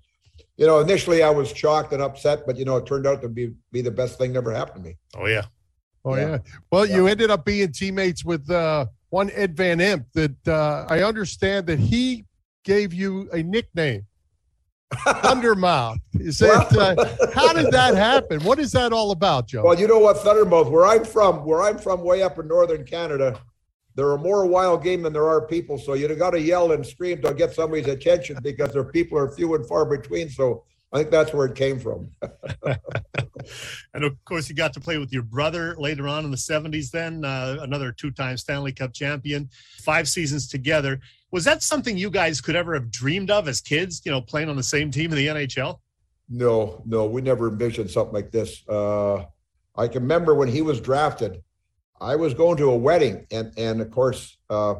you 0.57 0.66
know, 0.66 0.81
initially 0.81 1.22
I 1.22 1.31
was 1.31 1.55
shocked 1.55 1.92
and 1.92 2.03
upset, 2.03 2.46
but 2.46 2.57
you 2.57 2.64
know, 2.64 2.77
it 2.79 2.87
turned 2.87 3.07
out 3.07 3.22
to 3.22 3.29
be 3.29 3.53
be 3.70 3.83
the 3.83 3.90
best 3.90 4.18
thing 4.18 4.33
that 4.33 4.38
ever 4.38 4.53
happened 4.53 4.85
to 4.85 4.90
me. 4.90 4.96
Oh 5.16 5.27
yeah, 5.27 5.44
oh 6.05 6.16
yeah. 6.16 6.29
yeah. 6.29 6.38
Well, 6.72 6.87
yeah. 6.87 6.96
you 6.96 7.07
ended 7.07 7.31
up 7.31 7.44
being 7.44 7.70
teammates 7.70 8.24
with 8.24 8.50
uh, 8.50 8.87
one 9.11 9.31
Ed 9.35 9.57
Van 9.57 9.79
Impe. 9.79 10.07
That 10.14 10.48
uh, 10.48 10.87
I 10.88 11.03
understand 11.03 11.66
that 11.66 11.79
he 11.79 12.24
gave 12.64 12.94
you 12.94 13.29
a 13.33 13.42
nickname. 13.42 14.07
Thundermouth. 15.22 15.98
Is 16.14 16.40
it? 16.42 16.50
Uh, 16.50 16.94
how 17.35 17.52
did 17.52 17.70
that 17.72 17.94
happen? 17.94 18.42
What 18.44 18.59
is 18.59 18.72
that 18.72 18.92
all 18.92 19.11
about, 19.11 19.48
Joe? 19.48 19.62
Well, 19.64 19.78
you 19.78 19.87
know 19.87 19.98
what, 19.98 20.16
Thundermouth. 20.18 20.70
Where 20.70 20.87
I'm 20.87 21.04
from, 21.04 21.44
where 21.44 21.62
I'm 21.62 21.78
from, 21.78 22.02
way 22.02 22.22
up 22.22 22.38
in 22.38 22.48
northern 22.48 22.85
Canada, 22.85 23.40
there 23.94 24.11
are 24.11 24.18
more 24.18 24.46
wild 24.46 24.83
game 24.83 25.02
than 25.02 25.12
there 25.12 25.28
are 25.28 25.46
people. 25.46 25.78
So 25.78 25.94
you 25.94 26.12
got 26.14 26.30
to 26.30 26.40
yell 26.40 26.72
and 26.72 26.85
scream 26.85 27.22
to 27.22 27.33
get 27.35 27.54
somebody's 27.54 27.87
attention 27.87 28.38
because 28.42 28.72
their 28.72 28.85
people 28.85 29.18
are 29.18 29.30
few 29.30 29.54
and 29.54 29.66
far 29.66 29.85
between. 29.85 30.28
So 30.28 30.64
I 30.94 30.98
think 30.98 31.11
that's 31.11 31.33
where 31.33 31.46
it 31.46 31.57
came 31.57 31.80
from. 31.80 32.09
and 33.94 34.04
of 34.04 34.24
course, 34.24 34.48
you 34.48 34.54
got 34.54 34.72
to 34.74 34.80
play 34.80 34.98
with 34.98 35.12
your 35.12 35.24
brother 35.24 35.74
later 35.76 36.07
on 36.07 36.24
in 36.24 36.30
the 36.30 36.37
70s, 36.37 36.92
then 36.92 37.24
uh, 37.24 37.57
another 37.61 37.90
two 37.90 38.12
time 38.12 38.37
Stanley 38.37 38.72
Cup 38.72 38.92
champion, 38.92 39.50
five 39.78 40.09
seasons 40.09 40.48
together. 40.48 41.00
Was 41.34 41.42
that 41.46 41.64
something 41.64 41.98
you 41.98 42.10
guys 42.10 42.40
could 42.40 42.54
ever 42.54 42.74
have 42.74 42.92
dreamed 42.92 43.28
of 43.28 43.48
as 43.48 43.60
kids, 43.60 44.02
you 44.04 44.12
know, 44.12 44.20
playing 44.20 44.48
on 44.48 44.54
the 44.54 44.62
same 44.62 44.92
team 44.92 45.10
in 45.10 45.16
the 45.16 45.26
NHL? 45.26 45.80
No, 46.28 46.80
no, 46.86 47.06
we 47.06 47.22
never 47.22 47.48
envisioned 47.48 47.90
something 47.90 48.14
like 48.14 48.30
this. 48.30 48.62
Uh, 48.68 49.24
I 49.76 49.88
can 49.88 50.02
remember 50.02 50.36
when 50.36 50.46
he 50.46 50.62
was 50.62 50.80
drafted, 50.80 51.42
I 52.00 52.14
was 52.14 52.34
going 52.34 52.56
to 52.58 52.70
a 52.70 52.76
wedding, 52.76 53.26
and 53.32 53.52
and 53.58 53.80
of 53.80 53.90
course, 53.90 54.38
uh, 54.48 54.76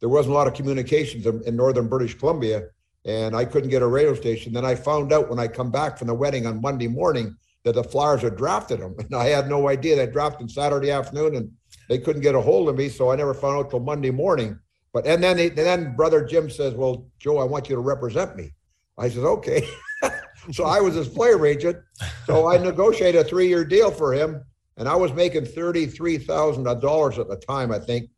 there 0.00 0.08
wasn't 0.08 0.32
a 0.32 0.34
lot 0.34 0.46
of 0.46 0.54
communications 0.54 1.26
in, 1.26 1.42
in, 1.44 1.56
northern 1.56 1.88
British 1.88 2.14
Columbia, 2.14 2.68
and 3.04 3.36
I 3.36 3.44
couldn't 3.44 3.68
get 3.68 3.82
a 3.82 3.86
radio 3.86 4.14
station. 4.14 4.54
Then 4.54 4.64
I 4.64 4.74
found 4.76 5.12
out 5.12 5.28
when 5.28 5.38
I 5.38 5.46
come 5.46 5.70
back 5.70 5.98
from 5.98 6.06
the 6.06 6.14
wedding 6.14 6.46
on 6.46 6.62
Monday 6.62 6.88
morning 6.88 7.36
that 7.64 7.74
the 7.74 7.84
Flyers 7.84 8.22
had 8.22 8.36
drafted 8.36 8.80
him, 8.80 8.94
and 8.98 9.14
I 9.14 9.26
had 9.26 9.46
no 9.46 9.68
idea 9.68 9.96
they 9.96 10.06
drafted 10.06 10.40
him 10.40 10.48
Saturday 10.48 10.90
afternoon, 10.90 11.36
and 11.36 11.52
they 11.90 11.98
couldn't 11.98 12.22
get 12.22 12.34
a 12.34 12.40
hold 12.40 12.70
of 12.70 12.78
me, 12.78 12.88
so 12.88 13.10
I 13.10 13.16
never 13.16 13.34
found 13.34 13.58
out 13.58 13.68
till 13.68 13.80
Monday 13.80 14.10
morning. 14.10 14.58
But 14.92 15.06
and 15.06 15.22
then 15.22 15.38
he, 15.38 15.48
then 15.48 15.96
brother 15.96 16.24
Jim 16.24 16.50
says, 16.50 16.74
"Well, 16.74 17.06
Joe, 17.18 17.38
I 17.38 17.44
want 17.44 17.68
you 17.68 17.74
to 17.76 17.80
represent 17.80 18.36
me." 18.36 18.52
I 18.98 19.08
said, 19.08 19.24
"Okay." 19.24 19.66
so 20.52 20.64
I 20.64 20.80
was 20.80 20.94
his 20.94 21.08
player 21.08 21.44
agent. 21.46 21.78
So 22.26 22.48
I 22.48 22.58
negotiated 22.58 23.24
a 23.24 23.24
three-year 23.24 23.64
deal 23.64 23.90
for 23.90 24.12
him, 24.12 24.44
and 24.76 24.88
I 24.88 24.96
was 24.96 25.12
making 25.12 25.46
thirty-three 25.46 26.18
thousand 26.18 26.64
dollars 26.64 27.18
at 27.18 27.28
the 27.28 27.36
time, 27.36 27.72
I 27.72 27.78
think. 27.78 28.10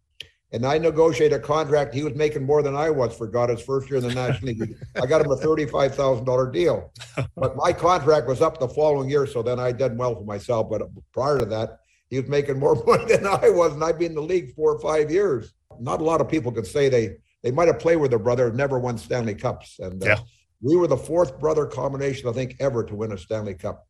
And 0.52 0.64
I 0.64 0.78
negotiated 0.78 1.40
a 1.40 1.42
contract. 1.42 1.92
He 1.94 2.04
was 2.04 2.14
making 2.14 2.44
more 2.44 2.62
than 2.62 2.76
I 2.76 2.88
was 2.88 3.16
for 3.16 3.26
God 3.26 3.50
his 3.50 3.60
first 3.60 3.90
year 3.90 3.98
in 3.98 4.06
the 4.06 4.14
National 4.14 4.54
League. 4.54 4.76
I 4.94 5.04
got 5.06 5.24
him 5.24 5.30
a 5.30 5.36
thirty-five 5.36 5.94
thousand 5.94 6.24
dollar 6.24 6.50
deal, 6.50 6.92
but 7.36 7.56
my 7.56 7.72
contract 7.72 8.26
was 8.26 8.40
up 8.40 8.58
the 8.58 8.68
following 8.68 9.08
year. 9.08 9.26
So 9.26 9.42
then 9.42 9.60
I 9.60 9.70
did 9.70 9.96
well 9.96 10.14
for 10.14 10.24
myself. 10.24 10.70
But 10.70 10.82
prior 11.12 11.38
to 11.38 11.44
that, 11.46 11.78
he 12.08 12.20
was 12.20 12.28
making 12.28 12.58
more 12.58 12.74
money 12.86 13.04
than 13.04 13.26
I 13.26 13.50
was, 13.50 13.74
and 13.74 13.84
I've 13.84 13.98
been 13.98 14.12
in 14.12 14.14
the 14.14 14.22
league 14.22 14.54
four 14.54 14.74
or 14.74 14.80
five 14.80 15.10
years. 15.10 15.52
Not 15.80 16.00
a 16.00 16.04
lot 16.04 16.20
of 16.20 16.28
people 16.28 16.52
could 16.52 16.66
say 16.66 16.88
they 16.88 17.16
they 17.42 17.50
might 17.50 17.68
have 17.68 17.78
played 17.78 17.96
with 17.96 18.10
their 18.10 18.18
brother, 18.18 18.50
never 18.52 18.78
won 18.78 18.96
Stanley 18.96 19.34
Cups, 19.34 19.78
and 19.78 20.02
uh, 20.02 20.06
Yeah. 20.06 20.18
we 20.62 20.76
were 20.76 20.86
the 20.86 20.96
fourth 20.96 21.38
brother 21.38 21.66
combination 21.66 22.28
I 22.28 22.32
think 22.32 22.56
ever 22.60 22.82
to 22.84 22.94
win 22.94 23.12
a 23.12 23.18
Stanley 23.18 23.54
Cup. 23.54 23.86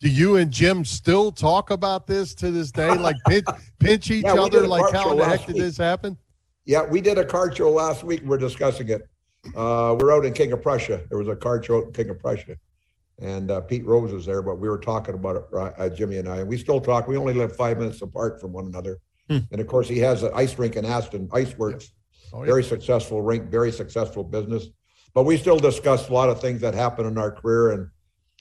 Do 0.00 0.08
you 0.08 0.34
and 0.36 0.50
Jim 0.50 0.84
still 0.84 1.30
talk 1.30 1.70
about 1.70 2.08
this 2.08 2.34
to 2.36 2.50
this 2.50 2.72
day? 2.72 2.92
Like 2.96 3.14
pinch, 3.28 3.46
pinch 3.78 4.10
each 4.10 4.24
Yeah, 4.24 4.34
other? 4.34 4.66
Like 4.66 4.92
how 4.92 5.14
the 5.14 5.24
heck 5.24 5.46
did 5.46 5.54
week. 5.54 5.62
this 5.62 5.76
happen? 5.76 6.18
Yeah, 6.64 6.84
we 6.84 7.00
did 7.00 7.18
a 7.18 7.24
card 7.24 7.56
show 7.56 7.70
last 7.70 8.02
week. 8.02 8.22
We're 8.24 8.36
discussing 8.38 8.88
it. 8.88 9.02
Uh, 9.54 9.96
we're 10.00 10.12
out 10.12 10.24
in 10.24 10.32
King 10.32 10.50
of 10.52 10.60
Prussia. 10.62 11.02
There 11.08 11.18
was 11.18 11.28
a 11.28 11.36
card 11.36 11.64
show 11.64 11.82
in 11.82 11.92
King 11.92 12.10
of 12.10 12.18
Prussia, 12.20 12.56
and 13.20 13.50
uh, 13.50 13.60
Pete 13.60 13.84
Rose 13.86 14.12
was 14.12 14.26
there. 14.26 14.42
But 14.42 14.58
we 14.58 14.68
were 14.68 14.78
talking 14.78 15.14
about 15.14 15.36
it, 15.36 15.44
uh, 15.56 15.88
Jimmy 15.88 16.18
and 16.18 16.28
I, 16.28 16.38
and 16.38 16.48
we 16.48 16.58
still 16.58 16.80
talk. 16.80 17.06
We 17.06 17.16
only 17.16 17.34
live 17.34 17.54
five 17.54 17.78
minutes 17.78 18.02
apart 18.02 18.40
from 18.40 18.52
one 18.52 18.66
another. 18.66 18.98
Hmm. 19.28 19.38
And 19.50 19.60
of 19.60 19.66
course, 19.66 19.88
he 19.88 19.98
has 20.00 20.22
an 20.22 20.32
ice 20.34 20.58
rink 20.58 20.76
in 20.76 20.84
Aston, 20.84 21.28
Ice 21.32 21.56
Works. 21.56 21.92
Oh, 22.32 22.40
yeah. 22.40 22.46
very 22.46 22.64
successful 22.64 23.20
rink, 23.20 23.50
very 23.50 23.70
successful 23.70 24.24
business. 24.24 24.68
But 25.14 25.24
we 25.24 25.36
still 25.36 25.58
discuss 25.58 26.08
a 26.08 26.12
lot 26.12 26.30
of 26.30 26.40
things 26.40 26.60
that 26.62 26.74
happened 26.74 27.08
in 27.08 27.18
our 27.18 27.30
career, 27.30 27.72
and 27.72 27.90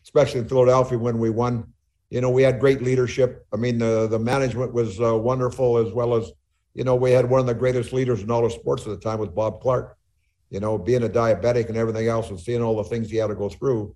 especially 0.03 0.39
in 0.39 0.47
Philadelphia 0.47 0.97
when 0.97 1.19
we 1.19 1.29
won. 1.29 1.73
You 2.09 2.19
know, 2.19 2.29
we 2.29 2.43
had 2.43 2.59
great 2.59 2.81
leadership. 2.81 3.45
I 3.53 3.57
mean, 3.57 3.77
the 3.77 4.07
the 4.07 4.19
management 4.19 4.73
was 4.73 4.99
uh, 4.99 5.17
wonderful, 5.17 5.77
as 5.77 5.93
well 5.93 6.15
as 6.15 6.31
you 6.73 6.83
know, 6.83 6.95
we 6.95 7.11
had 7.11 7.29
one 7.29 7.41
of 7.41 7.47
the 7.47 7.53
greatest 7.53 7.91
leaders 7.91 8.21
in 8.21 8.31
all 8.31 8.45
of 8.45 8.51
sports 8.53 8.83
at 8.83 8.89
the 8.89 8.97
time 8.97 9.19
was 9.19 9.29
Bob 9.29 9.61
Clarke. 9.61 9.97
You 10.49 10.59
know, 10.59 10.77
being 10.77 11.03
a 11.03 11.09
diabetic 11.09 11.69
and 11.69 11.77
everything 11.77 12.07
else, 12.07 12.29
and 12.29 12.39
seeing 12.39 12.61
all 12.61 12.75
the 12.75 12.83
things 12.83 13.09
he 13.09 13.17
had 13.17 13.27
to 13.27 13.35
go 13.35 13.49
through, 13.49 13.95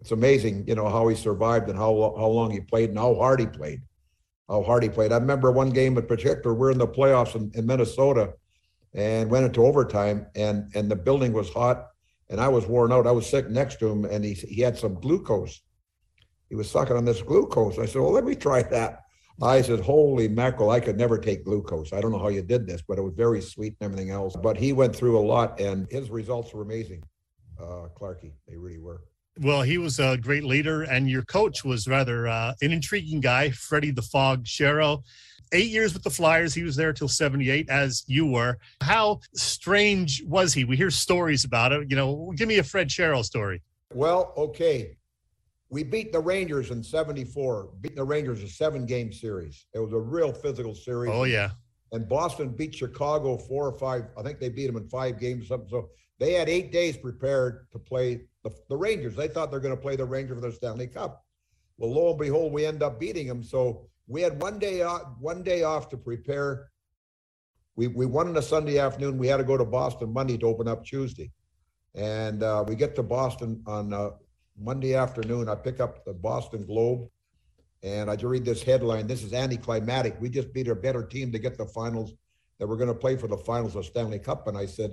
it's 0.00 0.10
amazing. 0.10 0.64
You 0.66 0.74
know 0.74 0.88
how 0.88 1.06
he 1.08 1.16
survived 1.16 1.68
and 1.68 1.78
how 1.78 2.14
how 2.18 2.26
long 2.26 2.50
he 2.50 2.60
played 2.60 2.90
and 2.90 2.98
how 2.98 3.14
hard 3.14 3.40
he 3.40 3.46
played, 3.46 3.82
how 4.48 4.62
hard 4.62 4.82
he 4.82 4.88
played. 4.88 5.12
I 5.12 5.16
remember 5.16 5.50
one 5.50 5.70
game 5.70 5.96
in 5.96 6.06
particular. 6.06 6.54
We're 6.54 6.70
in 6.70 6.78
the 6.78 6.86
playoffs 6.86 7.34
in, 7.34 7.50
in 7.54 7.66
Minnesota, 7.66 8.34
and 8.94 9.30
went 9.30 9.46
into 9.46 9.64
overtime 9.64 10.26
and 10.34 10.70
and 10.74 10.90
the 10.90 10.96
building 10.96 11.32
was 11.32 11.48
hot 11.50 11.88
and 12.28 12.40
I 12.40 12.48
was 12.48 12.66
worn 12.66 12.92
out. 12.92 13.06
I 13.06 13.12
was 13.12 13.26
sitting 13.26 13.52
next 13.52 13.78
to 13.80 13.88
him 13.88 14.04
and 14.04 14.24
he 14.24 14.34
he 14.34 14.60
had 14.60 14.76
some 14.76 14.94
glucose. 14.94 15.60
He 16.48 16.54
was 16.54 16.70
sucking 16.70 16.96
on 16.96 17.04
this 17.04 17.22
glucose. 17.22 17.78
I 17.78 17.86
said, 17.86 18.02
"Well, 18.02 18.12
let 18.12 18.24
me 18.24 18.34
try 18.34 18.62
that." 18.62 19.00
I 19.40 19.62
said, 19.62 19.80
"Holy 19.80 20.28
mackerel! 20.28 20.70
I 20.70 20.80
could 20.80 20.98
never 20.98 21.18
take 21.18 21.44
glucose. 21.44 21.92
I 21.92 22.00
don't 22.00 22.12
know 22.12 22.18
how 22.18 22.28
you 22.28 22.42
did 22.42 22.66
this, 22.66 22.82
but 22.86 22.98
it 22.98 23.02
was 23.02 23.14
very 23.14 23.40
sweet 23.40 23.76
and 23.80 23.90
everything 23.90 24.10
else." 24.10 24.36
But 24.36 24.58
he 24.58 24.72
went 24.72 24.94
through 24.94 25.18
a 25.18 25.24
lot, 25.24 25.60
and 25.60 25.90
his 25.90 26.10
results 26.10 26.52
were 26.52 26.62
amazing. 26.62 27.02
Uh, 27.58 27.88
Clarkie, 27.98 28.32
they 28.46 28.56
really 28.56 28.78
were. 28.78 29.02
Well, 29.40 29.62
he 29.62 29.78
was 29.78 29.98
a 29.98 30.18
great 30.18 30.44
leader, 30.44 30.82
and 30.82 31.08
your 31.08 31.22
coach 31.22 31.64
was 31.64 31.88
rather 31.88 32.28
uh, 32.28 32.54
an 32.60 32.72
intriguing 32.72 33.20
guy, 33.20 33.50
Freddie 33.50 33.90
the 33.90 34.02
Fog 34.02 34.44
Shero. 34.44 35.02
Eight 35.52 35.70
years 35.70 35.94
with 35.94 36.02
the 36.02 36.10
Flyers. 36.10 36.54
He 36.54 36.62
was 36.62 36.76
there 36.76 36.92
till 36.92 37.08
78, 37.08 37.68
as 37.68 38.04
you 38.06 38.26
were. 38.26 38.58
How 38.82 39.20
strange 39.34 40.22
was 40.24 40.52
he? 40.54 40.64
We 40.64 40.76
hear 40.76 40.90
stories 40.90 41.44
about 41.44 41.72
it. 41.72 41.90
You 41.90 41.96
know, 41.96 42.32
give 42.36 42.48
me 42.48 42.58
a 42.58 42.62
Fred 42.62 42.88
Shero 42.88 43.24
story. 43.24 43.62
Well, 43.94 44.32
okay. 44.36 44.96
We 45.70 45.82
beat 45.82 46.12
the 46.12 46.20
Rangers 46.20 46.70
in 46.70 46.82
74, 46.82 47.70
beat 47.80 47.96
the 47.96 48.04
Rangers 48.04 48.42
a 48.42 48.48
seven 48.48 48.84
game 48.84 49.12
series. 49.12 49.66
It 49.74 49.78
was 49.78 49.92
a 49.92 49.98
real 49.98 50.32
physical 50.32 50.74
series. 50.74 51.12
Oh, 51.14 51.24
yeah. 51.24 51.50
And 51.92 52.08
Boston 52.08 52.50
beat 52.50 52.74
Chicago 52.74 53.38
four 53.38 53.68
or 53.68 53.78
five. 53.78 54.04
I 54.18 54.22
think 54.22 54.40
they 54.40 54.50
beat 54.50 54.66
them 54.66 54.76
in 54.76 54.88
five 54.88 55.18
games 55.18 55.44
or 55.44 55.48
something. 55.48 55.68
So 55.70 55.90
they 56.18 56.32
had 56.34 56.48
eight 56.48 56.72
days 56.72 56.96
prepared 56.96 57.66
to 57.72 57.78
play 57.78 58.22
the, 58.44 58.50
the 58.68 58.76
Rangers. 58.76 59.16
They 59.16 59.28
thought 59.28 59.50
they're 59.50 59.60
going 59.60 59.76
to 59.76 59.80
play 59.80 59.96
the 59.96 60.04
Rangers 60.04 60.38
for 60.38 60.46
the 60.46 60.52
Stanley 60.52 60.86
Cup. 60.86 61.24
Well, 61.78 61.92
lo 61.92 62.10
and 62.10 62.18
behold, 62.18 62.52
we 62.52 62.66
end 62.66 62.82
up 62.82 63.00
beating 63.00 63.26
them. 63.26 63.42
So 63.42 63.88
we 64.06 64.22
had 64.22 64.40
one 64.40 64.58
day 64.58 64.82
off, 64.82 65.02
one 65.18 65.42
day 65.42 65.62
off 65.62 65.88
to 65.90 65.96
prepare. 65.96 66.68
We 67.76 67.88
we 67.88 68.04
won 68.04 68.28
on 68.28 68.36
a 68.36 68.42
Sunday 68.42 68.78
afternoon. 68.78 69.18
We 69.18 69.28
had 69.28 69.38
to 69.38 69.44
go 69.44 69.56
to 69.56 69.64
Boston 69.64 70.12
Monday 70.12 70.36
to 70.38 70.46
open 70.46 70.68
up 70.68 70.84
Tuesday, 70.84 71.32
and 71.94 72.42
uh, 72.42 72.64
we 72.66 72.76
get 72.76 72.94
to 72.96 73.02
Boston 73.02 73.62
on 73.66 73.92
uh, 73.94 74.10
Monday 74.58 74.94
afternoon. 74.94 75.48
I 75.48 75.54
pick 75.54 75.80
up 75.80 76.04
the 76.04 76.12
Boston 76.12 76.66
Globe, 76.66 77.08
and 77.82 78.10
I 78.10 78.16
just 78.16 78.26
read 78.26 78.44
this 78.44 78.62
headline. 78.62 79.06
This 79.06 79.22
is 79.22 79.32
anticlimactic. 79.32 80.20
We 80.20 80.28
just 80.28 80.52
beat 80.52 80.68
a 80.68 80.74
better 80.74 81.02
team 81.02 81.32
to 81.32 81.38
get 81.38 81.56
the 81.56 81.66
finals. 81.66 82.12
That 82.58 82.68
we're 82.68 82.76
going 82.76 82.88
to 82.88 82.94
play 82.94 83.16
for 83.16 83.26
the 83.26 83.38
finals 83.38 83.74
of 83.74 83.86
Stanley 83.86 84.20
Cup. 84.20 84.46
And 84.46 84.56
I 84.56 84.66
said, 84.66 84.92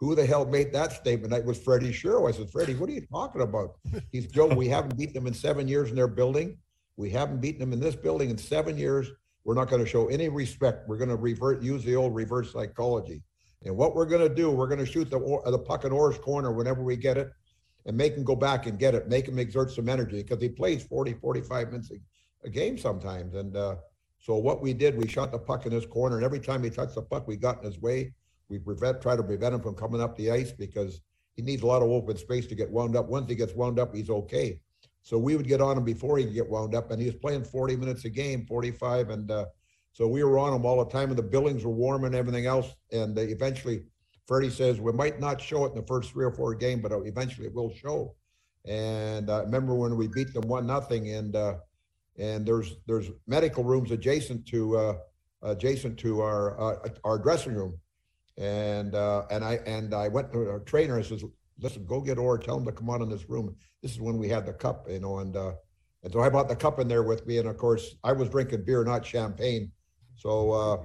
"Who 0.00 0.14
the 0.14 0.26
hell 0.26 0.44
made 0.46 0.72
that 0.72 0.92
statement?" 0.92 1.30
That 1.30 1.44
was 1.44 1.58
Freddie 1.58 1.92
Shero. 1.92 2.28
I 2.28 2.32
said, 2.32 2.50
"Freddie, 2.50 2.74
what 2.74 2.88
are 2.88 2.92
you 2.92 3.06
talking 3.06 3.42
about?" 3.42 3.76
He's 4.12 4.26
Joe. 4.26 4.46
We 4.46 4.68
haven't 4.68 4.96
beat 4.96 5.14
them 5.14 5.26
in 5.26 5.34
seven 5.34 5.68
years 5.68 5.90
in 5.90 5.96
their 5.96 6.08
building. 6.08 6.58
We 6.96 7.10
haven't 7.10 7.40
beaten 7.40 7.60
them 7.60 7.72
in 7.72 7.80
this 7.80 7.94
building 7.94 8.30
in 8.30 8.38
seven 8.38 8.76
years. 8.76 9.08
We're 9.44 9.54
not 9.54 9.70
going 9.70 9.82
to 9.82 9.88
show 9.88 10.08
any 10.08 10.28
respect. 10.28 10.88
We're 10.88 10.98
going 10.98 11.08
to 11.08 11.16
revert, 11.16 11.62
use 11.62 11.84
the 11.84 11.96
old 11.96 12.14
reverse 12.14 12.52
psychology. 12.52 13.22
And 13.64 13.76
what 13.76 13.94
we're 13.94 14.04
going 14.06 14.28
to 14.28 14.34
do, 14.34 14.50
we're 14.50 14.66
going 14.66 14.84
to 14.84 14.86
shoot 14.86 15.10
the 15.10 15.18
the 15.46 15.58
puck 15.58 15.84
in 15.84 15.92
Orr's 15.92 16.18
corner 16.18 16.52
whenever 16.52 16.82
we 16.82 16.96
get 16.96 17.16
it, 17.16 17.30
and 17.86 17.96
make 17.96 18.14
him 18.14 18.24
go 18.24 18.36
back 18.36 18.66
and 18.66 18.78
get 18.78 18.94
it. 18.94 19.08
Make 19.08 19.26
him 19.26 19.38
exert 19.38 19.70
some 19.70 19.88
energy 19.88 20.22
because 20.22 20.42
he 20.42 20.48
plays 20.48 20.82
40, 20.84 21.14
45 21.14 21.68
minutes 21.68 21.90
a, 21.90 22.46
a 22.46 22.50
game 22.50 22.76
sometimes. 22.78 23.34
And 23.34 23.56
uh, 23.56 23.76
so 24.18 24.36
what 24.36 24.60
we 24.60 24.74
did, 24.74 24.96
we 24.96 25.08
shot 25.08 25.32
the 25.32 25.38
puck 25.38 25.66
in 25.66 25.72
his 25.72 25.86
corner, 25.86 26.16
and 26.16 26.24
every 26.24 26.40
time 26.40 26.62
he 26.62 26.70
touched 26.70 26.94
the 26.94 27.02
puck, 27.02 27.26
we 27.26 27.36
got 27.36 27.58
in 27.58 27.64
his 27.64 27.80
way. 27.80 28.12
We 28.48 28.58
prevent, 28.58 29.02
try 29.02 29.16
to 29.16 29.22
prevent 29.22 29.54
him 29.54 29.60
from 29.60 29.74
coming 29.74 30.00
up 30.00 30.16
the 30.16 30.30
ice 30.30 30.52
because 30.52 31.00
he 31.36 31.42
needs 31.42 31.62
a 31.62 31.66
lot 31.66 31.82
of 31.82 31.90
open 31.90 32.16
space 32.16 32.46
to 32.46 32.54
get 32.54 32.70
wound 32.70 32.96
up. 32.96 33.08
Once 33.08 33.28
he 33.28 33.36
gets 33.36 33.54
wound 33.54 33.78
up, 33.78 33.94
he's 33.94 34.10
okay. 34.10 34.60
So 35.02 35.18
we 35.18 35.36
would 35.36 35.46
get 35.46 35.60
on 35.60 35.78
him 35.78 35.84
before 35.84 36.18
he 36.18 36.24
could 36.24 36.34
get 36.34 36.48
wound 36.48 36.74
up, 36.74 36.90
and 36.90 37.00
he 37.00 37.06
was 37.06 37.16
playing 37.16 37.44
40 37.44 37.76
minutes 37.76 38.04
a 38.04 38.10
game, 38.10 38.44
45, 38.46 39.10
and 39.10 39.30
uh, 39.30 39.46
so 39.92 40.06
we 40.06 40.22
were 40.22 40.38
on 40.38 40.54
him 40.54 40.66
all 40.66 40.84
the 40.84 40.90
time, 40.90 41.08
and 41.08 41.18
the 41.18 41.22
buildings 41.22 41.64
were 41.64 41.72
warm 41.72 42.04
and 42.04 42.14
everything 42.14 42.46
else. 42.46 42.74
And 42.92 43.16
uh, 43.18 43.22
eventually, 43.22 43.84
Freddie 44.26 44.50
says 44.50 44.80
we 44.80 44.92
might 44.92 45.18
not 45.18 45.40
show 45.40 45.64
it 45.64 45.70
in 45.70 45.76
the 45.76 45.86
first 45.86 46.10
three 46.12 46.24
or 46.24 46.30
four 46.30 46.54
game, 46.54 46.80
but 46.80 46.92
uh, 46.92 47.00
eventually 47.02 47.46
it 47.46 47.54
will 47.54 47.72
show. 47.74 48.14
And 48.66 49.30
I 49.30 49.40
remember 49.40 49.74
when 49.74 49.96
we 49.96 50.06
beat 50.06 50.34
them 50.34 50.46
one 50.46 50.66
nothing, 50.66 51.08
and 51.10 51.34
uh, 51.34 51.54
and 52.18 52.44
there's 52.44 52.76
there's 52.86 53.10
medical 53.26 53.64
rooms 53.64 53.90
adjacent 53.90 54.46
to 54.48 54.76
uh, 54.76 54.94
adjacent 55.42 55.98
to 56.00 56.20
our 56.20 56.60
uh, 56.60 56.88
our 57.04 57.18
dressing 57.18 57.54
room, 57.54 57.78
and 58.38 58.94
uh, 58.94 59.24
and 59.30 59.44
I 59.44 59.54
and 59.66 59.92
I 59.92 60.08
went 60.08 60.32
to 60.32 60.48
our 60.48 60.60
trainer. 60.60 60.98
I 60.98 61.02
says, 61.02 61.24
"Listen, 61.60 61.84
go 61.84 62.00
get 62.00 62.18
Orr. 62.18 62.38
Tell 62.38 62.56
him 62.56 62.64
to 62.64 62.72
come 62.72 62.88
on 62.88 63.02
in 63.02 63.10
this 63.10 63.28
room." 63.28 63.54
This 63.82 63.92
is 63.92 64.00
when 64.00 64.16
we 64.16 64.28
had 64.28 64.46
the 64.46 64.52
cup, 64.52 64.86
you 64.88 65.00
know, 65.00 65.18
and 65.18 65.36
uh, 65.36 65.52
and 66.04 66.12
so 66.12 66.20
I 66.20 66.28
brought 66.28 66.48
the 66.48 66.56
cup 66.56 66.78
in 66.78 66.88
there 66.88 67.02
with 67.02 67.26
me, 67.26 67.38
and 67.38 67.48
of 67.48 67.56
course 67.56 67.96
I 68.04 68.12
was 68.12 68.28
drinking 68.30 68.64
beer, 68.64 68.84
not 68.84 69.04
champagne. 69.04 69.72
So 70.14 70.52
uh, 70.52 70.84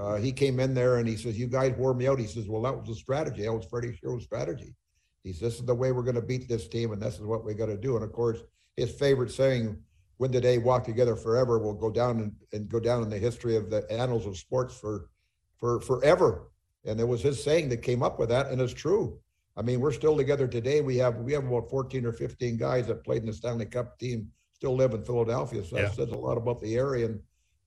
uh, 0.00 0.16
he 0.16 0.32
came 0.32 0.60
in 0.60 0.74
there 0.74 0.96
and 0.96 1.06
he 1.06 1.16
says, 1.16 1.38
"You 1.38 1.46
guys 1.46 1.74
wore 1.76 1.94
me 1.94 2.08
out." 2.08 2.18
He 2.18 2.26
says, 2.26 2.48
"Well, 2.48 2.62
that 2.62 2.76
was 2.76 2.88
the 2.88 2.94
strategy. 2.94 3.42
That 3.42 3.52
was 3.52 3.66
Freddie 3.66 3.98
Shero's 4.02 4.24
strategy." 4.24 4.74
He 5.22 5.32
says, 5.32 5.40
"This 5.40 5.54
is 5.60 5.66
the 5.66 5.74
way 5.74 5.92
we're 5.92 6.02
going 6.02 6.14
to 6.14 6.22
beat 6.22 6.48
this 6.48 6.68
team, 6.68 6.92
and 6.92 7.02
this 7.02 7.14
is 7.14 7.22
what 7.22 7.44
we 7.44 7.52
got 7.52 7.66
to 7.66 7.76
do." 7.76 7.96
And 7.96 8.04
of 8.04 8.12
course, 8.12 8.38
his 8.76 8.92
favorite 8.92 9.30
saying, 9.30 9.76
"When 10.16 10.30
the 10.30 10.40
day, 10.40 10.56
walk 10.56 10.84
together 10.84 11.16
forever," 11.16 11.58
will 11.58 11.74
go 11.74 11.90
down 11.90 12.20
and, 12.20 12.32
and 12.52 12.68
go 12.68 12.80
down 12.80 13.02
in 13.02 13.10
the 13.10 13.18
history 13.18 13.56
of 13.56 13.68
the 13.68 13.90
annals 13.92 14.26
of 14.26 14.38
sports 14.38 14.74
for 14.74 15.10
for 15.58 15.80
forever. 15.80 16.50
And 16.84 17.00
it 17.00 17.08
was 17.08 17.22
his 17.22 17.42
saying 17.42 17.68
that 17.70 17.78
came 17.78 18.02
up 18.02 18.18
with 18.18 18.28
that, 18.28 18.48
and 18.50 18.60
it's 18.60 18.74
true. 18.74 19.18
I 19.56 19.62
mean, 19.62 19.80
we're 19.80 19.92
still 19.92 20.16
together 20.16 20.46
today. 20.46 20.80
We 20.80 20.96
have 20.98 21.16
we 21.16 21.32
have 21.32 21.46
about 21.46 21.70
14 21.70 22.04
or 22.04 22.12
15 22.12 22.56
guys 22.56 22.86
that 22.88 23.04
played 23.04 23.20
in 23.22 23.26
the 23.26 23.32
Stanley 23.32 23.66
Cup 23.66 23.98
team 23.98 24.28
still 24.52 24.74
live 24.76 24.92
in 24.94 25.04
Philadelphia. 25.04 25.64
So 25.64 25.76
Yeah. 25.76 25.82
that 25.84 25.94
says 25.94 26.08
a 26.10 26.16
lot 26.16 26.36
about 26.36 26.60
the 26.60 26.76
area 26.76 27.06
and 27.06 27.20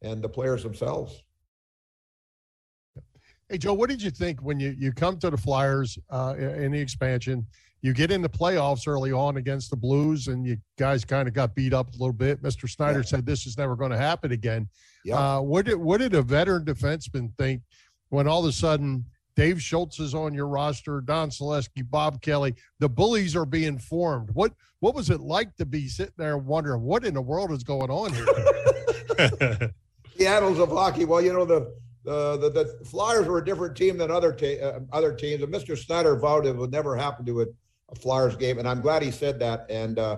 and 0.04 0.22
the 0.22 0.30
players 0.30 0.62
themselves. 0.64 1.24
Hey, 3.50 3.58
Joe, 3.58 3.74
what 3.74 3.90
did 3.90 4.02
you 4.02 4.12
think 4.12 4.42
when 4.42 4.60
you, 4.60 4.76
you 4.78 4.92
come 4.92 5.18
to 5.20 5.30
the 5.30 5.38
Flyers 5.38 5.98
uh, 6.10 6.36
in 6.38 6.74
the 6.74 6.80
expansion? 6.80 7.48
You 7.82 7.94
get 7.94 8.12
in 8.12 8.22
the 8.22 8.28
playoffs 8.30 8.88
early 8.88 9.12
on 9.14 9.38
against 9.38 9.70
the 9.70 9.78
Blues, 9.78 10.28
and 10.28 10.46
you 10.46 10.58
guys 10.78 11.06
kind 11.06 11.28
of 11.30 11.34
got 11.34 11.56
beat 11.56 11.74
up 11.74 11.88
a 11.90 11.92
little 11.94 12.12
bit. 12.12 12.44
Mr. 12.44 12.70
Snyder 12.70 13.00
Yeah. 13.00 13.06
said 13.06 13.26
this 13.26 13.48
is 13.48 13.58
never 13.58 13.76
going 13.78 13.92
to 13.92 13.98
happen 13.98 14.34
again. 14.34 14.68
Yeah. 15.06 15.38
Uh, 15.38 15.42
what 15.42 15.66
did 15.66 15.76
what 15.78 16.00
did 16.00 16.14
a 16.14 16.22
veteran 16.22 16.66
defenseman 16.66 17.32
think 17.38 17.62
when 18.10 18.28
all 18.28 18.40
of 18.40 18.50
a 18.50 18.52
sudden 18.52 19.06
Dave 19.36 19.62
Schultz 19.62 20.00
is 20.00 20.16
on 20.16 20.34
your 20.34 20.48
roster, 20.48 21.02
Don 21.02 21.30
Saleski, 21.30 21.88
Bob 21.88 22.22
Kelly, 22.22 22.56
the 22.80 22.90
bullies 22.90 23.36
are 23.36 23.46
being 23.46 23.78
formed? 23.78 24.30
What 24.34 24.54
what 24.80 24.96
was 24.96 25.10
it 25.10 25.22
like 25.22 25.56
to 25.58 25.66
be 25.66 25.88
sitting 25.88 26.14
there 26.18 26.38
wondering 26.38 26.82
what 26.82 27.06
in 27.06 27.14
the 27.14 27.22
world 27.22 27.52
is 27.52 27.64
going 27.64 27.90
on 27.90 28.14
here? 28.14 28.26
the 30.18 30.28
annals 30.28 30.60
of 30.60 30.70
hockey. 30.70 31.06
Well, 31.06 31.22
you 31.22 31.34
know 31.34 31.46
the 31.46 31.74
the 32.04 32.38
the, 32.38 32.50
the 32.50 32.86
Flyers 32.86 33.28
were 33.28 33.40
a 33.40 33.46
different 33.46 33.76
team 33.76 33.98
than 33.98 34.10
other 34.12 34.36
uh, 34.64 34.80
other 34.92 35.14
teams, 35.14 35.44
and 35.44 35.54
Mr. 35.54 35.78
Snyder 35.78 36.16
vowed 36.16 36.46
it 36.46 36.56
would 36.56 36.72
never 36.72 36.96
happen 36.96 37.26
to 37.26 37.42
a, 37.42 37.46
a 37.90 37.96
Flyers 37.96 38.36
game, 38.36 38.60
and 38.60 38.68
I'm 38.68 38.82
glad 38.82 39.04
he 39.04 39.12
said 39.12 39.40
that. 39.40 39.66
And 39.70 40.00
uh, 40.00 40.18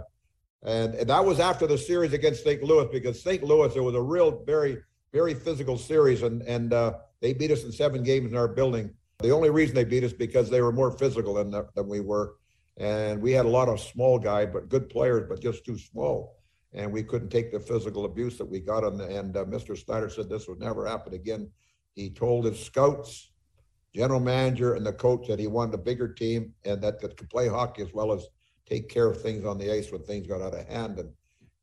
And, 0.63 0.93
and 0.95 1.09
that 1.09 1.23
was 1.23 1.39
after 1.39 1.67
the 1.67 1.77
series 1.77 2.13
against 2.13 2.43
St. 2.43 2.61
Louis 2.63 2.87
because 2.91 3.21
St. 3.21 3.43
Louis, 3.43 3.73
it 3.75 3.79
was 3.79 3.95
a 3.95 4.01
real, 4.01 4.43
very, 4.45 4.77
very 5.13 5.33
physical 5.33 5.77
series. 5.77 6.21
And, 6.23 6.41
and 6.43 6.73
uh, 6.73 6.93
they 7.21 7.33
beat 7.33 7.51
us 7.51 7.63
in 7.63 7.71
seven 7.71 8.03
games 8.03 8.31
in 8.31 8.37
our 8.37 8.47
building. 8.47 8.93
The 9.19 9.31
only 9.31 9.49
reason 9.49 9.75
they 9.75 9.83
beat 9.83 10.03
us 10.03 10.13
because 10.13 10.49
they 10.49 10.61
were 10.61 10.71
more 10.71 10.91
physical 10.91 11.33
than, 11.33 11.51
than 11.51 11.87
we 11.87 11.99
were. 11.99 12.35
And 12.77 13.21
we 13.21 13.33
had 13.33 13.45
a 13.45 13.49
lot 13.49 13.67
of 13.67 13.79
small 13.79 14.17
guys, 14.17 14.49
but 14.53 14.69
good 14.69 14.89
players, 14.89 15.25
but 15.27 15.41
just 15.41 15.65
too 15.65 15.77
small. 15.77 16.37
And 16.73 16.93
we 16.93 17.03
couldn't 17.03 17.29
take 17.29 17.51
the 17.51 17.59
physical 17.59 18.05
abuse 18.05 18.37
that 18.37 18.45
we 18.45 18.61
got. 18.61 18.85
On 18.85 19.01
and 19.01 19.35
uh, 19.35 19.43
Mr. 19.43 19.77
Snyder 19.77 20.09
said 20.09 20.29
this 20.29 20.47
would 20.47 20.59
never 20.59 20.85
happen 20.85 21.13
again. 21.13 21.51
He 21.95 22.09
told 22.09 22.45
his 22.45 22.63
scouts, 22.63 23.31
general 23.93 24.21
manager, 24.21 24.75
and 24.75 24.85
the 24.85 24.93
coach 24.93 25.27
that 25.27 25.39
he 25.39 25.47
wanted 25.47 25.73
a 25.73 25.79
bigger 25.79 26.07
team 26.07 26.53
and 26.63 26.81
that, 26.81 26.99
could 26.99 27.29
play 27.29 27.49
hockey 27.49 27.81
as 27.81 27.91
well 27.93 28.13
as 28.13 28.27
take 28.65 28.87
care 28.87 29.09
of 29.09 29.21
things 29.21 29.43
on 29.43 29.57
the 29.57 29.69
ice 29.69 29.91
when 29.91 30.03
things 30.03 30.27
got 30.27 30.41
out 30.41 30.53
of 30.53 30.65
hand. 30.67 30.99
And 30.99 31.11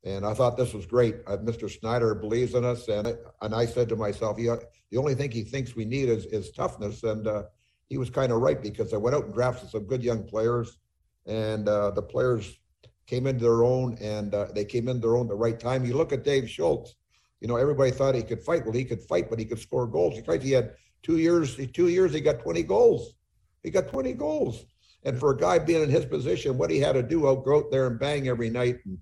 and 0.04 0.24
I 0.24 0.34
thought 0.34 0.56
this 0.56 0.72
was 0.72 0.86
great. 0.86 1.16
Uh, 1.26 1.36
Mr. 1.38 1.68
Snyder 1.68 2.14
believes 2.14 2.54
in 2.54 2.64
us, 2.64 2.86
and 2.88 3.16
and 3.40 3.54
I 3.54 3.64
said 3.64 3.88
to 3.88 3.96
myself, 3.96 4.36
he, 4.36 4.48
the 4.90 4.98
only 4.98 5.14
thing 5.14 5.30
he 5.30 5.42
thinks 5.42 5.74
we 5.74 5.84
need 5.84 6.08
is 6.08 6.26
is 6.26 6.50
toughness, 6.50 7.02
and 7.02 7.26
uh, 7.26 7.44
he 7.88 7.98
was 7.98 8.10
kind 8.10 8.32
of 8.32 8.40
right 8.40 8.60
because 8.60 8.92
I 8.92 8.96
went 8.96 9.16
out 9.16 9.24
and 9.24 9.34
drafted 9.34 9.70
some 9.70 9.84
good 9.84 10.02
young 10.02 10.24
players, 10.24 10.78
and 11.26 11.68
uh, 11.68 11.90
the 11.90 12.02
players 12.02 12.58
came 13.06 13.26
into 13.26 13.44
their 13.44 13.64
own, 13.64 13.96
and 14.00 14.34
uh, 14.34 14.46
they 14.54 14.64
came 14.64 14.88
into 14.88 15.00
their 15.00 15.16
own 15.16 15.28
the 15.28 15.34
right 15.34 15.58
time. 15.58 15.84
You 15.84 15.96
look 15.96 16.12
at 16.12 16.24
Dave 16.24 16.48
Schultz, 16.48 16.94
you 17.40 17.48
know 17.48 17.56
everybody 17.56 17.90
thought 17.90 18.14
he 18.14 18.22
could 18.22 18.42
fight. 18.42 18.64
Well, 18.64 18.74
he 18.74 18.84
could 18.84 19.02
fight, 19.02 19.28
but 19.30 19.38
he 19.38 19.44
could 19.44 19.60
score 19.60 19.86
goals. 19.86 20.14
He 20.14 20.38
He 20.38 20.52
had 20.52 20.74
two 21.02 21.18
years. 21.18 21.56
Two 21.72 21.88
years, 21.88 22.12
he 22.12 22.20
got 22.20 22.40
20 22.40 22.62
goals. 22.64 23.14
He 23.62 23.70
got 23.70 23.88
20 23.88 24.12
goals. 24.14 24.64
And 25.04 25.18
for 25.18 25.30
a 25.30 25.36
guy 25.36 25.58
being 25.60 25.82
in 25.82 25.88
his 25.88 26.04
position, 26.04 26.58
what 26.58 26.70
he 26.70 26.80
had 26.80 26.94
to 26.94 27.02
do, 27.02 27.26
I'll 27.26 27.36
go 27.36 27.58
out 27.58 27.70
there 27.70 27.86
and 27.86 27.98
bang 27.98 28.28
every 28.28 28.50
night 28.50 28.78
and 28.84 28.98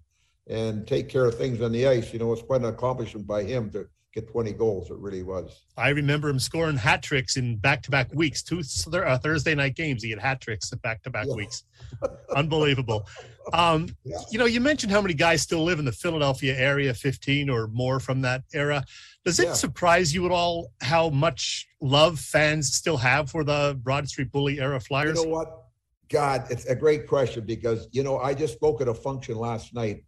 and 0.47 0.87
take 0.87 1.09
care 1.09 1.25
of 1.25 1.37
things 1.37 1.63
on 1.63 1.73
the 1.73 1.87
ice. 1.87 2.13
You 2.13 2.19
know, 2.19 2.33
it's 2.33 2.43
quite 2.43 2.61
an 2.61 2.67
accomplishment 2.67 3.27
by 3.27 3.45
him 3.45 3.71
to 3.71 3.87
get 4.15 4.29
20 4.29 4.53
goals. 4.53 4.91
It 4.91 4.99
really 4.99 5.23
was. 5.23 5.65
I 5.77 5.89
remember 5.89 6.29
him 6.29 6.39
scoring 6.39 6.77
hat 6.77 7.03
tricks 7.03 7.37
in 7.37 7.57
back 7.57 7.83
to 7.83 7.91
back 7.91 8.13
weeks, 8.15 8.43
two 8.43 8.63
uh, 8.93 9.19
Thursday 9.19 9.55
night 9.55 9.75
games. 9.75 10.03
He 10.03 10.11
had 10.11 10.21
hat 10.21 10.41
tricks 10.41 10.73
at 10.73 10.81
back 10.83 11.03
to 11.03 11.11
back 11.11 11.27
weeks. 11.29 11.65
Unbelievable. 12.37 13.07
Um, 13.53 13.89
yeah. 14.05 14.19
You 14.31 14.39
know, 14.39 14.47
you 14.47 14.61
mentioned 14.61 14.93
how 14.93 15.03
many 15.03 15.15
guys 15.15 15.43
still 15.43 15.65
live 15.65 15.79
in 15.79 15.85
the 15.85 15.93
Philadelphia 15.93 16.57
area, 16.57 16.95
15 16.95 17.51
or 17.51 17.67
more 17.69 17.99
from 17.99 18.21
that 18.23 18.43
era. 18.55 18.85
Does 19.25 19.41
it 19.41 19.49
yeah. 19.49 19.53
surprise 19.55 20.15
you 20.15 20.25
at 20.27 20.33
all 20.33 20.71
how 20.81 21.11
much 21.11 21.67
love 21.81 22.21
fans 22.21 22.73
still 22.73 22.97
have 22.97 23.31
for 23.31 23.43
the 23.43 23.79
Broad 23.83 24.09
Street 24.09 24.31
Bully 24.31 24.61
era 24.61 24.81
Flyers? 24.81 25.19
You 25.19 25.27
know 25.27 25.33
what? 25.33 25.61
God, 26.09 26.47
it's 26.51 26.67
a 26.67 26.77
great 26.77 27.09
question 27.09 27.45
because, 27.45 27.89
you 27.91 28.03
know, 28.03 28.19
I 28.19 28.35
just 28.35 28.55
spoke 28.55 28.81
at 28.81 28.89
a 28.89 28.95
function 28.95 29.37
last 29.37 29.75
night 29.75 30.05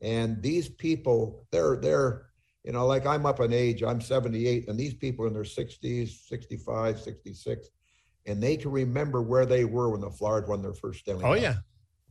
and 0.00 0.40
these 0.42 0.68
people, 0.68 1.46
they're 1.50 1.76
they're 1.76 2.27
you 2.68 2.74
know, 2.74 2.86
like 2.86 3.06
I'm 3.06 3.24
up 3.24 3.40
in 3.40 3.50
age, 3.50 3.82
I'm 3.82 3.98
78, 3.98 4.68
and 4.68 4.78
these 4.78 4.92
people 4.92 5.26
in 5.26 5.32
their 5.32 5.42
60s, 5.42 6.28
65, 6.28 7.00
66, 7.00 7.68
and 8.26 8.42
they 8.42 8.58
can 8.58 8.70
remember 8.70 9.22
where 9.22 9.46
they 9.46 9.64
were 9.64 9.88
when 9.88 10.02
the 10.02 10.10
Flyers 10.10 10.46
won 10.46 10.60
their 10.60 10.74
first 10.74 11.00
Stanley 11.00 11.24
oh, 11.24 11.32
Yeah. 11.32 11.54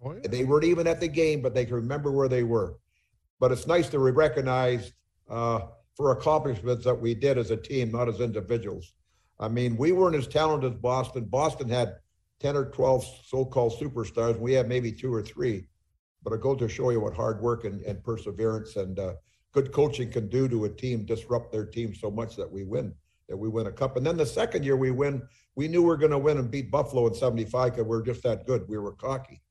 oh, 0.03 0.13
yeah. 0.13 0.27
They 0.27 0.45
weren't 0.45 0.63
even 0.63 0.87
at 0.87 0.99
the 0.99 1.07
game, 1.07 1.43
but 1.43 1.53
they 1.53 1.63
can 1.63 1.75
remember 1.75 2.11
where 2.11 2.27
they 2.27 2.41
were. 2.41 2.79
But 3.39 3.51
it's 3.51 3.67
nice 3.67 3.87
to 3.89 4.03
be 4.03 4.09
recognized 4.09 4.93
uh, 5.29 5.59
for 5.95 6.09
accomplishments 6.09 6.85
that 6.85 6.99
we 6.99 7.13
did 7.13 7.37
as 7.37 7.51
a 7.51 7.57
team, 7.57 7.91
not 7.91 8.09
as 8.09 8.19
individuals. 8.19 8.93
I 9.39 9.49
mean, 9.49 9.77
we 9.77 9.91
weren't 9.91 10.15
as 10.15 10.27
talented 10.27 10.73
as 10.73 10.79
Boston. 10.79 11.25
Boston 11.25 11.69
had 11.69 11.97
10 12.39 12.55
or 12.55 12.71
12 12.71 13.05
so 13.27 13.45
called 13.45 13.79
superstars. 13.79 14.39
We 14.39 14.53
had 14.53 14.67
maybe 14.67 14.91
two 14.91 15.13
or 15.13 15.21
three. 15.21 15.67
But 16.23 16.33
it 16.33 16.41
goes 16.41 16.57
to 16.57 16.67
show 16.67 16.89
you 16.89 16.99
what 16.99 17.13
hard 17.13 17.41
work 17.41 17.63
and, 17.63 17.81
and 17.81 18.03
perseverance 18.03 18.75
and 18.75 18.97
uh, 18.97 19.13
good 19.53 19.71
coaching 19.71 20.11
can 20.11 20.27
do 20.27 20.47
to 20.47 20.65
a 20.65 20.69
team, 20.69 21.05
disrupt 21.05 21.51
their 21.51 21.65
team 21.65 21.93
so 21.93 22.11
much 22.11 22.35
that 22.35 22.51
we 22.51 22.63
win, 22.63 22.93
that 23.29 23.37
we 23.37 23.49
win 23.49 23.67
a 23.67 23.71
cup. 23.71 23.97
And 23.97 24.05
then 24.05 24.17
the 24.17 24.25
second 24.25 24.63
year 24.63 24.75
we 24.77 24.91
win, 24.91 25.21
we 25.55 25.67
knew 25.67 25.81
we 25.81 25.87
were 25.87 25.97
going 25.97 26.11
to 26.11 26.17
win 26.17 26.37
and 26.37 26.51
beat 26.51 26.71
Buffalo 26.71 27.07
in 27.07 27.13
75 27.13 27.71
because 27.71 27.87
we 27.87 27.97
are 27.97 28.01
just 28.01 28.23
that 28.23 28.45
good. 28.45 28.67
We 28.67 28.77
were 28.77 28.93
cocky. 28.93 29.41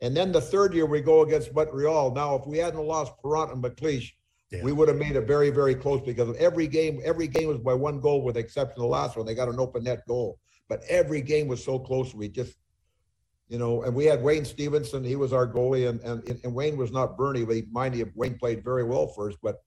And 0.00 0.16
then 0.16 0.32
the 0.32 0.40
third 0.40 0.74
year 0.74 0.86
we 0.86 1.00
go 1.00 1.22
against 1.22 1.54
Montreal. 1.54 2.12
Now, 2.12 2.34
if 2.34 2.46
we 2.46 2.58
hadn't 2.58 2.84
lost 2.84 3.12
Parent 3.22 3.52
and 3.52 3.62
MacLeish, 3.62 4.10
yeah. 4.50 4.62
we 4.62 4.72
would 4.72 4.88
have 4.88 4.98
made 4.98 5.16
it 5.16 5.26
very, 5.26 5.50
very 5.50 5.74
close 5.74 6.02
because 6.04 6.36
every 6.36 6.66
game, 6.66 7.00
every 7.04 7.28
game 7.28 7.48
was 7.48 7.58
by 7.58 7.74
one 7.74 8.00
goal 8.00 8.22
with 8.22 8.34
the 8.34 8.40
exception 8.40 8.76
of 8.76 8.82
the 8.82 8.86
last 8.86 9.16
one. 9.16 9.24
They 9.24 9.34
got 9.34 9.48
an 9.48 9.60
open 9.60 9.84
net 9.84 10.02
goal. 10.06 10.38
But 10.68 10.82
every 10.88 11.22
game 11.22 11.48
was 11.48 11.64
so 11.64 11.78
close. 11.78 12.14
We 12.14 12.28
just 12.28 12.56
you 13.48 13.58
know, 13.58 13.82
and 13.82 13.94
we 13.94 14.06
had 14.06 14.22
Wayne 14.22 14.44
Stephenson. 14.44 15.04
He 15.04 15.16
was 15.16 15.32
our 15.32 15.46
goalie, 15.46 15.88
and 15.88 16.00
and, 16.00 16.40
and 16.44 16.54
Wayne 16.54 16.76
was 16.76 16.92
not 16.92 17.16
Bernie, 17.16 17.44
but 17.44 17.56
he, 17.56 17.64
mind 17.70 17.94
you, 17.94 18.10
Wayne 18.14 18.38
played 18.38 18.64
very 18.64 18.84
well 18.84 19.12
us. 19.18 19.34
But 19.42 19.62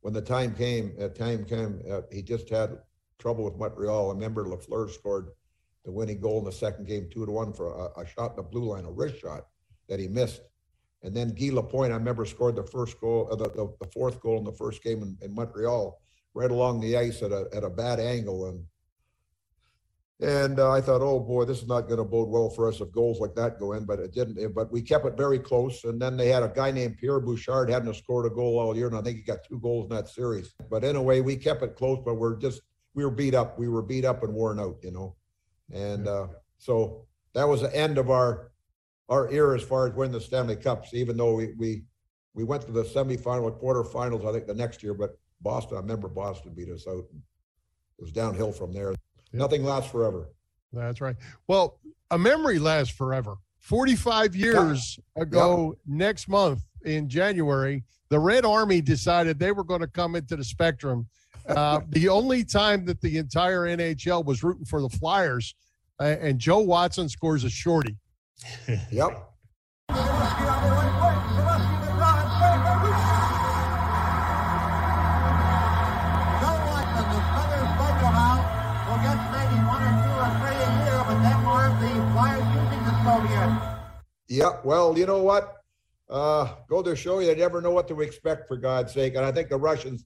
when 0.00 0.14
the 0.14 0.22
time 0.22 0.54
came, 0.54 0.92
uh, 1.00 1.08
time 1.08 1.44
came, 1.44 1.82
uh, 1.90 2.02
he 2.12 2.22
just 2.22 2.48
had 2.48 2.78
trouble 3.18 3.44
with 3.44 3.56
Montreal. 3.56 4.10
I 4.10 4.14
remember 4.14 4.44
Lafleur 4.44 4.90
scored 4.90 5.30
the 5.84 5.90
winning 5.90 6.20
goal 6.20 6.38
in 6.38 6.44
the 6.44 6.52
second 6.52 6.86
game, 6.86 7.08
two 7.10 7.26
to 7.26 7.32
one 7.32 7.52
for 7.52 7.90
a, 7.96 8.00
a 8.00 8.06
shot 8.06 8.32
in 8.32 8.36
the 8.36 8.42
blue 8.42 8.64
line, 8.64 8.84
a 8.84 8.90
wrist 8.90 9.20
shot 9.20 9.46
that 9.88 9.98
he 9.98 10.06
missed. 10.06 10.42
And 11.02 11.14
then 11.14 11.34
Guy 11.34 11.50
Lapointe, 11.52 11.92
I 11.92 11.96
remember, 11.96 12.24
scored 12.24 12.56
the 12.56 12.64
first 12.64 13.00
goal, 13.00 13.28
uh, 13.30 13.36
the, 13.36 13.50
the, 13.50 13.72
the, 13.80 13.86
fourth 13.92 14.20
goal 14.20 14.38
in 14.38 14.44
the 14.44 14.52
first 14.52 14.82
game 14.82 15.02
in, 15.02 15.16
in 15.22 15.34
Montreal, 15.34 16.00
right 16.34 16.50
along 16.50 16.80
the 16.80 16.96
ice 16.96 17.22
at 17.22 17.30
a, 17.30 17.48
at 17.54 17.64
a 17.64 17.70
bad 17.70 18.00
angle. 18.00 18.48
And 18.48 18.64
and 20.20 20.58
uh, 20.58 20.72
I 20.72 20.80
thought, 20.80 21.00
oh 21.00 21.20
boy, 21.20 21.44
this 21.44 21.62
is 21.62 21.68
not 21.68 21.82
going 21.82 21.98
to 21.98 22.04
bode 22.04 22.28
well 22.28 22.50
for 22.50 22.68
us 22.68 22.80
if 22.80 22.90
goals 22.90 23.20
like 23.20 23.36
that 23.36 23.60
go 23.60 23.74
in, 23.74 23.84
but 23.84 24.00
it 24.00 24.12
didn't. 24.12 24.52
But 24.52 24.72
we 24.72 24.82
kept 24.82 25.06
it 25.06 25.16
very 25.16 25.38
close. 25.38 25.84
And 25.84 26.02
then 26.02 26.16
they 26.16 26.28
had 26.28 26.42
a 26.42 26.48
guy 26.48 26.72
named 26.72 26.98
Pierre 26.98 27.20
Bouchard 27.20 27.70
hadn't 27.70 27.94
scored 27.94 28.26
a 28.26 28.34
goal 28.34 28.58
all 28.58 28.76
year, 28.76 28.88
and 28.88 28.96
I 28.96 29.02
think 29.02 29.18
he 29.18 29.22
got 29.22 29.44
two 29.48 29.60
goals 29.60 29.84
in 29.84 29.96
that 29.96 30.08
series. 30.08 30.54
But 30.68 30.82
anyway, 30.82 31.20
we 31.20 31.36
kept 31.36 31.62
it 31.62 31.76
close, 31.76 32.00
but 32.04 32.14
we're 32.14 32.36
just 32.36 32.62
we 32.94 33.04
were 33.04 33.12
beat 33.12 33.34
up. 33.34 33.60
We 33.60 33.68
were 33.68 33.82
beat 33.82 34.04
up 34.04 34.24
and 34.24 34.34
worn 34.34 34.58
out, 34.58 34.78
you 34.82 34.90
know. 34.90 35.14
And 35.72 36.08
uh, 36.08 36.28
so 36.56 37.06
that 37.34 37.46
was 37.46 37.60
the 37.60 37.74
end 37.76 37.96
of 37.96 38.10
our 38.10 38.50
our 39.08 39.30
era 39.30 39.56
as 39.56 39.62
far 39.62 39.86
as 39.86 39.94
winning 39.94 40.12
the 40.12 40.20
Stanley 40.20 40.56
Cups. 40.56 40.94
Even 40.94 41.16
though 41.16 41.34
we 41.34 41.52
we 41.56 41.84
we 42.34 42.42
went 42.42 42.62
to 42.62 42.72
the 42.72 42.82
semifinal, 42.82 43.56
quarterfinals, 43.62 44.28
I 44.28 44.32
think 44.32 44.48
the 44.48 44.54
next 44.54 44.82
year. 44.82 44.94
But 44.94 45.16
Boston, 45.40 45.76
I 45.76 45.80
remember 45.80 46.08
Boston 46.08 46.54
beat 46.56 46.70
us 46.70 46.88
out. 46.88 47.04
It 47.98 48.02
was 48.02 48.10
downhill 48.10 48.50
from 48.50 48.72
there. 48.72 48.94
Yep. 49.32 49.40
Nothing 49.40 49.64
lasts 49.64 49.90
forever. 49.90 50.28
That's 50.72 51.00
right. 51.00 51.16
Well, 51.46 51.78
a 52.10 52.18
memory 52.18 52.58
lasts 52.58 52.94
forever. 52.94 53.36
45 53.60 54.34
years 54.34 54.98
yeah. 55.16 55.22
ago, 55.22 55.76
yeah. 55.86 55.94
next 55.96 56.28
month 56.28 56.62
in 56.84 57.08
January, 57.08 57.84
the 58.08 58.18
Red 58.18 58.44
Army 58.44 58.80
decided 58.80 59.38
they 59.38 59.52
were 59.52 59.64
going 59.64 59.80
to 59.80 59.86
come 59.86 60.14
into 60.14 60.36
the 60.36 60.44
spectrum. 60.44 61.06
Uh, 61.48 61.80
the 61.90 62.08
only 62.08 62.44
time 62.44 62.84
that 62.86 63.00
the 63.00 63.18
entire 63.18 63.60
NHL 63.66 64.24
was 64.24 64.42
rooting 64.42 64.64
for 64.64 64.80
the 64.80 64.88
Flyers, 64.88 65.54
uh, 66.00 66.16
and 66.20 66.38
Joe 66.38 66.60
Watson 66.60 67.08
scores 67.08 67.44
a 67.44 67.50
shorty. 67.50 67.96
yep. 68.90 69.24
Yeah, 84.28 84.60
well, 84.62 84.96
you 84.96 85.06
know 85.06 85.22
what? 85.22 85.54
Uh, 86.08 86.54
go 86.68 86.82
to 86.82 86.94
show 86.96 87.18
you 87.18 87.26
they 87.26 87.34
never 87.34 87.60
know 87.60 87.70
what 87.70 87.88
to 87.88 88.00
expect 88.00 88.48
for 88.48 88.56
God's 88.56 88.92
sake. 88.92 89.14
And 89.14 89.24
I 89.24 89.32
think 89.32 89.48
the 89.48 89.56
Russians, 89.56 90.04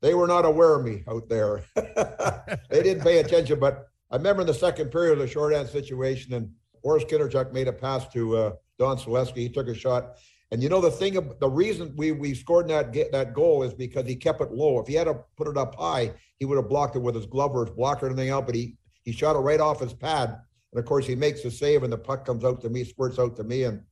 they 0.00 0.14
were 0.14 0.26
not 0.26 0.44
aware 0.44 0.74
of 0.74 0.84
me 0.84 1.02
out 1.08 1.28
there. 1.28 1.64
they 1.74 2.82
didn't 2.82 3.02
pay 3.02 3.18
attention. 3.18 3.58
But 3.58 3.86
I 4.10 4.16
remember 4.16 4.42
in 4.42 4.46
the 4.46 4.54
second 4.54 4.90
period 4.90 5.12
of 5.12 5.18
the 5.18 5.28
shorthand 5.28 5.68
situation, 5.68 6.34
and 6.34 6.50
Orest 6.84 7.08
Kindrachuk 7.08 7.52
made 7.52 7.68
a 7.68 7.72
pass 7.72 8.08
to 8.08 8.36
uh, 8.36 8.52
Don 8.78 8.96
Saleski. 8.96 9.38
He 9.38 9.48
took 9.48 9.68
a 9.68 9.74
shot. 9.74 10.16
And 10.52 10.62
you 10.62 10.68
know 10.68 10.80
the 10.80 10.90
thing, 10.90 11.14
the 11.38 11.48
reason 11.48 11.94
we 11.96 12.10
we 12.10 12.34
scored 12.34 12.66
that 12.68 12.92
that 13.12 13.34
goal 13.34 13.62
is 13.62 13.72
because 13.72 14.06
he 14.06 14.16
kept 14.16 14.40
it 14.40 14.50
low. 14.50 14.80
If 14.80 14.88
he 14.88 14.94
had 14.94 15.04
to 15.04 15.20
put 15.36 15.46
it 15.46 15.56
up 15.56 15.76
high, 15.76 16.12
he 16.38 16.44
would 16.44 16.56
have 16.56 16.68
blocked 16.68 16.96
it 16.96 17.00
with 17.00 17.14
his 17.14 17.26
glove 17.26 17.52
or 17.54 17.66
his 17.66 17.74
blocker 17.74 18.06
or 18.06 18.08
anything 18.08 18.30
else. 18.30 18.46
But 18.46 18.56
he 18.56 18.76
he 19.04 19.12
shot 19.12 19.36
it 19.36 19.40
right 19.40 19.60
off 19.60 19.78
his 19.78 19.92
pad 19.92 20.40
and 20.72 20.78
of 20.78 20.84
course, 20.86 21.06
he 21.06 21.14
makes 21.14 21.42
the 21.42 21.50
save, 21.50 21.82
and 21.82 21.92
the 21.92 21.98
puck 21.98 22.24
comes 22.24 22.44
out 22.44 22.60
to 22.62 22.70
me, 22.70 22.84
squirts 22.84 23.18
out 23.18 23.36
to 23.36 23.44
me, 23.44 23.64
and 23.64 23.82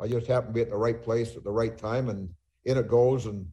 I 0.00 0.08
just 0.08 0.26
happen 0.26 0.48
to 0.48 0.52
be 0.52 0.62
at 0.62 0.70
the 0.70 0.76
right 0.76 1.02
place 1.02 1.36
at 1.36 1.44
the 1.44 1.50
right 1.50 1.76
time, 1.76 2.08
and 2.08 2.28
in 2.64 2.78
it 2.78 2.88
goes. 2.88 3.26
And 3.26 3.46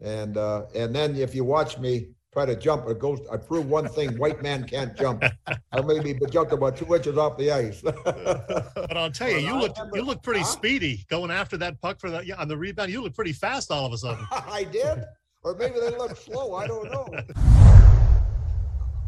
and 0.00 0.36
uh, 0.36 0.66
and 0.74 0.94
then 0.94 1.16
if 1.16 1.34
you 1.34 1.44
watch 1.44 1.78
me 1.78 2.08
try 2.32 2.44
to 2.44 2.54
jump, 2.54 2.86
it 2.88 2.98
goes. 2.98 3.20
I 3.32 3.36
prove 3.36 3.66
one 3.66 3.88
thing: 3.88 4.18
white 4.18 4.42
man 4.42 4.66
can't 4.66 4.96
jump. 4.96 5.24
I 5.46 5.80
maybe 5.80 6.12
but 6.12 6.30
jumped 6.30 6.52
about 6.52 6.76
two 6.76 6.94
inches 6.94 7.16
off 7.16 7.38
the 7.38 7.50
ice. 7.50 7.80
but 7.82 8.96
I'll 8.96 9.10
tell 9.10 9.30
you, 9.30 9.38
you 9.38 9.56
look 9.56 9.76
you 9.94 10.02
look 10.02 10.22
pretty 10.22 10.40
huh? 10.40 10.46
speedy 10.46 11.06
going 11.08 11.30
after 11.30 11.56
that 11.58 11.80
puck 11.80 11.98
for 11.98 12.10
the 12.10 12.24
yeah, 12.24 12.36
on 12.36 12.48
the 12.48 12.56
rebound. 12.56 12.92
You 12.92 13.02
look 13.02 13.14
pretty 13.14 13.32
fast 13.32 13.70
all 13.70 13.86
of 13.86 13.92
a 13.92 13.98
sudden. 13.98 14.26
I 14.30 14.64
did, 14.64 15.04
or 15.42 15.54
maybe 15.54 15.80
they 15.80 15.96
look 15.96 16.16
slow. 16.16 16.54
I 16.54 16.66
don't 16.66 16.90
know. 16.90 18.04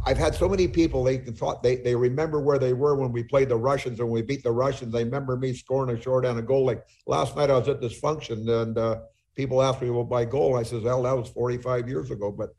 I've 0.07 0.17
had 0.17 0.35
so 0.35 0.49
many 0.49 0.67
people 0.67 1.05
they 1.05 1.19
thought 1.19 1.63
they, 1.63 1.77
they 1.77 1.95
remember 1.95 2.41
where 2.41 2.59
they 2.59 2.73
were 2.73 2.95
when 2.95 3.13
we 3.13 3.23
played 3.23 3.51
the 3.51 3.57
Russians 3.57 4.01
and 4.01 4.09
we 4.09 4.23
beat 4.23 4.43
the 4.43 4.51
Russians. 4.51 4.93
They 4.93 5.05
remember 5.05 5.37
me 5.37 5.53
scoring 5.53 5.95
a 5.97 6.01
short 6.01 6.25
on 6.25 6.39
a 6.39 6.43
goal. 6.43 6.65
Like 6.65 6.85
last 7.07 7.37
night, 7.37 7.51
I 7.51 7.59
was 7.59 7.69
at 7.69 7.81
this 7.81 7.99
function 7.99 8.49
and 8.49 8.79
uh, 8.79 9.01
people 9.37 9.63
asked 9.63 9.83
me, 9.83 9.91
"Well, 9.91 10.07
my 10.07 10.25
goal?" 10.25 10.57
I 10.57 10.63
says, 10.63 10.83
"Well, 10.85 11.03
that 11.03 11.17
was 11.17 11.29
45 11.29 11.89
years 11.89 12.11
ago." 12.11 12.33
But 12.33 12.51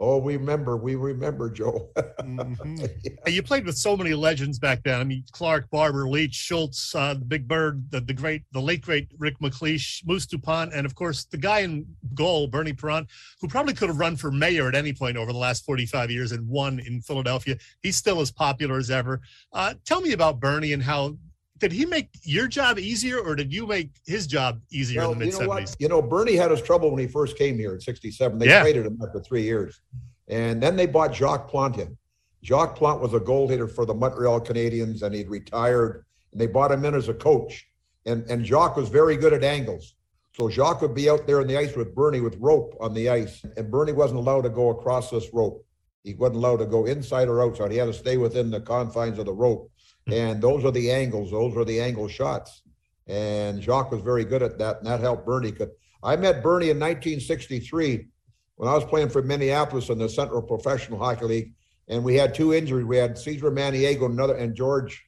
Oh, 0.00 0.18
we 0.18 0.36
remember. 0.36 0.76
We 0.76 0.96
remember, 0.96 1.48
Joe. 1.48 1.88
mm-hmm. 1.96 2.84
yeah. 3.02 3.28
You 3.28 3.42
played 3.42 3.64
with 3.64 3.76
so 3.76 3.96
many 3.96 4.12
legends 4.12 4.58
back 4.58 4.82
then. 4.82 5.00
I 5.00 5.04
mean, 5.04 5.24
Clarke, 5.30 5.70
Barber, 5.70 6.08
Leach, 6.08 6.34
Schultz, 6.34 6.94
uh, 6.94 7.14
the 7.14 7.24
Big 7.24 7.46
Bird, 7.46 7.90
the, 7.90 8.00
the 8.00 8.12
great, 8.12 8.42
the 8.52 8.60
late 8.60 8.82
great 8.82 9.08
Rick 9.18 9.38
MacLeish, 9.40 10.04
Moose 10.04 10.26
Dupont, 10.26 10.72
and 10.74 10.84
of 10.84 10.94
course 10.96 11.26
the 11.26 11.36
guy 11.36 11.60
in 11.60 11.86
goal, 12.14 12.48
Bernie 12.48 12.72
Parent, 12.72 13.08
who 13.40 13.46
probably 13.46 13.74
could 13.74 13.88
have 13.88 13.98
run 13.98 14.16
for 14.16 14.32
mayor 14.32 14.68
at 14.68 14.74
any 14.74 14.92
point 14.92 15.16
over 15.16 15.32
the 15.32 15.38
last 15.38 15.64
45 15.64 16.10
years 16.10 16.32
and 16.32 16.46
won 16.48 16.80
in 16.80 17.00
Philadelphia. 17.00 17.56
He's 17.82 17.96
still 17.96 18.20
as 18.20 18.32
popular 18.32 18.78
as 18.78 18.90
ever. 18.90 19.20
Uh, 19.52 19.74
tell 19.84 20.00
me 20.00 20.12
about 20.12 20.40
Bernie 20.40 20.72
and 20.72 20.82
how 20.82 21.16
did 21.58 21.72
he 21.72 21.86
make 21.86 22.08
your 22.22 22.48
job 22.48 22.78
easier 22.78 23.18
or 23.18 23.36
did 23.36 23.52
you 23.52 23.66
make 23.66 23.90
his 24.06 24.26
job 24.26 24.60
easier 24.70 25.02
well, 25.02 25.12
in 25.12 25.18
the 25.18 25.26
mid 25.26 25.34
70s? 25.34 25.76
You, 25.78 25.88
know 25.88 25.96
you 25.96 26.02
know, 26.02 26.02
Bernie 26.02 26.34
had 26.34 26.50
his 26.50 26.60
trouble 26.60 26.90
when 26.90 26.98
he 26.98 27.06
first 27.06 27.38
came 27.38 27.58
here 27.58 27.74
in 27.74 27.80
67. 27.80 28.38
They 28.38 28.46
yeah. 28.46 28.62
traded 28.62 28.86
him 28.86 28.98
after 29.02 29.20
three 29.20 29.42
years. 29.42 29.80
And 30.28 30.62
then 30.62 30.74
they 30.76 30.86
bought 30.86 31.14
Jacques 31.14 31.48
Plante 31.48 31.82
in. 31.82 31.96
Jacques 32.42 32.76
Plante 32.76 33.00
was 33.00 33.14
a 33.14 33.20
goal 33.20 33.48
hitter 33.48 33.68
for 33.68 33.86
the 33.86 33.94
Montreal 33.94 34.40
Canadiens 34.40 35.02
and 35.02 35.14
he'd 35.14 35.28
retired. 35.28 36.04
And 36.32 36.40
they 36.40 36.46
bought 36.46 36.72
him 36.72 36.84
in 36.84 36.94
as 36.94 37.08
a 37.08 37.14
coach. 37.14 37.66
And, 38.04 38.28
and 38.28 38.44
Jacques 38.44 38.76
was 38.76 38.88
very 38.88 39.16
good 39.16 39.32
at 39.32 39.44
angles. 39.44 39.94
So 40.32 40.48
Jacques 40.50 40.82
would 40.82 40.94
be 40.94 41.08
out 41.08 41.26
there 41.26 41.40
in 41.40 41.46
the 41.46 41.56
ice 41.56 41.76
with 41.76 41.94
Bernie 41.94 42.20
with 42.20 42.36
rope 42.40 42.76
on 42.80 42.92
the 42.92 43.08
ice. 43.08 43.44
And 43.56 43.70
Bernie 43.70 43.92
wasn't 43.92 44.18
allowed 44.18 44.42
to 44.42 44.50
go 44.50 44.70
across 44.70 45.10
this 45.10 45.32
rope. 45.32 45.64
He 46.02 46.14
wasn't 46.14 46.38
allowed 46.38 46.58
to 46.58 46.66
go 46.66 46.86
inside 46.86 47.28
or 47.28 47.42
outside. 47.42 47.70
He 47.70 47.78
had 47.78 47.86
to 47.86 47.92
stay 47.92 48.16
within 48.16 48.50
the 48.50 48.60
confines 48.60 49.18
of 49.18 49.26
the 49.26 49.32
rope. 49.32 49.70
And 50.06 50.42
those 50.42 50.64
are 50.64 50.70
the 50.70 50.90
angles. 50.90 51.30
Those 51.30 51.56
are 51.56 51.64
the 51.64 51.80
angle 51.80 52.08
shots. 52.08 52.62
And 53.06 53.62
Jacques 53.62 53.90
was 53.90 54.00
very 54.00 54.24
good 54.24 54.42
at 54.42 54.58
that, 54.58 54.78
and 54.78 54.86
that 54.86 55.00
helped 55.00 55.26
Bernie. 55.26 55.52
I 56.02 56.16
met 56.16 56.42
Bernie 56.42 56.70
in 56.70 56.78
1963 56.78 58.08
when 58.56 58.68
I 58.68 58.74
was 58.74 58.84
playing 58.84 59.10
for 59.10 59.22
Minneapolis 59.22 59.88
in 59.88 59.98
the 59.98 60.08
Central 60.08 60.42
Professional 60.42 60.98
Hockey 60.98 61.24
League, 61.24 61.52
and 61.88 62.04
we 62.04 62.14
had 62.14 62.34
two 62.34 62.54
injuries. 62.54 62.86
We 62.86 62.96
had 62.96 63.18
Cesar 63.18 63.50
Maniago, 63.50 64.06
another, 64.06 64.36
and 64.36 64.54
George. 64.54 65.04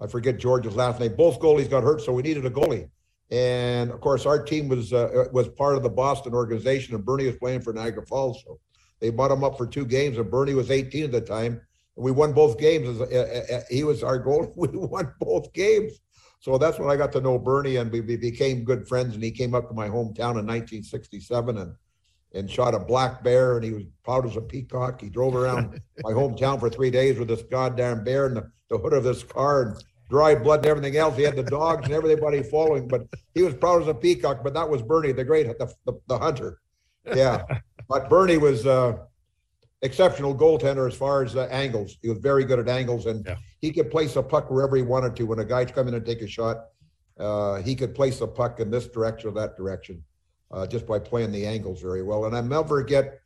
I 0.00 0.06
forget 0.06 0.38
George's 0.38 0.76
last 0.76 1.00
name. 1.00 1.14
Both 1.16 1.40
goalies 1.40 1.70
got 1.70 1.82
hurt, 1.82 2.02
so 2.02 2.12
we 2.12 2.22
needed 2.22 2.46
a 2.46 2.50
goalie. 2.50 2.88
And 3.30 3.90
of 3.90 4.00
course, 4.00 4.24
our 4.24 4.42
team 4.42 4.68
was 4.68 4.92
uh, 4.92 5.24
was 5.32 5.48
part 5.48 5.76
of 5.76 5.82
the 5.82 5.90
Boston 5.90 6.32
organization, 6.32 6.94
and 6.94 7.04
Bernie 7.04 7.26
was 7.26 7.36
playing 7.36 7.62
for 7.62 7.72
Niagara 7.72 8.06
Falls. 8.06 8.42
So 8.46 8.60
they 9.00 9.10
bought 9.10 9.32
him 9.32 9.42
up 9.42 9.58
for 9.58 9.66
two 9.66 9.84
games, 9.84 10.16
and 10.18 10.30
Bernie 10.30 10.54
was 10.54 10.70
18 10.70 11.04
at 11.04 11.12
the 11.12 11.20
time, 11.20 11.60
we 11.96 12.10
won 12.10 12.32
both 12.32 12.58
games. 12.58 13.00
Uh, 13.00 13.04
uh, 13.04 13.56
uh, 13.56 13.60
he 13.70 13.84
was 13.84 14.02
our 14.02 14.18
goal. 14.18 14.52
We 14.56 14.68
won 14.68 15.12
both 15.20 15.52
games. 15.52 15.92
So 16.40 16.58
that's 16.58 16.78
when 16.78 16.90
I 16.90 16.96
got 16.96 17.12
to 17.12 17.20
know 17.20 17.38
Bernie, 17.38 17.76
and 17.76 17.90
we, 17.90 18.00
we 18.00 18.16
became 18.16 18.62
good 18.62 18.86
friends. 18.86 19.14
And 19.14 19.24
he 19.24 19.30
came 19.30 19.54
up 19.54 19.68
to 19.68 19.74
my 19.74 19.88
hometown 19.88 20.38
in 20.38 20.46
1967 20.46 21.58
and 21.58 21.74
and 22.34 22.50
shot 22.50 22.74
a 22.74 22.78
black 22.78 23.24
bear, 23.24 23.56
and 23.56 23.64
he 23.64 23.72
was 23.72 23.84
proud 24.04 24.26
as 24.26 24.36
a 24.36 24.40
peacock. 24.42 25.00
He 25.00 25.08
drove 25.08 25.34
around 25.34 25.80
my 26.02 26.12
hometown 26.12 26.60
for 26.60 26.68
three 26.68 26.90
days 26.90 27.18
with 27.18 27.28
this 27.28 27.42
goddamn 27.44 28.04
bear 28.04 28.26
in 28.26 28.34
the, 28.34 28.50
the 28.68 28.76
hood 28.76 28.92
of 28.92 29.04
this 29.04 29.22
car 29.22 29.62
and 29.62 29.84
dry 30.10 30.34
blood 30.34 30.58
and 30.60 30.66
everything 30.66 30.96
else. 30.96 31.16
He 31.16 31.22
had 31.22 31.36
the 31.36 31.42
dogs 31.42 31.86
and 31.86 31.94
everybody 31.94 32.42
following, 32.42 32.88
but 32.88 33.06
he 33.34 33.42
was 33.42 33.54
proud 33.54 33.82
as 33.82 33.88
a 33.88 33.94
peacock. 33.94 34.44
But 34.44 34.54
that 34.54 34.68
was 34.68 34.82
Bernie, 34.82 35.12
the 35.12 35.24
great, 35.24 35.46
the, 35.46 35.72
the, 35.86 35.94
the 36.06 36.18
hunter. 36.18 36.60
Yeah. 37.04 37.44
But 37.88 38.10
Bernie 38.10 38.36
was, 38.36 38.66
uh, 38.66 38.96
exceptional 39.82 40.34
goaltender 40.34 40.86
as 40.88 40.94
far 40.94 41.22
as 41.22 41.36
uh, 41.36 41.48
angles. 41.50 41.98
He 42.02 42.08
was 42.08 42.18
very 42.18 42.44
good 42.44 42.58
at 42.58 42.68
angles, 42.68 43.06
and 43.06 43.24
yeah. 43.26 43.36
he 43.60 43.72
could 43.72 43.90
place 43.90 44.16
a 44.16 44.22
puck 44.22 44.50
wherever 44.50 44.76
he 44.76 44.82
wanted 44.82 45.16
to. 45.16 45.24
When 45.24 45.38
a 45.38 45.44
guy's 45.44 45.70
coming 45.70 45.94
in 45.94 45.98
and 45.98 46.06
take 46.06 46.22
a 46.22 46.28
shot, 46.28 46.56
uh, 47.18 47.56
he 47.62 47.74
could 47.74 47.94
place 47.94 48.20
a 48.20 48.26
puck 48.26 48.60
in 48.60 48.70
this 48.70 48.88
direction 48.88 49.30
or 49.30 49.32
that 49.34 49.56
direction 49.56 50.02
uh, 50.50 50.66
just 50.66 50.86
by 50.86 50.98
playing 50.98 51.32
the 51.32 51.46
angles 51.46 51.80
very 51.80 52.02
well. 52.02 52.26
And 52.26 52.36
I 52.36 52.40
never 52.40 52.68
forget, 52.80 53.20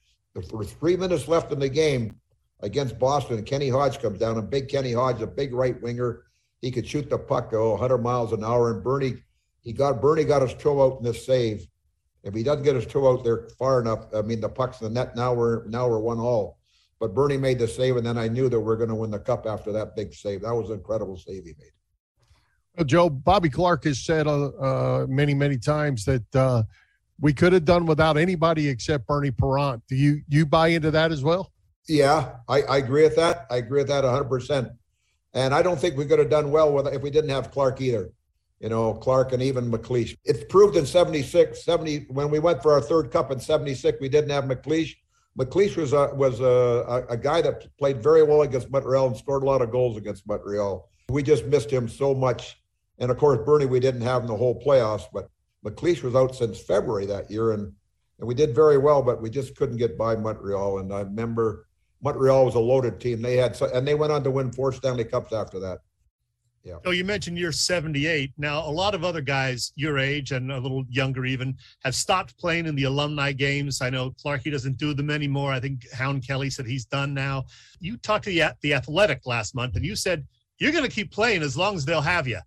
for 0.49 0.65
three 0.65 0.97
minutes 0.97 1.29
left 1.29 1.53
in 1.53 1.59
the 1.59 1.69
game 1.69 2.17
against 2.61 2.99
Boston, 2.99 3.43
Kenny 3.45 3.69
Hodge 3.69 4.01
comes 4.01 4.19
down, 4.19 4.39
and 4.39 4.51
big 4.51 4.69
Kenny 4.69 4.93
Hodge, 4.93 5.23
a 5.23 5.27
big 5.27 5.53
right 5.53 5.81
winger, 5.83 6.25
he 6.61 6.71
could 6.71 6.87
shoot 6.87 7.09
the 7.09 7.19
puck 7.19 7.51
oh, 7.53 7.71
100 7.73 7.99
miles 7.99 8.33
an 8.33 8.45
hour. 8.45 8.73
And 8.73 8.85
Bernie, 8.85 9.17
he 9.63 9.73
got 9.73 10.01
Bernie 10.01 10.25
got 10.25 10.43
his 10.43 10.55
toe 10.55 10.83
out 10.83 10.99
in 10.99 11.05
this 11.05 11.25
save 11.25 11.67
if 12.23 12.35
he 12.35 12.43
doesn't 12.43 12.65
get 12.65 12.75
his 12.75 12.87
two 12.87 13.09
out 13.09 13.25
there 13.25 13.49
far 13.59 13.81
enough, 13.81 14.07
I 14.15 14.23
mean, 14.23 14.41
the 14.41 14.49
puck's 14.49 14.81
in 14.81 14.93
the 14.93 15.01
net. 15.01 15.17
Now 15.17 15.33
we're 15.33 15.67
now 15.67 15.89
we're 15.89 16.01
one 16.01 16.19
all. 16.19 16.59
But 16.99 17.15
Bernie 17.15 17.39
made 17.39 17.59
the 17.59 17.67
save, 17.67 17.97
and 17.97 18.05
then 18.05 18.19
I 18.19 18.29
knew 18.29 18.51
that 18.51 18.61
we're 18.61 18.77
going 18.77 18.91
to 18.91 18.95
win 18.95 19.11
the 19.11 19.19
cup 19.19 19.47
after 19.47 19.73
that 19.73 19.97
big 19.97 20.13
save. 20.13 20.43
That 20.43 20.55
was 20.55 20.69
an 20.69 20.77
incredible 20.77 21.17
save 21.17 21.45
he 21.45 21.55
made. 21.59 21.73
Well, 22.77 22.85
Joe, 22.85 23.09
Bobby 23.09 23.49
Clarke 23.49 23.85
has 23.85 24.01
said 24.01 24.27
uh, 24.27 24.49
uh, 24.49 25.07
many, 25.09 25.33
many 25.33 25.57
times 25.57 26.05
that 26.05 26.37
uh, 26.37 26.65
we 27.19 27.33
could 27.33 27.55
have 27.55 27.65
done 27.65 27.87
without 27.87 28.19
anybody 28.19 28.69
except 28.69 29.07
Bernie 29.07 29.31
Parent. 29.31 29.83
Do 29.89 29.97
you 29.97 30.21
you 30.29 30.45
buy 30.45 30.69
into 30.69 30.91
that 30.91 31.11
as 31.11 31.25
well? 31.25 31.53
Yeah, 31.89 32.33
I, 32.49 32.63
I 32.63 32.77
agree 32.77 33.03
with 33.03 33.17
that. 33.17 33.47
I 33.51 33.57
agree 33.57 33.81
with 33.81 33.89
that 33.89 34.05
100. 34.05 34.25
percent 34.25 34.69
And 35.33 35.55
I 35.55 35.63
don't 35.63 35.81
think 35.81 35.97
we 35.97 36.05
could 36.05 36.19
have 36.19 36.31
done 36.31 36.51
well 36.51 36.71
with 36.73 36.87
if 36.89 37.01
we 37.01 37.11
didn't 37.11 37.31
have 37.31 37.51
Clarke 37.51 37.81
either 37.81 38.13
you 38.61 38.69
know, 38.69 38.93
Clarke 38.95 39.33
and 39.33 39.43
even 39.43 39.71
MacLeish. 39.71 40.17
It's 40.25 40.45
proved 40.45 40.77
in 40.77 40.85
76, 40.85 41.65
70, 41.65 42.07
when 42.11 42.31
we 42.31 42.39
went 42.39 42.63
for 42.63 42.73
our 42.73 42.81
third 42.81 43.11
cup 43.11 43.31
in 43.31 43.41
76, 43.41 43.99
we 44.01 44.09
didn't 44.09 44.31
have 44.31 44.45
MacLeish. 44.45 44.97
MacLeish 45.39 45.77
was 45.77 45.95
a, 45.95 46.11
was 46.15 46.41
a, 46.41 47.07
a, 47.09 47.17
guy 47.17 47.41
that 47.41 47.75
played 47.79 48.03
very 48.03 48.23
well 48.23 48.43
against 48.43 48.71
Montreal 48.71 49.07
and 49.07 49.17
scored 49.17 49.43
a 49.43 49.47
lot 49.47 49.63
of 49.63 49.71
goals 49.71 49.97
against 49.97 50.29
Montreal. 50.29 50.89
We 51.09 51.23
just 51.23 51.47
missed 51.47 51.71
him 51.71 51.89
so 51.89 52.15
much. 52.15 52.61
And 52.99 53.11
of 53.11 53.17
course, 53.17 53.39
Bernie, 53.47 53.65
we 53.65 53.81
didn't 53.81 54.03
have 54.03 54.23
in 54.23 54.29
the 54.29 54.37
whole 54.37 54.61
playoffs, 54.61 55.05
but 55.13 55.31
MacLeish 55.65 56.03
was 56.03 56.15
out 56.15 56.35
since 56.35 56.61
February 56.61 57.07
that 57.07 57.31
year. 57.31 57.53
And, 57.53 57.73
and 58.19 58.29
we 58.29 58.35
did 58.35 58.55
very 58.55 58.77
well, 58.77 59.01
but 59.03 59.23
we 59.23 59.31
just 59.31 59.57
couldn't 59.57 59.79
get 59.79 59.97
by 59.97 60.17
Montreal. 60.17 60.81
And 60.81 60.93
I 60.93 61.01
remember 61.01 61.67
Montreal 62.03 62.45
was 62.45 62.57
a 62.57 62.61
loaded 62.61 63.01
team. 63.01 63.23
They 63.23 63.37
had, 63.37 63.59
and 63.63 63.89
they 63.89 63.95
went 63.95 64.13
on 64.13 64.23
to 64.25 64.31
win 64.31 64.53
four 64.53 64.73
Stanley 64.73 65.05
Cups 65.05 65.33
after 65.33 65.59
that. 65.61 65.79
Yeah. 66.63 66.77
So 66.85 66.91
you 66.91 67.05
mentioned 67.05 67.39
you're 67.39 67.53
78. 67.53 68.33
Now, 68.37 68.69
a 68.69 68.71
lot 68.71 68.95
of 68.95 69.03
other 69.03 69.23
guys 69.23 69.73
your 69.77 69.99
age 69.99 70.33
and 70.33 70.53
a 70.53 70.59
little 70.59 70.85
younger 70.91 71.25
even 71.25 71.57
have 71.85 71.95
stopped 71.95 72.37
playing 72.39 72.67
in 72.67 72.75
the 72.75 72.85
alumni 72.85 73.33
games. 73.33 73.81
I 73.81 73.89
know 73.89 74.11
Clarkie 74.11 74.53
doesn't 74.53 74.77
do 74.77 74.93
them 74.93 75.11
anymore. 75.11 75.53
I 75.53 75.61
think 75.61 75.91
Hound 75.93 76.27
Kelly 76.27 76.51
said 76.51 76.67
he's 76.67 76.85
done 76.85 77.15
now. 77.15 77.45
You 77.81 77.97
talked 77.97 78.25
to 78.25 78.31
the, 78.31 78.55
the 78.61 78.75
Athletic 78.75 79.25
last 79.25 79.55
month 79.55 79.77
and 79.77 79.85
you 79.85 79.97
said 79.97 80.27
you're 80.59 80.73
going 80.73 80.85
to 80.85 80.91
keep 80.91 81.11
playing 81.11 81.43
as 81.43 81.57
long 81.57 81.77
as 81.77 81.85
they'll 81.85 82.03
have 82.03 82.29
you. 82.29 82.41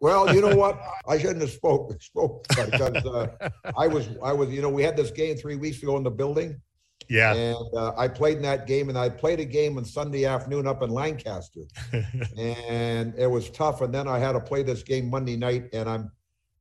Well, 0.00 0.34
you 0.34 0.40
know 0.40 0.56
what? 0.56 0.80
I 1.06 1.18
shouldn't 1.18 1.42
have 1.42 1.50
spoke 1.50 1.94
spoke 2.02 2.46
because 2.48 3.04
uh, 3.04 3.50
I 3.76 3.86
was 3.86 4.08
I 4.22 4.32
was 4.32 4.50
you 4.50 4.62
know 4.62 4.70
we 4.70 4.82
had 4.82 4.96
this 4.96 5.10
game 5.10 5.36
three 5.36 5.56
weeks 5.56 5.82
ago 5.82 5.96
in 5.96 6.02
the 6.02 6.10
building, 6.10 6.60
yeah. 7.08 7.34
And 7.34 7.74
uh, 7.76 7.92
I 7.96 8.08
played 8.08 8.36
in 8.36 8.42
that 8.42 8.66
game, 8.66 8.88
and 8.88 8.98
I 8.98 9.08
played 9.08 9.40
a 9.40 9.44
game 9.44 9.78
on 9.78 9.84
Sunday 9.84 10.24
afternoon 10.24 10.66
up 10.66 10.82
in 10.82 10.90
Lancaster, 10.90 11.62
and 12.38 13.14
it 13.16 13.30
was 13.30 13.50
tough. 13.50 13.80
And 13.80 13.92
then 13.94 14.08
I 14.08 14.18
had 14.18 14.32
to 14.32 14.40
play 14.40 14.62
this 14.62 14.82
game 14.82 15.10
Monday 15.10 15.36
night, 15.36 15.70
and 15.72 15.88
I'm, 15.88 16.10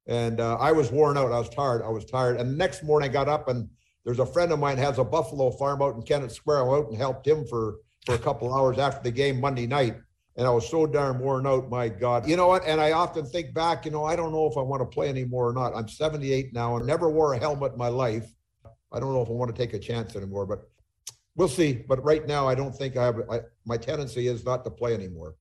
and 0.07 0.39
uh, 0.39 0.55
I 0.55 0.71
was 0.71 0.91
worn 0.91 1.17
out. 1.17 1.31
I 1.31 1.39
was 1.39 1.49
tired. 1.49 1.81
I 1.81 1.89
was 1.89 2.05
tired. 2.05 2.39
And 2.39 2.51
the 2.51 2.55
next 2.55 2.83
morning, 2.83 3.09
I 3.09 3.13
got 3.13 3.27
up, 3.27 3.47
and 3.47 3.69
there's 4.05 4.19
a 4.19 4.25
friend 4.25 4.51
of 4.51 4.59
mine 4.59 4.77
has 4.77 4.99
a 4.99 5.03
buffalo 5.03 5.51
farm 5.51 5.81
out 5.81 5.95
in 5.95 6.01
Kennett 6.01 6.31
Square. 6.31 6.59
I 6.59 6.63
went 6.63 6.85
out 6.85 6.89
and 6.89 6.97
helped 6.97 7.27
him 7.27 7.45
for 7.45 7.77
for 8.07 8.15
a 8.15 8.19
couple 8.19 8.53
hours 8.53 8.79
after 8.79 9.03
the 9.03 9.11
game 9.11 9.39
Monday 9.39 9.67
night. 9.67 9.97
And 10.37 10.47
I 10.47 10.49
was 10.49 10.69
so 10.69 10.87
darn 10.87 11.19
worn 11.19 11.45
out, 11.45 11.69
my 11.69 11.89
God. 11.89 12.27
You 12.27 12.37
know 12.37 12.47
what? 12.47 12.63
And 12.65 12.79
I 12.79 12.93
often 12.93 13.25
think 13.25 13.53
back, 13.53 13.83
you 13.83 13.91
know, 13.91 14.05
I 14.05 14.15
don't 14.15 14.31
know 14.31 14.47
if 14.47 14.55
I 14.55 14.61
want 14.61 14.81
to 14.81 14.85
play 14.85 15.09
anymore 15.09 15.49
or 15.49 15.53
not. 15.53 15.75
I'm 15.75 15.89
78 15.89 16.53
now 16.53 16.77
and 16.77 16.85
never 16.87 17.09
wore 17.09 17.33
a 17.33 17.39
helmet 17.39 17.73
in 17.73 17.77
my 17.77 17.89
life. 17.89 18.31
I 18.91 18.99
don't 18.99 19.13
know 19.13 19.21
if 19.21 19.29
I 19.29 19.33
want 19.33 19.53
to 19.53 19.57
take 19.57 19.73
a 19.73 19.79
chance 19.79 20.15
anymore, 20.15 20.45
but 20.45 20.69
we'll 21.35 21.47
see. 21.47 21.83
But 21.87 22.03
right 22.03 22.25
now, 22.27 22.47
I 22.47 22.55
don't 22.55 22.75
think 22.75 22.97
I 22.97 23.05
have. 23.05 23.21
I, 23.29 23.41
my 23.65 23.77
tendency 23.77 24.27
is 24.27 24.45
not 24.45 24.63
to 24.65 24.71
play 24.71 24.93
anymore. 24.93 25.35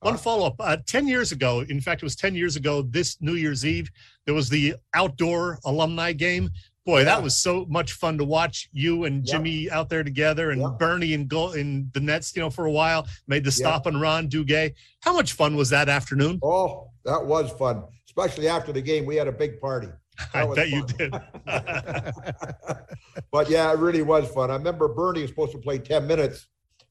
One 0.00 0.14
uh, 0.14 0.18
follow 0.18 0.46
up. 0.46 0.56
Uh, 0.58 0.78
10 0.86 1.06
years 1.08 1.32
ago, 1.32 1.60
in 1.68 1.80
fact, 1.80 2.02
it 2.02 2.06
was 2.06 2.16
10 2.16 2.34
years 2.34 2.56
ago 2.56 2.82
this 2.82 3.18
New 3.20 3.34
Year's 3.34 3.66
Eve, 3.66 3.90
there 4.24 4.34
was 4.34 4.48
the 4.48 4.74
outdoor 4.94 5.58
alumni 5.64 6.12
game. 6.12 6.50
Boy, 6.86 7.00
yeah. 7.00 7.04
that 7.04 7.22
was 7.22 7.36
so 7.36 7.66
much 7.68 7.92
fun 7.92 8.16
to 8.16 8.24
watch 8.24 8.70
you 8.72 9.04
and 9.04 9.24
Jimmy 9.24 9.50
yeah. 9.50 9.78
out 9.78 9.90
there 9.90 10.02
together 10.02 10.50
and 10.50 10.62
yeah. 10.62 10.70
Bernie 10.78 11.12
and 11.12 11.28
go 11.28 11.52
in 11.52 11.90
the 11.92 12.00
nets, 12.00 12.34
you 12.34 12.40
know, 12.40 12.48
for 12.48 12.64
a 12.64 12.70
while, 12.70 13.06
made 13.28 13.44
the 13.44 13.52
stop 13.52 13.86
on 13.86 14.00
Ron 14.00 14.28
Duguay. 14.28 14.72
How 15.00 15.12
much 15.12 15.34
fun 15.34 15.56
was 15.56 15.68
that 15.70 15.90
afternoon? 15.90 16.40
Oh, 16.42 16.90
that 17.04 17.24
was 17.24 17.52
fun, 17.52 17.84
especially 18.06 18.48
after 18.48 18.72
the 18.72 18.80
game. 18.80 19.04
We 19.04 19.16
had 19.16 19.28
a 19.28 19.32
big 19.32 19.60
party. 19.60 19.88
I 20.34 20.46
bet 20.46 20.68
fun. 20.68 20.70
you 20.70 20.86
did. 20.86 21.12
but 23.30 23.50
yeah, 23.50 23.72
it 23.72 23.78
really 23.78 24.02
was 24.02 24.28
fun. 24.30 24.50
I 24.50 24.56
remember 24.56 24.88
Bernie 24.88 25.22
was 25.22 25.30
supposed 25.30 25.52
to 25.52 25.58
play 25.58 25.78
10 25.78 26.06
minutes, 26.06 26.46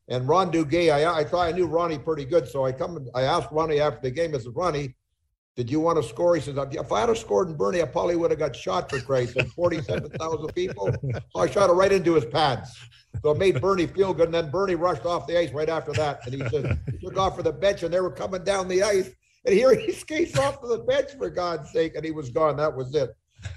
and 0.08 0.28
Ron 0.28 0.52
Duguay, 0.52 0.92
I, 0.92 1.20
I 1.20 1.24
thought 1.24 1.48
I 1.48 1.52
knew 1.52 1.68
Ronnie 1.68 2.00
pretty 2.00 2.26
good. 2.26 2.48
So 2.48 2.66
I 2.66 2.72
come, 2.72 2.98
and 2.98 3.10
I 3.14 3.24
asked 3.24 3.52
Ronnie 3.52 3.80
after 3.80 4.02
the 4.02 4.12
game, 4.12 4.34
I 4.34 4.40
said, 4.40 4.56
Ronnie, 4.56 4.96
did 5.60 5.70
you 5.70 5.82
want 5.82 6.02
to 6.02 6.08
score? 6.08 6.36
He 6.36 6.42
says, 6.42 6.58
if 6.58 6.92
I 6.92 7.02
had 7.02 7.18
scored 7.18 7.50
in 7.50 7.58
Bernie, 7.58 7.82
I 7.82 7.86
probably 7.86 8.16
would 8.16 8.32
have 8.32 8.40
got 8.40 8.56
shot 8.56 8.90
for 8.90 9.02
Christ. 9.02 9.36
And 9.36 9.52
47,000 9.52 10.48
people. 10.56 10.90
So 11.04 11.40
I 11.42 11.50
shot 11.50 11.70
it 11.70 11.74
right 11.74 11.92
into 11.92 12.16
his 12.16 12.24
pads. 12.24 12.78
So 13.22 13.32
it 13.32 13.38
made 13.38 13.60
Bernie 13.60 13.86
feel 13.86 14.14
good. 14.14 14.28
And 14.28 14.34
then 14.34 14.52
Bernie 14.52 14.76
rushed 14.76 15.06
off 15.06 15.28
the 15.28 15.38
ice 15.38 15.52
right 15.52 15.68
after 15.68 15.92
that. 15.94 16.26
And 16.26 16.34
he 16.34 16.48
said, 16.48 16.80
he 16.90 16.98
took 17.06 17.18
off 17.18 17.36
for 17.36 17.44
the 17.44 17.52
bench 17.52 17.84
and 17.84 17.94
they 17.94 18.00
were 18.00 18.10
coming 18.10 18.44
down 18.46 18.70
the 18.70 18.84
ice. 18.84 19.10
And 19.46 19.54
here 19.54 19.76
he 19.76 19.92
skates 19.92 20.38
off 20.40 20.62
to 20.62 20.68
the 20.68 20.78
bench 20.78 21.10
for 21.18 21.30
God's 21.30 21.70
sake. 21.72 21.96
And 21.96 22.06
he 22.06 22.12
was 22.12 22.30
gone. 22.30 22.56
That 22.56 22.74
was 22.74 22.96
it. 22.96 23.10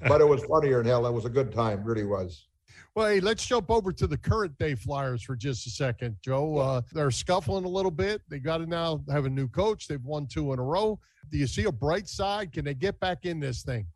But 0.07 0.21
it 0.21 0.29
was 0.29 0.45
funnier 0.45 0.81
in 0.81 0.87
hell. 0.87 1.07
It 1.07 1.13
was 1.13 1.25
a 1.25 1.31
good 1.31 1.53
time. 1.53 1.85
Really 1.85 2.05
was. 2.05 2.49
Well, 2.95 3.07
hey, 3.07 3.21
let's 3.21 3.47
jump 3.47 3.71
over 3.71 3.91
to 3.91 4.07
the 4.07 4.19
current 4.19 4.59
day 4.59 4.75
Flyers 4.75 5.23
for 5.23 5.35
just 5.35 5.67
a 5.67 5.71
second, 5.71 6.17
Joe. 6.23 6.59
Uh, 6.59 6.83
they're 6.93 7.11
scuffling 7.11 7.65
a 7.65 7.69
little 7.69 7.91
bit. 7.91 8.21
They 8.29 8.39
got 8.39 8.59
to 8.59 8.67
now 8.67 9.03
have 9.11 9.25
a 9.25 9.31
new 9.31 9.49
coach. 9.49 9.89
They've 9.89 10.05
won 10.05 10.27
two 10.27 10.53
in 10.53 10.59
a 10.59 10.63
row. 10.63 11.01
Do 11.31 11.39
you 11.39 11.47
see 11.47 11.65
a 11.65 11.73
bright 11.73 12.07
side? 12.07 12.53
Can 12.53 12.67
they 12.67 12.75
get 12.75 13.01
back 13.01 13.25
in 13.25 13.41
this 13.41 13.63
thing? 13.63 13.87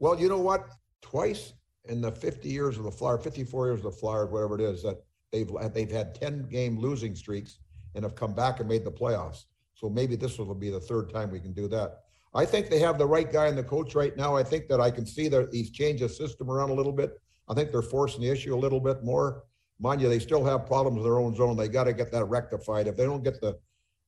Well, 0.00 0.20
you 0.20 0.28
know 0.28 0.38
what? 0.38 0.68
Twice 1.00 1.54
in 1.86 2.02
the 2.02 2.12
50 2.12 2.48
years 2.48 2.76
of 2.76 2.84
the 2.84 2.90
Flyers, 2.90 3.24
54 3.24 3.68
years 3.68 3.78
of 3.78 3.84
the 3.84 3.90
Flyers, 3.90 4.28
whatever 4.30 4.56
it 4.56 4.60
is, 4.60 4.82
that 4.82 5.02
they've 5.30 5.50
they've 5.72 5.90
had 5.90 6.14
10 6.14 6.48
game 6.48 6.78
losing 6.78 7.14
streaks 7.14 7.58
and 7.94 8.04
have 8.04 8.14
come 8.14 8.34
back 8.34 8.60
and 8.60 8.68
made 8.68 8.84
the 8.84 8.92
playoffs. 8.92 9.44
So 9.74 9.88
maybe 9.88 10.14
this 10.14 10.38
will 10.38 10.54
be 10.54 10.70
the 10.70 10.80
third 10.80 11.10
time 11.10 11.30
we 11.30 11.40
can 11.40 11.52
do 11.52 11.68
that. 11.68 12.02
I 12.34 12.44
think 12.46 12.70
they 12.70 12.78
have 12.78 12.98
the 12.98 13.06
right 13.06 13.30
guy 13.30 13.48
in 13.48 13.56
the 13.56 13.62
coach 13.62 13.94
right 13.94 14.16
now. 14.16 14.36
I 14.36 14.42
think 14.42 14.68
that 14.68 14.80
I 14.80 14.90
can 14.90 15.04
see 15.04 15.28
that 15.28 15.50
he's 15.52 15.70
changed 15.70 16.02
the 16.02 16.08
system 16.08 16.50
around 16.50 16.70
a 16.70 16.74
little 16.74 16.92
bit. 16.92 17.20
I 17.48 17.54
think 17.54 17.70
they're 17.70 17.82
forcing 17.82 18.22
the 18.22 18.30
issue 18.30 18.54
a 18.54 18.56
little 18.56 18.80
bit 18.80 19.04
more. 19.04 19.44
Mind 19.78 20.00
you, 20.00 20.08
they 20.08 20.18
still 20.18 20.44
have 20.44 20.66
problems 20.66 20.98
in 20.98 21.02
their 21.02 21.18
own 21.18 21.34
zone. 21.34 21.56
They 21.56 21.68
got 21.68 21.84
to 21.84 21.92
get 21.92 22.10
that 22.12 22.24
rectified. 22.26 22.86
If 22.86 22.96
they 22.96 23.04
don't 23.04 23.24
get 23.24 23.40
the 23.40 23.58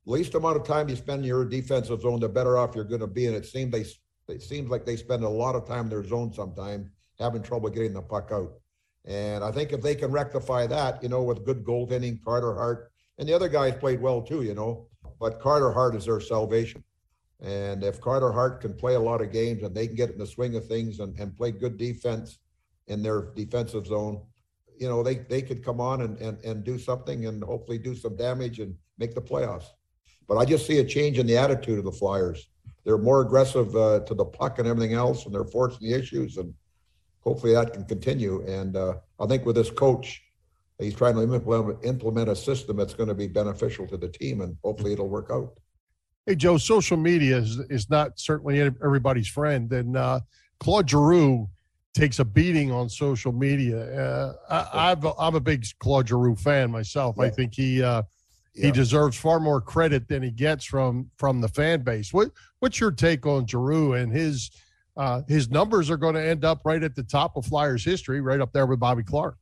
least 0.07 0.35
amount 0.35 0.57
of 0.57 0.65
time 0.65 0.89
you 0.89 0.97
spend 0.97 1.23
in 1.23 1.29
your 1.29 1.45
defensive 1.45 2.01
zone, 2.01 2.21
the 2.21 2.29
better 2.29 2.57
off 2.57 2.75
you're 2.75 2.85
going 2.85 3.01
to 3.01 3.07
be. 3.07 3.27
And 3.27 3.37
it 3.37 3.45
seems 3.45 3.73
they 3.73 3.85
it 4.33 4.43
seems 4.43 4.71
like 4.71 4.87
they 4.87 4.97
spend 4.97 5.23
a 5.23 5.29
lot 5.29 5.55
of 5.55 5.67
time 5.67 5.85
in 5.85 5.91
their 5.91 6.05
zone 6.05 6.33
sometimes, 6.33 6.89
having 7.19 7.43
trouble 7.43 7.69
getting 7.69 7.93
the 7.93 8.03
puck 8.03 8.31
out. 8.33 8.53
And 9.05 9.45
I 9.45 9.53
think 9.53 9.73
if 9.73 9.83
they 9.83 9.95
can 9.95 10.11
rectify 10.11 10.67
that, 10.69 11.03
you 11.03 11.11
know, 11.11 11.23
with 11.23 11.45
good 11.45 11.63
goaltending, 11.63 12.25
Carter 12.25 12.55
Hart, 12.55 12.91
and 13.19 13.29
the 13.29 13.35
other 13.35 13.49
guys 13.49 13.75
played 13.75 14.01
well 14.01 14.23
too, 14.23 14.43
you 14.43 14.55
know, 14.55 14.89
but 15.21 15.41
Carter 15.41 15.73
Hart 15.73 15.95
is 15.95 16.07
their 16.07 16.21
salvation. 16.21 16.83
And 17.41 17.83
if 17.85 18.01
Carter 18.01 18.33
Hart 18.33 18.61
can 18.61 18.75
play 18.75 18.95
a 18.95 19.01
lot 19.01 19.21
of 19.21 19.33
games 19.33 19.63
and 19.63 19.75
they 19.75 19.87
can 19.87 19.97
get 19.97 20.11
in 20.11 20.19
the 20.19 20.27
swing 20.27 20.57
of 20.57 20.67
things 20.67 21.01
and, 21.01 21.19
and 21.19 21.37
play 21.37 21.51
good 21.51 21.77
defense 21.77 22.39
in 22.87 23.03
their 23.03 23.33
defensive 23.35 23.87
zone, 23.87 24.23
you 24.79 24.89
know, 24.89 25.03
they, 25.03 25.17
they 25.17 25.43
could 25.43 25.65
come 25.65 25.81
on 25.81 26.03
and, 26.03 26.19
and, 26.19 26.43
and 26.45 26.65
do 26.65 26.79
something 26.79 27.27
and 27.27 27.43
hopefully 27.43 27.79
do 27.79 27.95
some 27.95 28.17
damage 28.17 28.61
and 28.61 28.75
make 28.99 29.15
the 29.15 29.21
playoffs. 29.21 29.67
But 30.27 30.39
I 30.39 30.45
just 30.45 30.67
see 30.67 30.79
a 30.79 30.85
change 30.85 31.19
in 31.19 31.27
the 31.27 31.37
attitude 31.37 31.79
of 31.79 31.85
the 31.85 31.93
Flyers. 31.93 32.49
They're 32.85 32.99
more 32.99 33.21
aggressive 33.21 33.75
uh, 33.77 34.01
to 34.01 34.15
the 34.15 34.25
puck 34.25 34.59
and 34.59 34.69
everything 34.69 34.95
else, 34.95 35.27
and 35.27 35.35
they're 35.35 35.45
forcing 35.45 35.89
the 35.89 35.95
issues. 35.95 36.37
And 36.37 36.55
hopefully 37.21 37.55
that 37.55 37.73
can 37.73 37.85
continue. 37.85 38.45
And 38.47 38.77
uh, 38.77 38.95
I 39.21 39.27
think 39.27 39.45
with 39.45 39.57
this 39.57 39.71
coach, 39.71 40.23
he's 40.79 40.95
trying 40.95 41.15
to 41.15 41.23
implement, 41.23 41.85
implement 41.85 42.29
a 42.29 42.37
system 42.37 42.77
that's 42.77 42.95
going 42.95 43.09
to 43.09 43.15
be 43.15 43.29
beneficial 43.29 43.87
to 43.89 43.97
the 43.97 44.09
team, 44.09 44.41
and 44.41 44.57
hopefully 44.63 44.93
it'll 44.93 45.09
work 45.09 45.31
out. 45.33 45.59
Hey, 46.27 46.35
Joe, 46.35 46.57
social 46.57 46.97
media 46.97 47.37
is, 47.37 47.59
is 47.69 47.91
not 47.91 48.19
certainly 48.19 48.61
everybody's 48.61 49.29
friend. 49.29 49.71
And 49.73 49.97
uh, 49.97 50.21
Claude 50.59 50.89
Giroux 50.89 51.49
takes 51.95 52.19
a 52.19 52.25
beating 52.25 52.73
on 52.73 52.89
social 52.89 53.33
media. 53.33 54.35
Uh, 54.49 54.65
I, 54.73 55.27
am 55.27 55.35
a 55.35 55.41
big 55.41 55.65
Claude 55.79 56.09
Giroux 56.09 56.37
fan 56.37 56.71
myself. 56.71 57.17
Yeah. 57.19 57.25
I 57.25 57.31
think 57.31 57.55
he 57.55 57.83
uh, 57.83 58.03
yeah. 58.55 58.67
he 58.67 58.73
deserves 58.73 59.17
far 59.17 59.39
more 59.39 59.61
credit 59.61 60.09
than 60.09 60.23
he 60.23 60.31
gets 60.31 60.65
from 60.65 61.11
from 61.19 61.41
the 61.41 61.49
fan 61.49 61.83
base. 61.83 62.13
What 62.13 62.31
what's 62.61 62.81
your 62.81 62.91
take 62.91 63.27
on 63.27 63.47
Giroux 63.47 63.93
and 63.95 64.13
his 64.13 64.51
uh, 64.97 65.23
his 65.29 65.51
numbers 65.51 65.91
are 65.91 65.97
going 65.97 66.15
to 66.15 66.25
end 66.25 66.45
up 66.45 66.63
right 66.65 66.83
at 66.83 66.95
the 66.95 67.03
top 67.03 67.37
of 67.37 67.45
Flyers 67.45 67.85
history, 67.85 68.21
right 68.21 68.41
up 68.41 68.53
there 68.53 68.67
with 68.67 68.79
Bobby 68.79 69.03
Clarke. 69.03 69.37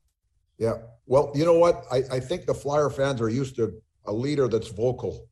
Yeah. 0.59 0.79
Well, 1.07 1.31
you 1.35 1.45
know 1.45 1.59
what? 1.59 1.85
I, 1.93 2.03
I 2.11 2.21
think 2.21 2.47
the 2.47 2.55
Flyer 2.55 2.89
fans 2.89 3.21
are 3.21 3.29
used 3.29 3.57
to 3.57 3.75
a 4.07 4.13
leader 4.13 4.49
that's 4.49 4.69
vocal. 4.69 5.27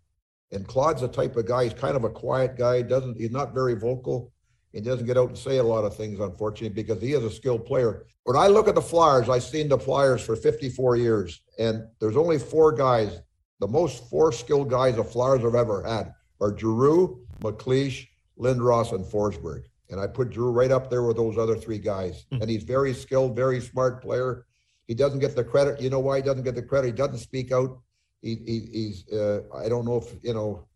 And 0.52 0.66
Claude's 0.66 1.00
the 1.00 1.08
type 1.08 1.36
of 1.36 1.46
guy, 1.46 1.64
he's 1.64 1.74
kind 1.74 1.96
of 1.96 2.04
a 2.04 2.10
quiet 2.10 2.56
guy, 2.56 2.82
doesn't 2.82 3.16
he's 3.18 3.30
not 3.30 3.54
very 3.54 3.74
vocal. 3.74 4.32
He 4.72 4.80
doesn't 4.80 5.06
get 5.06 5.16
out 5.16 5.28
and 5.28 5.38
say 5.38 5.58
a 5.58 5.62
lot 5.62 5.84
of 5.84 5.96
things, 5.96 6.20
unfortunately, 6.20 6.82
because 6.82 7.02
he 7.02 7.12
is 7.12 7.24
a 7.24 7.30
skilled 7.30 7.66
player. 7.66 8.06
When 8.24 8.36
I 8.36 8.46
look 8.46 8.68
at 8.68 8.76
the 8.76 8.82
Flyers, 8.82 9.28
I've 9.28 9.42
seen 9.42 9.68
the 9.68 9.78
Flyers 9.78 10.22
for 10.22 10.36
54 10.36 10.96
years, 10.96 11.42
and 11.58 11.84
there's 12.00 12.16
only 12.16 12.38
four 12.38 12.70
guys, 12.70 13.20
the 13.58 13.66
most 13.66 14.08
four 14.08 14.30
skilled 14.30 14.70
guys 14.70 14.96
the 14.96 15.04
Flyers 15.04 15.42
have 15.42 15.56
ever 15.56 15.82
had 15.82 16.12
are 16.40 16.56
Giroux, 16.56 17.20
MacLeish, 17.40 18.06
Lindros, 18.38 18.92
and 18.92 19.04
Forsberg. 19.04 19.62
And 19.90 20.00
I 20.00 20.06
put 20.06 20.30
Drew 20.30 20.50
right 20.50 20.70
up 20.70 20.88
there 20.88 21.02
with 21.02 21.16
those 21.16 21.36
other 21.36 21.56
three 21.56 21.78
guys. 21.78 22.24
Mm-hmm. 22.32 22.42
And 22.42 22.50
he's 22.50 22.62
very 22.62 22.94
skilled, 22.94 23.36
very 23.36 23.60
smart 23.60 24.02
player. 24.02 24.46
He 24.86 24.94
doesn't 24.94 25.18
get 25.18 25.36
the 25.36 25.44
credit. 25.44 25.80
You 25.80 25.90
know 25.90 26.00
why 26.00 26.16
he 26.16 26.22
doesn't 26.22 26.44
get 26.44 26.54
the 26.54 26.62
credit? 26.62 26.88
He 26.88 26.92
doesn't 26.92 27.18
speak 27.18 27.52
out. 27.52 27.80
He, 28.22 28.36
he 28.46 28.68
he's 28.72 29.08
uh, 29.12 29.42
I 29.54 29.68
don't 29.68 29.84
know 29.84 29.96
if 29.96 30.14
you 30.22 30.34
know 30.34 30.66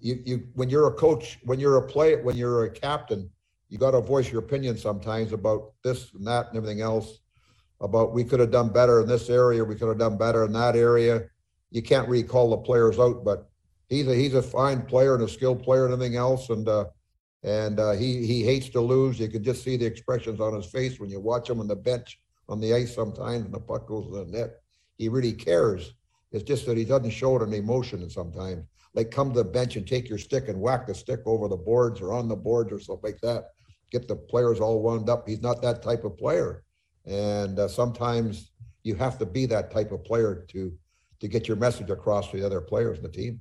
you 0.00 0.22
you 0.24 0.48
when 0.54 0.68
you're 0.70 0.86
a 0.88 0.92
coach, 0.92 1.38
when 1.42 1.58
you're 1.58 1.76
a 1.76 1.86
player, 1.86 2.22
when 2.22 2.36
you're 2.36 2.64
a 2.64 2.70
captain, 2.70 3.30
you 3.68 3.78
got 3.78 3.92
to 3.92 4.00
voice 4.00 4.30
your 4.30 4.40
opinion 4.40 4.76
sometimes 4.76 5.32
about 5.32 5.72
this 5.82 6.12
and 6.14 6.26
that 6.26 6.48
and 6.48 6.56
everything 6.56 6.80
else. 6.80 7.18
About 7.80 8.14
we 8.14 8.24
could 8.24 8.40
have 8.40 8.50
done 8.50 8.70
better 8.70 9.00
in 9.00 9.08
this 9.08 9.28
area, 9.28 9.62
we 9.62 9.74
could 9.74 9.88
have 9.88 9.98
done 9.98 10.16
better 10.16 10.44
in 10.44 10.52
that 10.52 10.76
area. 10.76 11.24
You 11.70 11.82
can't 11.82 12.08
really 12.08 12.22
call 12.22 12.50
the 12.50 12.56
players 12.56 12.98
out, 12.98 13.24
but 13.24 13.50
he's 13.88 14.08
a 14.08 14.14
he's 14.14 14.34
a 14.34 14.42
fine 14.42 14.82
player 14.82 15.14
and 15.14 15.24
a 15.24 15.28
skilled 15.28 15.62
player 15.62 15.84
and 15.84 15.92
everything 15.92 16.16
else, 16.16 16.48
and 16.48 16.68
uh, 16.68 16.86
and 17.42 17.78
uh, 17.78 17.92
he 17.92 18.26
he 18.26 18.44
hates 18.44 18.68
to 18.70 18.80
lose. 18.80 19.20
You 19.20 19.28
can 19.28 19.44
just 19.44 19.62
see 19.62 19.76
the 19.76 19.84
expressions 19.84 20.40
on 20.40 20.54
his 20.54 20.66
face 20.66 20.98
when 20.98 21.10
you 21.10 21.20
watch 21.20 21.50
him 21.50 21.60
on 21.60 21.68
the 21.68 21.76
bench 21.76 22.18
on 22.48 22.60
the 22.60 22.72
ice 22.72 22.94
sometimes, 22.94 23.44
and 23.44 23.52
the 23.52 23.60
puck 23.60 23.86
goes 23.86 24.06
in 24.06 24.12
the 24.12 24.38
net. 24.38 24.60
He 24.96 25.08
really 25.08 25.32
cares. 25.32 25.92
It's 26.32 26.44
just 26.44 26.66
that 26.66 26.76
he 26.76 26.84
doesn't 26.84 27.10
show 27.10 27.36
it 27.36 27.42
in 27.42 27.52
emotion 27.52 28.08
sometimes. 28.10 28.64
Like 28.94 29.10
come 29.10 29.32
to 29.32 29.42
the 29.42 29.48
bench 29.48 29.76
and 29.76 29.86
take 29.86 30.08
your 30.08 30.18
stick 30.18 30.48
and 30.48 30.60
whack 30.60 30.86
the 30.86 30.94
stick 30.94 31.20
over 31.26 31.48
the 31.48 31.56
boards 31.56 32.00
or 32.00 32.12
on 32.12 32.28
the 32.28 32.36
boards 32.36 32.72
or 32.72 32.80
something 32.80 33.12
like 33.12 33.20
that. 33.20 33.50
Get 33.90 34.08
the 34.08 34.16
players 34.16 34.58
all 34.58 34.82
wound 34.82 35.08
up. 35.08 35.28
He's 35.28 35.42
not 35.42 35.62
that 35.62 35.82
type 35.82 36.04
of 36.04 36.16
player, 36.16 36.64
and 37.04 37.58
uh, 37.58 37.68
sometimes 37.68 38.50
you 38.82 38.96
have 38.96 39.18
to 39.18 39.26
be 39.26 39.46
that 39.46 39.70
type 39.70 39.92
of 39.92 40.02
player 40.04 40.44
to 40.48 40.72
to 41.20 41.28
get 41.28 41.46
your 41.46 41.56
message 41.56 41.90
across 41.90 42.30
to 42.30 42.36
the 42.36 42.44
other 42.44 42.60
players 42.60 42.98
in 42.98 43.04
the 43.04 43.08
team. 43.08 43.40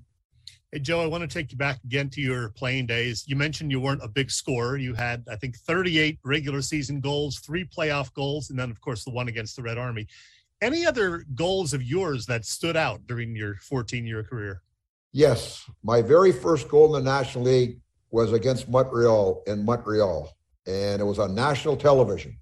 Hey, 0.71 0.79
Joe, 0.79 1.01
I 1.01 1.07
want 1.07 1.21
to 1.21 1.27
take 1.27 1.51
you 1.51 1.57
back 1.57 1.83
again 1.83 2.09
to 2.09 2.21
your 2.21 2.49
playing 2.49 2.86
days. 2.86 3.23
You 3.27 3.36
mentioned 3.36 3.71
you 3.71 3.79
weren't 3.79 4.03
a 4.03 4.07
big 4.07 4.29
scorer. 4.29 4.77
You 4.77 4.93
had, 4.93 5.23
I 5.29 5.36
think, 5.38 5.55
38 5.57 6.19
regular 6.23 6.61
season 6.61 6.99
goals, 6.99 7.39
three 7.39 7.65
playoff 7.65 8.13
goals, 8.13 8.49
and 8.49 8.59
then, 8.59 8.71
of 8.71 8.81
course, 8.81 9.03
the 9.03 9.11
one 9.11 9.27
against 9.27 9.55
the 9.55 9.61
Red 9.61 9.77
Army. 9.77 10.07
Any 10.66 10.84
other 10.84 11.24
goals 11.36 11.76
of 11.76 11.84
yours 11.84 12.26
that 12.26 12.43
stood 12.43 12.76
out 12.76 13.05
during 13.05 13.36
your 13.36 13.53
14 13.61 14.03
year 14.03 14.24
career? 14.24 14.63
Yes. 15.11 15.63
My 15.84 16.01
very 16.01 16.32
first 16.32 16.70
goal 16.70 16.95
in 16.95 17.03
the 17.03 17.11
National 17.11 17.43
League 17.43 17.82
was 18.09 18.34
against 18.34 18.68
Montreal 18.68 19.43
in 19.45 19.63
Montreal, 19.63 20.36
and 20.66 20.99
it 20.99 21.03
was 21.03 21.20
on 21.20 21.36
national 21.36 21.78
television. 21.78 22.39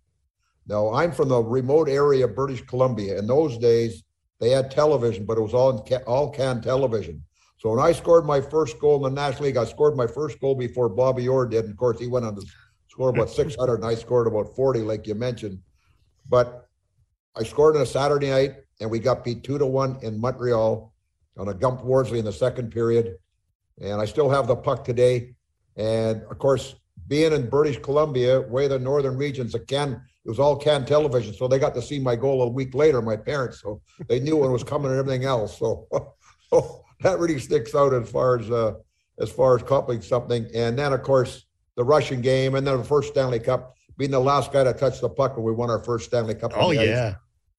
Now, 0.67 0.93
I'm 0.93 1.11
from 1.11 1.27
the 1.27 1.43
remote 1.43 1.89
area 1.89 2.23
of 2.23 2.33
British 2.33 2.61
Columbia. 2.61 3.19
In 3.19 3.27
those 3.27 3.57
days, 3.57 4.03
they 4.39 4.51
had 4.51 4.71
television, 4.71 5.25
but 5.25 5.37
it 5.37 5.41
was 5.41 5.53
all, 5.53 5.85
all 6.07 6.29
can 6.31 6.61
television. 6.61 7.21
So 7.57 7.71
when 7.71 7.85
I 7.85 7.91
scored 7.91 8.25
my 8.25 8.39
first 8.39 8.79
goal 8.79 9.05
in 9.05 9.13
the 9.13 9.21
National 9.21 9.47
League, 9.47 9.57
I 9.57 9.65
scored 9.65 9.97
my 9.97 10.07
first 10.07 10.39
goal 10.39 10.55
before 10.55 10.87
Bobby 10.87 11.27
Orr 11.27 11.45
did. 11.45 11.65
And 11.65 11.73
of 11.73 11.77
course, 11.77 11.99
he 11.99 12.07
went 12.07 12.25
on 12.25 12.35
to 12.37 12.45
score 12.87 13.09
about 13.09 13.29
600, 13.41 13.75
and 13.75 13.85
I 13.85 13.95
scored 13.95 14.27
about 14.27 14.55
40, 14.55 14.79
like 14.79 15.07
you 15.07 15.15
mentioned. 15.15 15.59
But 16.29 16.62
I 17.35 17.43
scored 17.43 17.75
on 17.75 17.81
a 17.81 17.85
Saturday 17.85 18.29
night, 18.29 18.55
and 18.79 18.89
we 18.89 18.99
got 18.99 19.23
beat 19.23 19.43
two 19.43 19.57
to 19.57 19.65
one 19.65 19.97
in 20.01 20.19
Montreal 20.19 20.93
on 21.37 21.47
a 21.47 21.53
Gump 21.53 21.83
Worsley 21.83 22.19
in 22.19 22.25
the 22.25 22.33
second 22.33 22.71
period. 22.71 23.15
And 23.81 23.99
I 23.99 24.05
still 24.05 24.29
have 24.29 24.47
the 24.47 24.55
puck 24.55 24.83
today. 24.83 25.33
And 25.75 26.21
of 26.29 26.37
course, 26.37 26.75
being 27.07 27.33
in 27.33 27.49
British 27.49 27.79
Columbia, 27.79 28.41
way 28.41 28.67
the 28.67 28.77
northern 28.77 29.17
regions, 29.17 29.55
it 29.55 29.67
can 29.67 30.01
it 30.25 30.29
was 30.29 30.39
all 30.39 30.55
can 30.55 30.85
television, 30.85 31.33
so 31.33 31.49
they 31.49 31.59
got 31.59 31.75
to 31.75 31.81
see 31.81 31.99
my 31.99 32.15
goal 32.15 32.43
a 32.43 32.47
week 32.47 32.73
later. 32.73 33.01
My 33.01 33.17
parents, 33.17 33.61
so 33.61 33.81
they 34.07 34.21
knew 34.21 34.37
when 34.37 34.49
it 34.49 34.53
was 34.53 34.63
coming 34.63 34.89
and 34.89 34.99
everything 34.99 35.25
else. 35.25 35.57
So, 35.57 35.85
so 36.49 36.85
that 37.01 37.19
really 37.19 37.39
sticks 37.39 37.75
out 37.75 37.93
as 37.93 38.09
far 38.09 38.39
as 38.39 38.49
uh, 38.49 38.75
as 39.19 39.29
far 39.29 39.55
as 39.57 39.63
coupling 39.63 40.01
something. 40.01 40.47
And 40.55 40.79
then 40.79 40.93
of 40.93 41.03
course 41.03 41.45
the 41.75 41.83
Russian 41.83 42.21
game, 42.21 42.55
and 42.55 42.65
then 42.65 42.77
the 42.77 42.83
first 42.83 43.09
Stanley 43.09 43.39
Cup, 43.39 43.75
being 43.97 44.11
the 44.11 44.19
last 44.19 44.51
guy 44.51 44.63
to 44.63 44.73
touch 44.73 45.01
the 45.01 45.09
puck 45.09 45.35
when 45.35 45.45
we 45.45 45.51
won 45.51 45.69
our 45.69 45.83
first 45.83 46.05
Stanley 46.05 46.35
Cup. 46.35 46.51
Oh 46.55 46.71
yeah. 46.71 47.15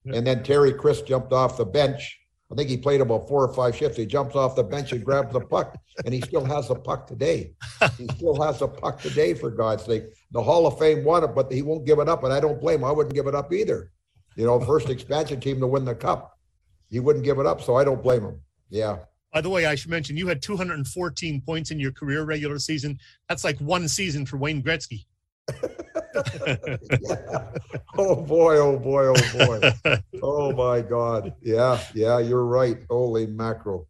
And 0.07 0.27
then 0.27 0.43
Terry 0.43 0.73
Crisp 0.73 1.07
jumped 1.07 1.33
off 1.33 1.57
the 1.57 1.65
bench. 1.65 2.21
I 2.53 2.57
think 2.57 2.69
he 2.69 2.77
played 2.77 3.01
about 3.01 3.27
four 3.27 3.43
or 3.43 3.53
five 3.55 3.75
shifts. 3.75 3.97
He 3.97 4.05
jumps 4.05 4.37
off 4.37 4.55
the 4.55 4.63
bench 4.63 4.93
and 4.93 5.03
grabs 5.03 5.33
the 5.33 5.41
puck, 5.41 5.77
and 6.05 6.13
he 6.13 6.21
still 6.21 6.45
has 6.45 6.69
the 6.69 6.75
puck 6.75 7.07
today. 7.07 7.55
He 7.99 8.07
still 8.17 8.41
has 8.43 8.59
the 8.59 8.69
puck 8.69 9.01
today, 9.01 9.35
for 9.35 9.51
God's 9.51 9.85
sake. 9.85 10.05
The 10.31 10.43
Hall 10.43 10.67
of 10.67 10.79
Fame 10.79 11.05
won 11.05 11.25
it, 11.25 11.35
but 11.35 11.51
he 11.51 11.63
won't 11.63 11.87
give 11.87 11.99
it 11.99 12.09
up, 12.09 12.23
and 12.23 12.33
I 12.33 12.41
don't 12.41 12.61
blame 12.61 12.81
him. 12.81 12.85
I 12.85 12.93
wouldn't 12.93 13.15
give 13.15 13.27
it 13.27 13.35
up 13.35 13.53
either. 13.53 13.91
You 14.37 14.47
know, 14.47 14.61
first 14.61 14.91
expansion 14.91 15.41
team 15.41 15.61
to 15.61 15.67
win 15.67 15.85
the 15.85 15.95
cup. 15.95 16.39
He 16.91 17.01
wouldn't 17.01 17.25
give 17.25 17.39
it 17.39 17.47
up, 17.47 17.63
so 17.63 17.77
I 17.77 17.85
don't 17.85 18.03
blame 18.03 18.23
him. 18.23 18.41
Yeah. 18.69 18.99
By 19.33 19.41
the 19.41 19.51
way, 19.51 19.67
I 19.67 19.75
should 19.75 19.91
mention 19.91 20.17
you 20.17 20.29
had 20.29 20.43
214 20.43 21.41
points 21.41 21.71
in 21.71 21.81
your 21.81 21.93
career 21.93 22.23
regular 22.23 22.59
season. 22.59 22.99
That's 23.29 23.43
like 23.43 23.59
one 23.59 23.89
season 23.89 24.27
for 24.27 24.37
Wayne 24.37 24.63
Gretzky. 24.63 25.07
yeah. 26.15 27.47
Oh 27.97 28.17
boy, 28.17 28.57
oh 28.57 28.77
boy, 28.77 29.07
oh 29.07 29.47
boy. 29.47 29.73
oh 30.23 30.53
my 30.53 30.81
God. 30.81 31.33
Yeah, 31.41 31.81
yeah, 31.95 32.19
you're 32.19 32.45
right. 32.45 32.79
Holy 32.91 33.27
mackerel. 33.27 33.87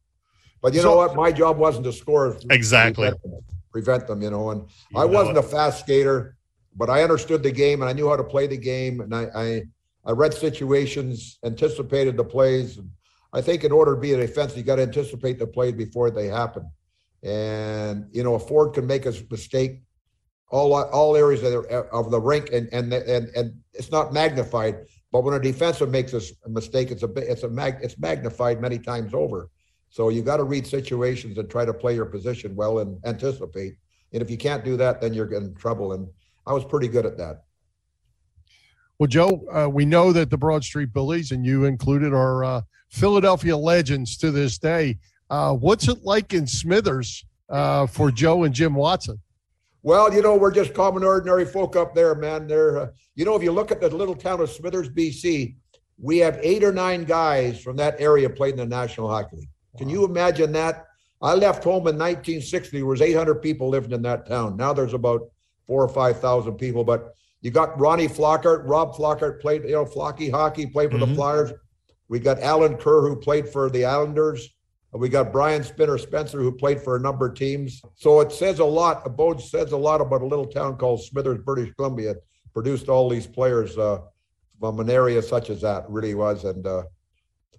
But 0.61 0.75
you 0.75 0.81
so, 0.81 0.91
know 0.91 0.97
what? 0.97 1.15
My 1.15 1.33
job 1.33 1.57
wasn't 1.57 1.85
to 1.85 1.93
score. 1.93 2.37
Exactly. 2.51 3.11
Prevent 3.11 3.23
them, 3.23 3.45
prevent 3.73 4.07
them 4.07 4.23
you 4.23 4.31
know. 4.31 4.51
And 4.51 4.69
you 4.91 5.01
I 5.01 5.05
wasn't 5.05 5.39
it. 5.39 5.45
a 5.45 5.49
fast 5.49 5.81
skater, 5.81 6.37
but 6.77 6.91
I 6.91 7.03
understood 7.03 7.43
the 7.43 7.51
game 7.51 7.83
and 7.83 7.89
I 7.89 7.93
knew 7.93 8.09
how 8.09 8.17
to 8.17 8.25
play 8.25 8.47
the 8.47 8.57
game. 8.57 9.01
And 9.01 9.15
I, 9.15 9.29
I, 9.35 9.63
I 10.05 10.13
read 10.13 10.35
situations, 10.35 11.39
anticipated 11.45 12.17
the 12.17 12.25
plays. 12.25 12.79
And 12.79 12.91
I 13.33 13.41
think 13.41 13.65
in 13.65 13.73
order 13.73 13.95
to 13.95 14.01
be 14.01 14.13
a 14.13 14.17
defense, 14.17 14.57
you 14.57 14.63
got 14.63 14.77
to 14.77 14.83
anticipate 14.83 15.39
the 15.39 15.47
plays 15.47 15.73
before 15.73 16.11
they 16.11 16.27
happen. 16.27 16.71
And, 17.23 18.07
you 18.13 18.23
know, 18.23 18.35
a 18.35 18.39
Ford 18.39 18.75
can 18.75 18.87
make 18.87 19.07
a 19.07 19.15
mistake 19.31 19.83
all 20.55 20.73
all 20.73 21.17
areas 21.17 21.43
of 21.43 21.53
the, 21.53 21.89
of 21.93 22.11
the 22.11 22.21
rink, 22.21 22.51
and 22.53 22.69
and 22.73 22.93
and 22.93 23.29
and 23.35 23.55
it's 23.73 23.91
not 23.91 24.13
magnified. 24.13 24.77
But 25.11 25.25
when 25.25 25.35
a 25.35 25.41
defensive 25.41 25.91
makes 25.91 26.13
a 26.13 26.49
mistake, 26.49 26.91
it's 26.91 27.03
a 27.03 27.13
it's 27.17 27.43
a 27.43 27.49
mag 27.49 27.79
it's 27.83 27.99
magnified 27.99 28.61
many 28.61 28.79
times 28.79 29.15
over. 29.15 29.51
So 29.91 30.09
you 30.09 30.23
got 30.23 30.39
to 30.39 30.45
read 30.45 30.67
situations 30.67 31.39
and 31.39 31.51
try 31.51 31.65
to 31.65 31.75
play 31.75 31.95
your 31.95 32.07
position 32.07 32.55
well 32.55 32.79
and 32.79 32.99
anticipate. 33.05 33.75
And 34.13 34.23
if 34.23 34.31
you 34.31 34.37
can't 34.37 34.65
do 34.65 34.77
that, 34.77 35.01
then 35.01 35.13
you're 35.13 35.33
in 35.33 35.55
trouble. 35.55 35.93
And 35.93 36.09
I 36.47 36.53
was 36.53 36.65
pretty 36.65 36.89
good 36.89 37.07
at 37.07 37.17
that. 37.19 37.45
Well, 38.99 39.09
Joe, 39.09 39.45
uh, 39.53 39.69
we 39.69 39.85
know 39.85 40.13
that 40.13 40.31
the 40.31 40.39
Broad 40.39 40.63
Street 40.63 40.93
Bullies 40.93 41.33
and 41.33 41.45
you 41.45 41.65
included 41.65 42.13
are 42.13 42.45
uh, 42.45 42.63
Philadelphia 42.91 43.57
legends 43.57 44.17
to 44.19 44.31
this 44.31 44.59
day. 44.59 44.99
Uh, 45.31 45.53
what's 45.53 45.89
it 45.89 46.05
like 46.05 46.33
in 46.33 46.47
Smithers 46.47 47.25
uh, 47.49 47.87
for 47.87 48.13
Joe 48.13 48.45
and 48.45 48.55
Jim 48.55 48.75
Watson? 48.75 49.21
Well, 49.85 50.15
you 50.15 50.23
know, 50.23 50.35
we're 50.35 50.51
just 50.51 50.73
common, 50.73 51.05
ordinary 51.05 51.45
folk 51.45 51.77
up 51.77 51.95
there, 51.95 52.15
man. 52.15 52.47
They're, 52.47 52.79
uh, 52.79 52.87
you 53.17 53.27
know, 53.27 53.37
if 53.37 53.43
you 53.43 53.53
look 53.53 53.71
at 53.71 53.83
the 53.83 53.91
little 53.91 54.15
town 54.15 54.41
of 54.41 54.49
Smithers, 54.49 54.89
BC, 54.89 55.57
we 55.99 56.17
have 56.19 56.41
eight 56.43 56.65
or 56.65 56.73
nine 56.73 57.05
guys 57.05 57.61
from 57.61 57.77
that 57.77 58.01
area 58.01 58.31
played 58.31 58.55
in 58.55 58.61
the 58.61 58.67
National 58.67 59.11
Hockey 59.11 59.37
League. 59.37 59.51
Wow. 59.75 59.79
Can 59.79 59.91
you 59.91 60.07
imagine 60.07 60.53
that? 60.53 60.87
I 61.21 61.35
left 61.35 61.63
home 61.63 61.87
in 61.87 61.99
1960. 61.99 62.79
There 62.79 62.87
was 62.87 63.03
800 63.03 63.43
people 63.43 63.69
living 63.69 63.93
in 63.93 64.01
that 64.03 64.27
town. 64.27 64.57
Now 64.57 64.73
there's 64.73 64.95
about 64.95 65.21
four 65.67 65.83
or 65.83 65.89
five 65.89 66.19
thousand 66.19 66.55
people. 66.55 66.83
But 66.83 67.13
you 67.43 67.51
got 67.51 67.79
Ronnie 67.79 68.09
Flockhart, 68.09 68.63
Rob 68.65 68.95
Flockhart 68.95 69.41
played, 69.43 69.65
you 69.65 69.73
know, 69.73 69.85
Flocky 69.85 70.31
hockey, 70.31 70.67
played 70.67 70.93
for 70.93 70.97
mm-hmm. 70.97 71.11
the 71.11 71.15
Flyers. 71.15 71.53
We 72.09 72.21
got 72.21 72.41
Alan 72.41 72.79
Kerr, 72.79 73.03
who 73.03 73.17
played 73.17 73.51
for 73.51 73.69
the 73.69 73.85
Islanders. 73.85 74.49
We 74.97 75.09
got 75.09 75.33
Brian 75.33 75.65
Spinner 75.65 75.99
Spencer, 75.99 76.41
who 76.41 76.53
played 76.53 76.81
for 76.81 76.95
a 76.95 77.01
number 77.01 77.27
of 77.27 77.35
teams. 77.35 77.83
So 77.97 78.21
it 78.21 78.31
says 78.31 78.61
a 78.61 78.65
lot. 78.65 79.03
Abode 79.05 79.41
says 79.41 79.73
a 79.73 79.77
lot 79.77 80.01
about 80.01 80.23
a 80.23 80.27
little 80.27 80.47
town 80.47 80.77
called 80.77 81.03
Smithers, 81.03 81.41
British 81.45 81.75
Columbia. 81.75 82.15
Produced 82.53 82.89
all 82.89 83.09
these 83.09 83.27
players 83.27 83.77
uh, 83.77 83.99
from 84.61 84.79
an 84.79 84.89
area 84.89 85.21
such 85.21 85.51
as 85.51 85.61
that. 85.63 85.85
Really 85.91 86.15
was, 86.15 86.45
and 86.45 86.65
uh, 86.65 86.85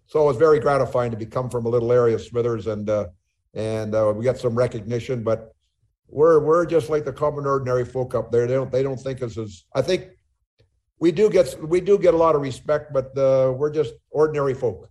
so 0.07 0.23
it 0.23 0.25
was 0.25 0.37
very 0.37 0.61
gratifying 0.61 1.11
to 1.11 1.17
become 1.17 1.49
from 1.49 1.65
a 1.65 1.69
little 1.69 1.91
area, 1.91 2.17
Smithers, 2.17 2.67
and 2.67 2.89
uh, 2.89 3.07
and 3.53 3.93
uh, 3.93 4.13
we 4.15 4.23
got 4.23 4.37
some 4.37 4.55
recognition. 4.55 5.21
But 5.21 5.53
we're 6.07 6.39
we're 6.39 6.65
just 6.65 6.89
like 6.89 7.03
the 7.03 7.11
common 7.11 7.45
ordinary 7.45 7.83
folk 7.83 8.15
up 8.15 8.31
there. 8.31 8.47
They 8.47 8.53
don't 8.53 8.71
they 8.71 8.83
don't 8.83 8.99
think 8.99 9.21
us 9.21 9.37
as 9.37 9.65
I 9.75 9.81
think 9.81 10.11
we 10.99 11.11
do 11.11 11.29
get 11.29 11.61
we 11.61 11.81
do 11.81 11.97
get 11.97 12.13
a 12.13 12.17
lot 12.17 12.35
of 12.35 12.41
respect, 12.41 12.93
but 12.93 13.07
uh, 13.17 13.51
we're 13.51 13.71
just 13.71 13.95
ordinary 14.11 14.53
folk. 14.53 14.89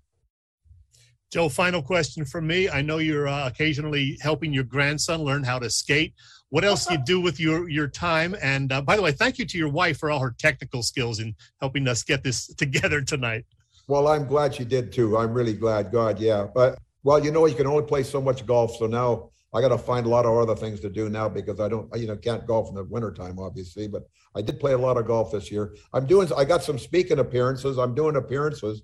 Joe, 1.34 1.48
final 1.48 1.82
question 1.82 2.24
from 2.24 2.46
me. 2.46 2.68
I 2.68 2.80
know 2.80 2.98
you're 2.98 3.26
uh, 3.26 3.48
occasionally 3.48 4.16
helping 4.20 4.52
your 4.52 4.62
grandson 4.62 5.20
learn 5.24 5.42
how 5.42 5.58
to 5.58 5.68
skate. 5.68 6.14
What 6.50 6.62
else 6.64 6.86
do 6.86 6.94
you 6.94 7.00
do 7.06 7.20
with 7.20 7.40
your 7.40 7.68
your 7.68 7.88
time? 7.88 8.36
And 8.40 8.70
uh, 8.70 8.82
by 8.82 8.94
the 8.94 9.02
way, 9.02 9.10
thank 9.10 9.40
you 9.40 9.44
to 9.44 9.58
your 9.58 9.68
wife 9.68 9.98
for 9.98 10.12
all 10.12 10.20
her 10.20 10.32
technical 10.38 10.80
skills 10.84 11.18
in 11.18 11.34
helping 11.60 11.88
us 11.88 12.04
get 12.04 12.22
this 12.22 12.46
together 12.54 13.00
tonight. 13.00 13.46
Well, 13.88 14.06
I'm 14.06 14.28
glad 14.28 14.54
she 14.54 14.64
did 14.64 14.92
too. 14.92 15.18
I'm 15.18 15.34
really 15.34 15.54
glad. 15.54 15.90
God, 15.90 16.20
yeah. 16.20 16.46
But 16.54 16.78
well, 17.02 17.18
you 17.18 17.32
know, 17.32 17.46
you 17.46 17.56
can 17.56 17.66
only 17.66 17.82
play 17.82 18.04
so 18.04 18.20
much 18.20 18.46
golf. 18.46 18.76
So 18.76 18.86
now 18.86 19.30
I 19.52 19.60
got 19.60 19.70
to 19.70 19.78
find 19.78 20.06
a 20.06 20.08
lot 20.08 20.26
of 20.26 20.36
other 20.36 20.54
things 20.54 20.78
to 20.82 20.88
do 20.88 21.08
now 21.08 21.28
because 21.28 21.58
I 21.58 21.68
don't, 21.68 21.90
you 21.98 22.06
know, 22.06 22.16
can't 22.16 22.46
golf 22.46 22.68
in 22.68 22.76
the 22.76 22.84
wintertime, 22.84 23.40
obviously. 23.40 23.88
But 23.88 24.04
I 24.36 24.40
did 24.40 24.60
play 24.60 24.74
a 24.74 24.78
lot 24.78 24.98
of 24.98 25.08
golf 25.08 25.32
this 25.32 25.50
year. 25.50 25.74
I'm 25.94 26.06
doing. 26.06 26.30
I 26.36 26.44
got 26.44 26.62
some 26.62 26.78
speaking 26.78 27.18
appearances. 27.18 27.76
I'm 27.76 27.92
doing 27.92 28.14
appearances 28.14 28.82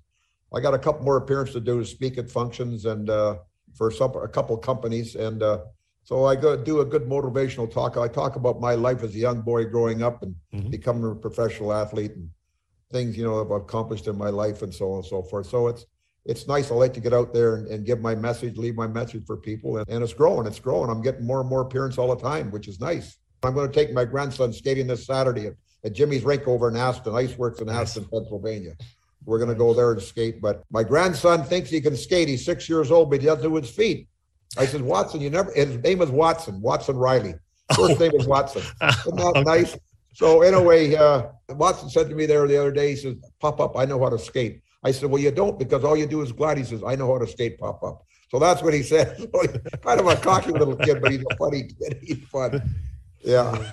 I 0.55 0.61
got 0.61 0.75
a 0.75 0.79
couple 0.79 1.05
more 1.05 1.17
appearances 1.17 1.55
to 1.55 1.61
do 1.61 1.81
to 1.81 1.87
speak 1.87 2.19
at 2.19 2.31
functions 2.31 2.85
and 2.85 3.09
uh, 3.09 3.39
for 3.75 3.91
some 3.91 4.15
a 4.17 4.29
couple 4.29 4.57
companies, 4.57 5.15
and 5.15 5.43
uh, 5.43 5.61
so 6.03 6.25
I 6.25 6.35
go 6.35 6.57
do 6.57 6.81
a 6.81 6.85
good 6.85 7.05
motivational 7.05 7.73
talk. 7.73 7.97
I 7.97 8.09
talk 8.09 8.37
about 8.37 8.61
my 8.61 8.75
life 8.75 9.03
as 9.03 9.15
a 9.15 9.19
young 9.19 9.43
boy 9.43 9.67
growing 9.67 10.03
up 10.03 10.23
and 10.23 10.35
mm-hmm. 10.53 10.71
becoming 10.71 11.11
a 11.11 11.15
professional 11.15 11.73
athlete 11.73 12.13
and 12.13 12.29
things 12.91 13.17
you 13.17 13.25
know 13.25 13.41
I've 13.41 13.51
accomplished 13.51 14.09
in 14.09 14.19
my 14.19 14.31
life 14.31 14.63
and 14.63 14.75
so 14.75 14.91
on 14.91 14.97
and 14.99 15.07
so 15.07 15.23
forth. 15.23 15.47
So 15.47 15.69
it's 15.69 15.87
it's 16.27 16.47
nice. 16.47 16.71
I 16.71 16.75
like 16.75 16.95
to 16.95 17.01
get 17.01 17.15
out 17.15 17.33
there 17.33 17.57
and, 17.57 17.67
and 17.69 17.87
give 17.87 18.01
my 18.01 18.15
message, 18.15 18.57
leave 18.57 18.75
my 18.75 18.87
message 18.87 19.25
for 19.27 19.37
people, 19.37 19.79
and, 19.79 19.89
and 19.89 20.03
it's 20.03 20.13
growing. 20.13 20.47
It's 20.47 20.61
growing. 20.61 20.91
I'm 20.91 21.03
getting 21.03 21.27
more 21.27 21.41
and 21.41 21.49
more 21.49 21.63
appearances 21.63 21.99
all 21.99 22.15
the 22.15 22.23
time, 22.23 22.51
which 22.51 22.69
is 22.69 22.81
nice. 22.81 23.19
I'm 23.43 23.55
going 23.55 23.71
to 23.71 23.75
take 23.75 23.93
my 23.93 24.05
grandson 24.05 24.53
skating 24.53 24.87
this 24.87 25.07
Saturday 25.07 25.47
at, 25.47 25.55
at 25.83 25.95
Jimmy's 25.95 26.25
rink 26.25 26.47
over 26.47 26.69
in 26.69 26.77
Aston, 26.77 27.15
Iceworks 27.15 27.63
in 27.63 27.71
Aston, 27.71 28.07
Pennsylvania. 28.13 28.75
We're 29.25 29.39
going 29.39 29.51
to 29.51 29.55
go 29.55 29.75
there 29.75 29.93
and 29.93 30.03
skate. 30.03 30.41
But 30.41 30.65
my 30.71 30.83
grandson 30.83 31.45
thinks 31.45 31.71
he 31.71 31.81
can 31.81 31.97
skate. 31.97 32.29
He's 32.29 32.45
six 32.45 32.69
years 32.69 32.91
old, 32.91 33.11
but 33.11 33.21
he 33.21 33.27
doesn't 33.27 33.43
do 33.43 33.55
his 33.57 33.71
feet. 33.71 34.09
I 34.59 34.67
said, 34.67 34.81
Watson, 34.83 35.21
you 35.21 35.31
never, 35.31 35.53
his 35.53 35.77
name 35.79 36.03
is 36.03 36.11
Watson, 36.11 36.61
Watson 36.61 36.97
Riley. 36.97 37.35
First 37.77 38.01
name 38.01 38.13
is 38.15 38.27
Watson. 38.27 38.63
Isn't 38.83 39.17
that 39.17 39.33
okay. 39.37 39.43
nice? 39.43 39.79
So, 40.15 40.43
anyway, 40.43 40.95
uh, 40.95 41.29
Watson 41.51 41.89
said 41.89 42.09
to 42.09 42.17
me 42.17 42.27
there 42.27 42.47
the 42.49 42.59
other 42.59 42.73
day, 42.73 42.91
he 42.91 42.97
says, 42.97 43.15
Pop 43.39 43.61
up, 43.61 43.77
I 43.77 43.85
know 43.85 44.01
how 44.01 44.09
to 44.09 44.19
skate. 44.19 44.61
I 44.83 44.91
said, 44.91 45.09
Well, 45.09 45.23
you 45.23 45.31
don't 45.31 45.59
because 45.59 45.85
all 45.85 45.97
you 45.97 46.07
do 46.07 46.23
is 46.23 46.33
glide. 46.33 46.59
He 46.59 46.65
says, 46.65 46.83
I 46.85 46.97
know 46.97 47.13
how 47.13 47.19
to 47.19 47.29
skate, 47.29 47.59
pop 47.59 47.83
up. 47.85 48.05
So 48.31 48.39
that's 48.39 48.63
what 48.63 48.75
he 48.75 48.83
said. 48.83 49.17
kind 49.83 50.01
of 50.01 50.07
a 50.07 50.17
cocky 50.17 50.53
little 50.53 50.77
kid, 50.77 51.01
but 51.01 51.13
he's 51.13 51.25
a 51.31 51.37
funny 51.37 51.65
kid. 51.65 51.99
He's 52.03 52.25
fun. 52.29 52.63
Yeah. 53.23 53.73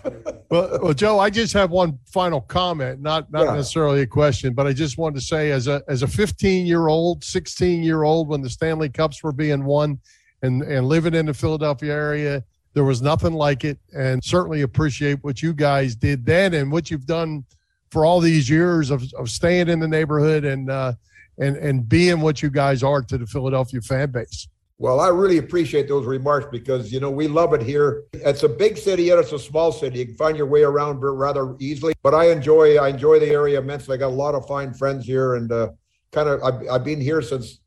well, 0.50 0.80
well, 0.82 0.94
Joe, 0.94 1.20
I 1.20 1.30
just 1.30 1.54
have 1.54 1.72
one 1.72 2.00
final 2.06 2.42
comment, 2.42 3.02
not 3.02 3.32
not 3.32 3.46
yeah. 3.46 3.54
necessarily 3.54 4.02
a 4.02 4.08
question, 4.08 4.54
but 4.54 4.68
I 4.68 4.74
just 4.74 4.98
wanted 4.98 5.16
to 5.16 5.22
say, 5.22 5.52
as 5.52 5.68
a 5.68 5.82
as 5.88 6.04
a 6.04 6.08
15 6.08 6.66
year 6.66 6.88
old, 6.88 7.24
16 7.24 7.84
year 7.84 8.04
old, 8.04 8.28
when 8.28 8.42
the 8.42 8.50
Stanley 8.50 8.90
Cups 8.90 9.24
were 9.24 9.32
being 9.32 9.64
won, 9.64 10.00
and 10.42 10.62
and 10.64 10.88
living 10.88 11.14
in 11.14 11.28
the 11.28 11.34
Philadelphia 11.34 11.94
area, 11.94 12.44
there 12.74 12.84
was 12.84 13.02
nothing 13.02 13.34
like 13.34 13.64
it, 13.64 13.80
and 13.96 14.24
certainly 14.24 14.62
appreciate 14.62 15.24
what 15.24 15.42
you 15.42 15.54
guys 15.54 15.96
did 15.96 16.26
then 16.26 16.54
and 16.54 16.72
what 16.72 16.92
you've 16.92 17.06
done 17.06 17.46
for 17.90 18.06
all 18.06 18.20
these 18.20 18.50
years 18.50 18.92
of 18.92 19.04
of 19.14 19.30
staying 19.30 19.70
in 19.70 19.80
the 19.80 19.88
neighborhood 19.88 20.44
and 20.44 20.70
uh, 20.70 20.94
and 21.40 21.56
and 21.56 21.88
being 21.88 22.20
what 22.20 22.42
you 22.42 22.50
guys 22.50 22.84
are 22.84 23.02
to 23.02 23.18
the 23.18 23.26
Philadelphia 23.26 23.82
fan 23.82 24.12
base. 24.12 24.48
Well, 24.80 25.00
I 25.00 25.08
really 25.08 25.40
appreciate 25.40 25.88
those 25.88 26.06
remarks 26.06 26.48
because 26.52 26.94
you 26.94 27.00
know 27.00 27.10
we 27.10 27.28
love 27.28 27.54
it 27.54 27.64
here. 27.64 28.04
It's 28.14 28.44
a 28.44 28.50
big 28.50 28.78
city, 28.78 29.04
yet 29.06 29.18
it's 29.18 29.32
a 29.32 29.40
small 29.40 29.72
city. 29.72 30.00
You 30.00 30.06
can 30.06 30.16
find 30.16 30.38
your 30.38 30.46
way 30.46 30.62
around 30.62 31.00
rather 31.00 31.56
easily. 31.60 31.94
But 32.04 32.14
I 32.14 32.30
enjoy 32.30 32.78
I 32.78 32.90
enjoy 32.90 33.20
the 33.20 33.28
area 33.28 33.58
immensely. 33.60 33.96
I 33.96 33.98
got 33.98 34.10
a 34.10 34.10
lot 34.10 34.36
of 34.36 34.46
fine 34.48 34.76
friends 34.76 35.06
here, 35.06 35.34
and 35.34 35.52
uh, 35.52 35.70
kind 36.12 36.30
of 36.30 36.44
I've, 36.44 36.70
I've 36.70 36.84
been 36.84 37.02
here 37.02 37.24
since 37.24 37.60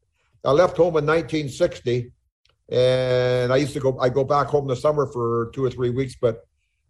I 0.45 0.53
left 0.53 0.77
home 0.77 0.97
in 0.97 1.05
1960, 1.05 2.13
and 2.71 3.53
I 3.53 3.57
used 3.57 3.73
to 3.73 3.81
go 3.81 3.99
I 3.99 4.09
go 4.09 4.23
back 4.23 4.47
home 4.47 4.65
in 4.65 4.69
the 4.69 4.77
summer 4.77 5.07
for 5.07 5.51
two 5.53 5.65
or 5.65 5.71
three 5.71 5.91
weeks. 5.91 6.15
But 6.15 6.47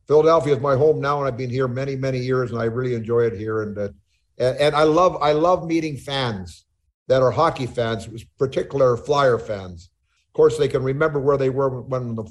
Philadelphia 0.07 0.55
is 0.55 0.61
my 0.61 0.77
home 0.77 1.01
now, 1.01 1.21
and 1.21 1.29
I've 1.29 1.39
been 1.39 1.49
here 1.49 1.67
many 1.67 1.97
many 1.97 2.19
years, 2.19 2.51
and 2.51 2.61
I 2.61 2.67
really 2.67 2.95
enjoy 2.95 3.23
it 3.23 3.39
here. 3.39 3.63
And 3.63 3.79
uh, 3.79 3.89
and, 4.37 4.59
and 4.59 4.77
I 4.77 4.83
love 4.83 5.17
I 5.23 5.33
love 5.33 5.67
meeting 5.67 5.97
fans 5.97 6.67
that 7.09 7.23
are 7.23 7.31
hockey 7.31 7.67
fans, 7.67 8.07
particular 8.39 8.99
Flyer 8.99 9.39
fans 9.39 9.89
of 10.31 10.35
course, 10.35 10.57
they 10.57 10.69
can 10.69 10.85
remember 10.85 11.19
where 11.19 11.37
they 11.37 11.51
were 11.51 11.81
when 11.81 12.15
the 12.15 12.25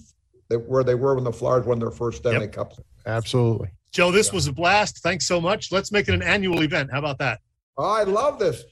where 0.57 0.85
they 0.85 0.95
were 0.95 1.15
when 1.15 1.25
the 1.25 1.33
Flyers 1.33 1.65
won 1.65 1.79
their 1.79 1.91
first 1.91 2.19
Stanley 2.19 2.45
yep. 2.45 2.53
Cup. 2.53 2.73
Absolutely, 3.05 3.71
Joe. 3.91 4.09
This 4.09 4.29
yeah. 4.29 4.35
was 4.35 4.47
a 4.47 4.53
blast. 4.53 4.99
Thanks 4.99 5.27
so 5.27 5.41
much. 5.41 5.69
Let's 5.69 5.91
make 5.91 6.07
it 6.07 6.13
an 6.13 6.23
annual 6.23 6.61
event. 6.63 6.91
How 6.93 6.99
about 6.99 7.17
that? 7.17 7.41
Oh, 7.77 7.83
I 7.89 8.03
love 8.03 8.39
this. 8.39 8.63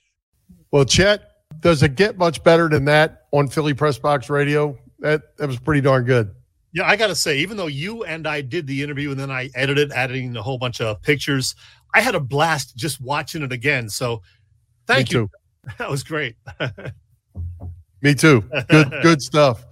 Well, 0.71 0.85
Chet, 0.85 1.29
does 1.59 1.83
it 1.83 1.95
get 1.95 2.17
much 2.17 2.41
better 2.41 2.69
than 2.69 2.85
that 2.85 3.23
on 3.33 3.49
Philly 3.49 3.73
Press 3.73 3.99
Box 3.99 4.29
Radio? 4.29 4.77
That 4.99 5.35
that 5.37 5.47
was 5.47 5.59
pretty 5.59 5.81
darn 5.81 6.05
good. 6.05 6.33
Yeah, 6.71 6.87
I 6.87 6.95
got 6.95 7.07
to 7.07 7.15
say, 7.15 7.39
even 7.39 7.57
though 7.57 7.67
you 7.67 8.05
and 8.05 8.25
I 8.25 8.39
did 8.39 8.65
the 8.65 8.81
interview 8.81 9.11
and 9.11 9.19
then 9.19 9.31
I 9.31 9.49
edited, 9.55 9.91
adding 9.91 10.37
a 10.37 10.41
whole 10.41 10.57
bunch 10.57 10.79
of 10.79 11.01
pictures, 11.01 11.53
I 11.93 11.99
had 11.99 12.15
a 12.15 12.19
blast 12.21 12.77
just 12.77 13.01
watching 13.01 13.41
it 13.41 13.51
again. 13.51 13.89
So, 13.89 14.21
thank 14.85 15.11
Me 15.11 15.19
you. 15.19 15.27
Too. 15.27 15.31
That 15.79 15.89
was 15.89 16.01
great. 16.01 16.37
Me 18.01 18.13
too. 18.13 18.41
Good, 18.69 18.91
good 19.01 19.21
stuff. 19.21 19.65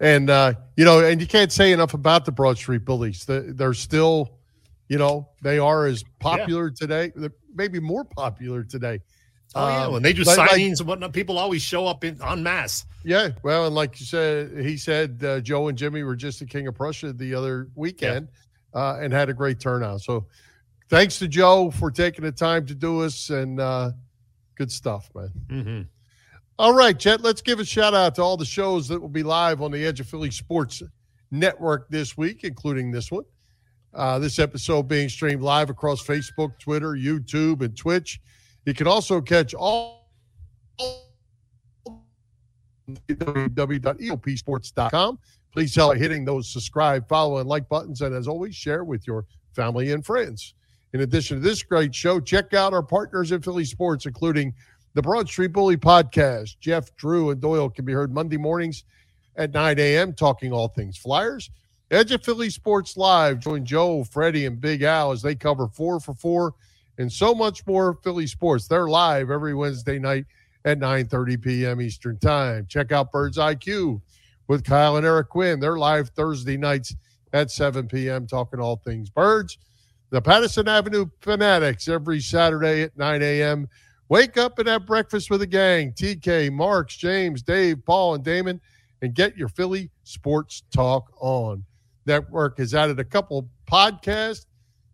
And 0.00 0.28
uh, 0.28 0.54
you 0.76 0.84
know, 0.84 1.00
and 1.00 1.20
you 1.20 1.26
can't 1.26 1.52
say 1.52 1.72
enough 1.72 1.94
about 1.94 2.24
the 2.24 2.32
Broad 2.32 2.58
Street 2.58 2.84
Bullies. 2.84 3.24
They're 3.26 3.74
still, 3.74 4.38
you 4.88 4.98
know, 4.98 5.28
they 5.42 5.58
are 5.58 5.86
as 5.86 6.04
popular 6.20 6.68
yeah. 6.68 6.74
today, 6.78 7.12
maybe 7.54 7.80
more 7.80 8.04
popular 8.04 8.62
today 8.62 9.00
Oh 9.54 9.68
yeah, 9.68 9.86
Um, 9.86 9.92
when 9.94 10.02
they 10.02 10.12
do 10.12 10.22
like- 10.22 10.36
like- 10.36 10.50
signings 10.50 10.80
and 10.80 10.88
whatnot, 10.88 11.12
people 11.12 11.38
always 11.38 11.62
show 11.62 11.86
up 11.86 12.04
in 12.04 12.20
en 12.22 12.42
masse. 12.42 12.84
Yeah, 13.04 13.30
well, 13.42 13.66
and 13.66 13.74
like 13.74 13.98
you 14.00 14.06
said, 14.06 14.58
he 14.58 14.76
said 14.76 15.22
uh, 15.24 15.40
Joe 15.40 15.68
and 15.68 15.78
Jimmy 15.78 16.02
were 16.02 16.16
just 16.16 16.40
the 16.40 16.46
king 16.46 16.66
of 16.66 16.74
Prussia 16.74 17.12
the 17.12 17.34
other 17.34 17.68
weekend, 17.74 18.28
uh, 18.74 18.98
and 19.00 19.12
had 19.12 19.28
a 19.28 19.34
great 19.34 19.60
turnout. 19.60 20.02
So, 20.02 20.26
thanks 20.90 21.18
to 21.20 21.28
Joe 21.28 21.70
for 21.70 21.90
taking 21.90 22.24
the 22.24 22.32
time 22.32 22.66
to 22.66 22.74
do 22.74 23.02
us, 23.02 23.30
and 23.30 23.60
uh, 23.60 23.92
good 24.56 24.70
stuff, 24.70 25.08
man. 25.14 25.30
hmm 25.48 25.82
All 26.58 26.72
right, 26.72 26.98
Chet, 26.98 27.20
let's 27.20 27.42
give 27.42 27.60
a 27.60 27.66
shout 27.66 27.92
out 27.92 28.14
to 28.14 28.22
all 28.22 28.38
the 28.38 28.46
shows 28.46 28.88
that 28.88 28.98
will 28.98 29.10
be 29.10 29.22
live 29.22 29.60
on 29.60 29.70
the 29.70 29.84
Edge 29.84 30.00
of 30.00 30.06
Philly 30.06 30.30
Sports 30.30 30.82
Network 31.30 31.86
this 31.90 32.16
week, 32.16 32.44
including 32.44 32.90
this 32.90 33.12
one. 33.12 33.24
Uh, 33.92 34.18
this 34.18 34.38
episode 34.38 34.84
being 34.84 35.10
streamed 35.10 35.42
live 35.42 35.68
across 35.68 36.02
Facebook, 36.02 36.58
Twitter, 36.58 36.92
YouTube, 36.92 37.60
and 37.60 37.76
Twitch. 37.76 38.22
You 38.64 38.72
can 38.72 38.86
also 38.86 39.20
catch 39.20 39.52
all 39.52 40.08
www.eopsports.com. 42.88 45.18
Please 45.52 45.74
help 45.74 45.92
by 45.92 45.98
hitting 45.98 46.24
those 46.24 46.50
subscribe, 46.50 47.06
follow, 47.06 47.36
and 47.36 47.48
like 47.48 47.68
buttons. 47.68 48.00
And 48.00 48.14
as 48.14 48.26
always, 48.26 48.54
share 48.54 48.84
with 48.84 49.06
your 49.06 49.26
family 49.52 49.92
and 49.92 50.06
friends. 50.06 50.54
In 50.94 51.02
addition 51.02 51.36
to 51.36 51.42
this 51.42 51.62
great 51.62 51.94
show, 51.94 52.18
check 52.18 52.54
out 52.54 52.72
our 52.72 52.82
partners 52.82 53.32
in 53.32 53.42
Philly 53.42 53.66
sports, 53.66 54.06
including 54.06 54.54
the 54.96 55.02
Broad 55.02 55.28
Street 55.28 55.52
Bully 55.52 55.76
podcast. 55.76 56.56
Jeff, 56.58 56.96
Drew, 56.96 57.28
and 57.28 57.38
Doyle 57.38 57.68
can 57.68 57.84
be 57.84 57.92
heard 57.92 58.14
Monday 58.14 58.38
mornings 58.38 58.84
at 59.36 59.52
9 59.52 59.78
a.m. 59.78 60.14
talking 60.14 60.52
all 60.52 60.68
things 60.68 60.96
Flyers. 60.96 61.50
Edge 61.90 62.12
of 62.12 62.24
Philly 62.24 62.48
Sports 62.48 62.96
Live. 62.96 63.38
Join 63.38 63.66
Joe, 63.66 64.04
Freddie, 64.04 64.46
and 64.46 64.58
Big 64.58 64.80
Al 64.80 65.12
as 65.12 65.20
they 65.20 65.34
cover 65.34 65.68
four 65.68 66.00
for 66.00 66.14
four 66.14 66.54
and 66.96 67.12
so 67.12 67.34
much 67.34 67.66
more 67.66 67.98
Philly 68.02 68.26
sports. 68.26 68.68
They're 68.68 68.88
live 68.88 69.30
every 69.30 69.54
Wednesday 69.54 69.98
night 69.98 70.24
at 70.64 70.78
9:30 70.78 71.42
p.m. 71.42 71.82
Eastern 71.82 72.18
Time. 72.18 72.66
Check 72.66 72.90
out 72.90 73.12
Birds 73.12 73.36
IQ 73.36 74.00
with 74.48 74.64
Kyle 74.64 74.96
and 74.96 75.04
Eric 75.04 75.28
Quinn. 75.28 75.60
They're 75.60 75.76
live 75.76 76.08
Thursday 76.08 76.56
nights 76.56 76.96
at 77.34 77.50
7 77.50 77.86
p.m. 77.86 78.26
talking 78.26 78.60
all 78.60 78.76
things 78.76 79.10
birds. 79.10 79.58
The 80.08 80.22
Patterson 80.22 80.68
Avenue 80.68 81.06
Fanatics 81.20 81.86
every 81.86 82.20
Saturday 82.20 82.80
at 82.80 82.96
9 82.96 83.22
a.m. 83.22 83.68
Wake 84.08 84.36
up 84.36 84.58
and 84.58 84.68
have 84.68 84.86
breakfast 84.86 85.30
with 85.30 85.40
the 85.40 85.46
gang. 85.46 85.92
TK, 85.92 86.52
Marks, 86.52 86.96
James, 86.96 87.42
Dave, 87.42 87.84
Paul, 87.84 88.14
and 88.14 88.24
Damon, 88.24 88.60
and 89.02 89.14
get 89.14 89.36
your 89.36 89.48
Philly 89.48 89.90
sports 90.04 90.62
talk 90.72 91.12
on. 91.18 91.64
Network 92.06 92.58
has 92.58 92.72
added 92.72 93.00
a 93.00 93.04
couple 93.04 93.48
podcasts. 93.70 94.46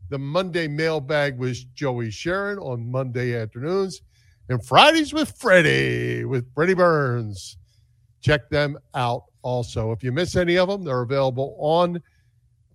The 0.08 0.18
Monday 0.18 0.66
mailbag 0.66 1.38
was 1.38 1.64
Joey 1.64 2.10
Sharon 2.10 2.58
on 2.58 2.90
Monday 2.90 3.36
afternoons, 3.36 4.02
and 4.48 4.64
Fridays 4.64 5.12
with 5.12 5.30
Freddie 5.38 6.24
with 6.24 6.52
Freddie 6.54 6.74
Burns. 6.74 7.58
Check 8.22 8.48
them 8.48 8.78
out 8.94 9.24
also. 9.42 9.92
If 9.92 10.02
you 10.02 10.12
miss 10.12 10.36
any 10.36 10.56
of 10.56 10.68
them, 10.68 10.84
they're 10.84 11.02
available 11.02 11.56
on 11.58 12.02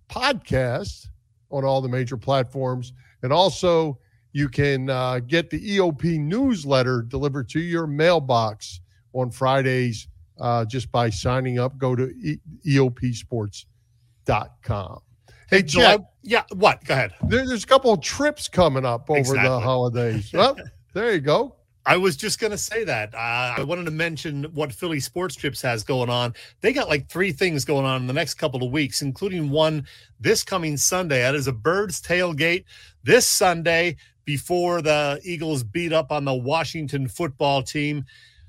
podcasts 0.08 1.08
on 1.50 1.64
all 1.64 1.80
the 1.80 1.88
major 1.88 2.16
platforms. 2.16 2.92
And 3.22 3.32
also, 3.32 3.98
you 4.38 4.48
can 4.48 4.88
uh, 4.88 5.18
get 5.18 5.50
the 5.50 5.58
EOP 5.78 6.20
newsletter 6.20 7.02
delivered 7.02 7.48
to 7.48 7.58
your 7.58 7.88
mailbox 7.88 8.80
on 9.12 9.32
Fridays 9.32 10.06
uh, 10.38 10.64
just 10.64 10.92
by 10.92 11.10
signing 11.10 11.58
up. 11.58 11.76
Go 11.76 11.96
to 11.96 12.04
e- 12.10 12.38
eopsports.com. 12.64 15.00
Hey, 15.50 15.64
I- 15.76 15.98
yeah, 16.22 16.44
what? 16.54 16.84
Go 16.84 16.94
ahead. 16.94 17.14
there, 17.24 17.44
there's 17.46 17.64
a 17.64 17.66
couple 17.66 17.92
of 17.92 18.00
trips 18.00 18.46
coming 18.46 18.84
up 18.84 19.10
over 19.10 19.34
the 19.34 19.60
holidays. 19.60 20.32
Well, 20.32 20.56
there 20.94 21.12
you 21.12 21.20
go. 21.20 21.56
I 21.86 21.96
was 21.96 22.16
just 22.16 22.38
going 22.38 22.50
to 22.50 22.58
say 22.58 22.84
that. 22.84 23.14
Uh, 23.14 23.54
I 23.56 23.62
wanted 23.62 23.86
to 23.86 23.90
mention 23.90 24.44
what 24.52 24.72
Philly 24.72 25.00
Sports 25.00 25.34
Trips 25.34 25.62
has 25.62 25.82
going 25.82 26.10
on. 26.10 26.34
They 26.60 26.74
got 26.74 26.88
like 26.88 27.08
three 27.08 27.32
things 27.32 27.64
going 27.64 27.86
on 27.86 28.02
in 28.02 28.06
the 28.06 28.12
next 28.12 28.34
couple 28.34 28.62
of 28.62 28.70
weeks, 28.70 29.00
including 29.00 29.48
one 29.48 29.86
this 30.20 30.44
coming 30.44 30.76
Sunday. 30.76 31.22
That 31.22 31.34
is 31.34 31.48
a 31.48 31.52
Birds 31.52 32.02
tailgate 32.02 32.64
this 33.04 33.26
Sunday 33.26 33.96
before 34.28 34.82
the 34.82 35.18
Eagles 35.24 35.62
beat 35.62 35.90
up 35.90 36.12
on 36.12 36.26
the 36.26 36.34
Washington 36.34 37.08
football 37.08 37.62
team. 37.62 38.04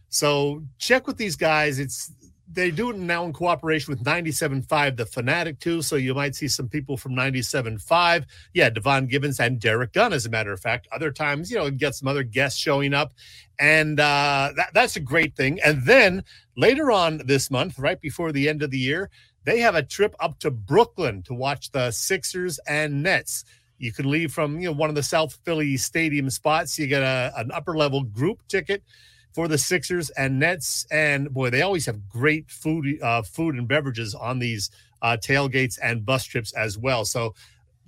So 0.10 0.62
check 0.78 1.08
with 1.08 1.16
these 1.16 1.38
guys. 1.38 1.80
It's 1.80 2.12
they 2.52 2.70
do 2.70 2.90
it 2.90 2.98
now 2.98 3.24
in 3.24 3.32
cooperation 3.32 3.94
with 3.94 4.04
97.5 4.04 4.98
The 4.98 5.06
Fanatic 5.06 5.58
too. 5.62 5.82
So 5.82 5.96
you 5.96 6.14
might 6.14 6.36
see 6.36 6.50
some 6.50 6.68
people 6.68 6.98
from 6.98 7.14
97.5. 7.14 8.26
Yeah, 8.54 8.70
Devon 8.70 9.08
Givens 9.08 9.40
and 9.40 9.58
Derrick 9.58 9.94
Gunn, 9.94 10.12
as 10.12 10.26
a 10.26 10.30
matter 10.30 10.52
of 10.52 10.60
fact. 10.60 10.90
Other 10.92 11.14
times, 11.14 11.50
you 11.50 11.56
know, 11.56 11.72
get 11.72 11.96
some 11.96 12.10
other 12.10 12.24
guests 12.24 12.60
showing 12.60 12.94
up. 12.94 13.14
And 13.58 14.02
uh, 14.02 14.52
that, 14.58 14.72
that's 14.74 14.98
a 14.98 15.00
great 15.00 15.38
thing. 15.38 15.62
And 15.64 15.86
then 15.86 16.26
later 16.58 16.92
on 16.92 17.22
this 17.24 17.50
month, 17.50 17.80
right 17.80 18.02
before 18.02 18.34
the 18.34 18.50
end 18.50 18.64
of 18.64 18.72
the 18.72 18.80
year, 18.80 19.10
they 19.46 19.62
have 19.62 19.76
a 19.76 19.84
trip 19.84 20.14
up 20.20 20.40
to 20.40 20.52
Brooklyn 20.52 21.24
to 21.24 21.34
watch 21.34 21.72
the 21.72 21.92
Sixers 21.92 22.60
and 22.68 23.02
Nets. 23.02 23.46
You 23.80 23.92
can 23.94 24.10
leave 24.10 24.32
from 24.32 24.60
you 24.60 24.68
know 24.68 24.74
one 24.74 24.90
of 24.90 24.96
the 24.96 25.04
South 25.04 25.38
Philly 25.46 25.78
stadium 25.78 26.30
spots. 26.30 26.78
You 26.78 26.88
get 26.88 27.02
a, 27.02 27.34
an 27.38 27.52
upper 27.52 27.76
level 27.76 28.04
group 28.04 28.46
ticket 28.48 28.84
for 29.34 29.48
the 29.48 29.58
Sixers 29.58 30.10
and 30.12 30.38
Nets, 30.40 30.86
and 30.92 31.34
boy, 31.34 31.50
they 31.50 31.62
always 31.62 31.86
have 31.86 32.08
great 32.10 32.50
food, 32.50 33.02
uh, 33.02 33.22
food 33.22 33.56
and 33.56 33.68
beverages 33.68 34.14
on 34.14 34.40
these 34.40 34.70
uh, 35.02 35.18
tailgates 35.18 35.80
and 35.82 36.06
bus 36.06 36.26
trips 36.26 36.52
as 36.54 36.78
well. 36.78 37.06
So 37.06 37.34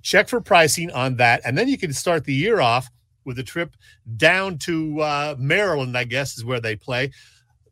check 0.02 0.28
for 0.28 0.40
pricing 0.40 0.90
on 0.90 1.16
that, 1.16 1.42
and 1.44 1.56
then 1.56 1.68
you 1.68 1.78
can 1.78 1.92
start 1.92 2.24
the 2.24 2.34
year 2.34 2.60
off 2.60 2.88
with 3.24 3.38
a 3.38 3.42
trip 3.42 3.76
down 4.16 4.58
to 4.58 5.00
uh, 5.00 5.36
Maryland. 5.38 5.96
I 5.96 6.04
guess 6.04 6.36
is 6.38 6.44
where 6.44 6.60
they 6.60 6.74
play 6.74 7.12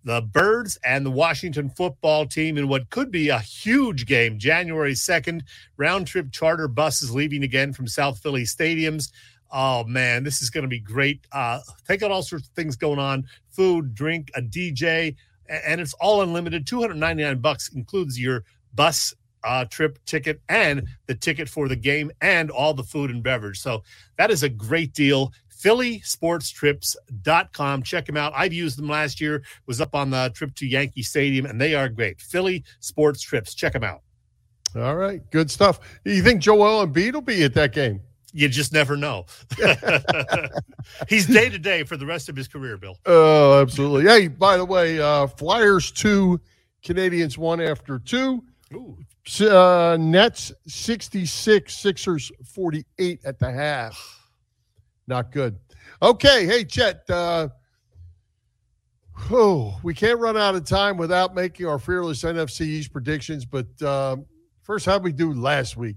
the 0.04 0.20
Birds 0.20 0.78
and 0.84 1.04
the 1.04 1.10
Washington 1.10 1.70
football 1.70 2.26
team 2.26 2.56
in 2.56 2.68
what 2.68 2.90
could 2.90 3.10
be 3.10 3.28
a 3.28 3.38
huge 3.38 4.06
game, 4.06 4.38
January 4.38 4.94
2nd. 4.94 5.42
Round 5.76 6.06
trip 6.06 6.32
charter 6.32 6.68
buses 6.68 7.14
leaving 7.14 7.42
again 7.42 7.72
from 7.72 7.86
South 7.86 8.18
Philly 8.18 8.44
stadiums. 8.44 9.10
Oh 9.52 9.84
man, 9.84 10.22
this 10.22 10.42
is 10.42 10.50
going 10.50 10.62
to 10.62 10.68
be 10.68 10.80
great. 10.80 11.26
Uh, 11.32 11.60
take 11.86 12.02
out 12.02 12.10
all 12.10 12.22
sorts 12.22 12.46
of 12.46 12.54
things 12.54 12.76
going 12.76 12.98
on 12.98 13.26
food, 13.50 13.94
drink, 13.94 14.30
a 14.36 14.40
DJ, 14.40 15.16
and 15.48 15.80
it's 15.80 15.94
all 15.94 16.22
unlimited. 16.22 16.66
299 16.66 17.38
bucks 17.38 17.68
includes 17.74 18.18
your 18.18 18.44
bus 18.74 19.12
uh, 19.42 19.64
trip 19.64 19.98
ticket 20.04 20.40
and 20.48 20.86
the 21.06 21.14
ticket 21.14 21.48
for 21.48 21.68
the 21.68 21.76
game 21.76 22.10
and 22.20 22.50
all 22.50 22.74
the 22.74 22.82
food 22.82 23.10
and 23.10 23.22
beverage. 23.22 23.58
So 23.58 23.82
that 24.18 24.30
is 24.30 24.42
a 24.42 24.48
great 24.48 24.92
deal. 24.92 25.32
PhillySportsTrips.com. 25.62 27.82
Check 27.82 28.06
them 28.06 28.16
out. 28.16 28.32
I've 28.34 28.52
used 28.52 28.78
them 28.78 28.88
last 28.88 29.20
year, 29.20 29.42
was 29.66 29.80
up 29.80 29.94
on 29.94 30.10
the 30.10 30.30
trip 30.34 30.54
to 30.56 30.66
Yankee 30.66 31.02
Stadium, 31.02 31.46
and 31.46 31.60
they 31.60 31.74
are 31.74 31.88
great. 31.88 32.20
Philly 32.20 32.64
Sports 32.80 33.22
Trips. 33.22 33.54
Check 33.54 33.72
them 33.72 33.84
out. 33.84 34.02
All 34.76 34.96
right, 34.96 35.20
good 35.30 35.50
stuff. 35.50 35.80
You 36.04 36.22
think 36.22 36.40
Joel 36.40 36.86
Embiid 36.86 37.14
will 37.14 37.22
be 37.22 37.42
at 37.42 37.54
that 37.54 37.72
game? 37.72 38.00
You 38.32 38.48
just 38.48 38.72
never 38.72 38.96
know. 38.96 39.26
He's 41.08 41.26
day 41.26 41.48
to 41.48 41.58
day 41.58 41.82
for 41.82 41.96
the 41.96 42.06
rest 42.06 42.28
of 42.28 42.36
his 42.36 42.46
career, 42.46 42.76
Bill. 42.76 42.96
Oh, 43.04 43.60
absolutely. 43.60 44.04
Hey, 44.04 44.28
by 44.28 44.56
the 44.56 44.64
way, 44.64 45.00
uh, 45.00 45.26
Flyers 45.26 45.90
two, 45.90 46.40
Canadiens 46.84 47.36
one 47.36 47.60
after 47.60 47.98
two. 47.98 48.44
Ooh. 48.72 48.96
Uh, 49.40 49.96
Nets 50.00 50.52
66, 50.66 51.74
Sixers 51.74 52.32
48 52.44 53.20
at 53.24 53.38
the 53.38 53.50
half. 53.50 54.19
Not 55.10 55.32
good. 55.32 55.58
Okay. 56.00 56.46
Hey, 56.46 56.62
Chet. 56.62 57.02
Uh, 57.10 57.48
oh, 59.32 59.76
we 59.82 59.92
can't 59.92 60.20
run 60.20 60.36
out 60.36 60.54
of 60.54 60.64
time 60.64 60.96
without 60.96 61.34
making 61.34 61.66
our 61.66 61.80
fearless 61.80 62.22
NFC 62.22 62.60
East 62.60 62.92
predictions. 62.92 63.44
But 63.44 63.82
um, 63.82 64.24
first, 64.62 64.86
how'd 64.86 65.02
we 65.02 65.10
do 65.10 65.32
last 65.32 65.76
week? 65.76 65.96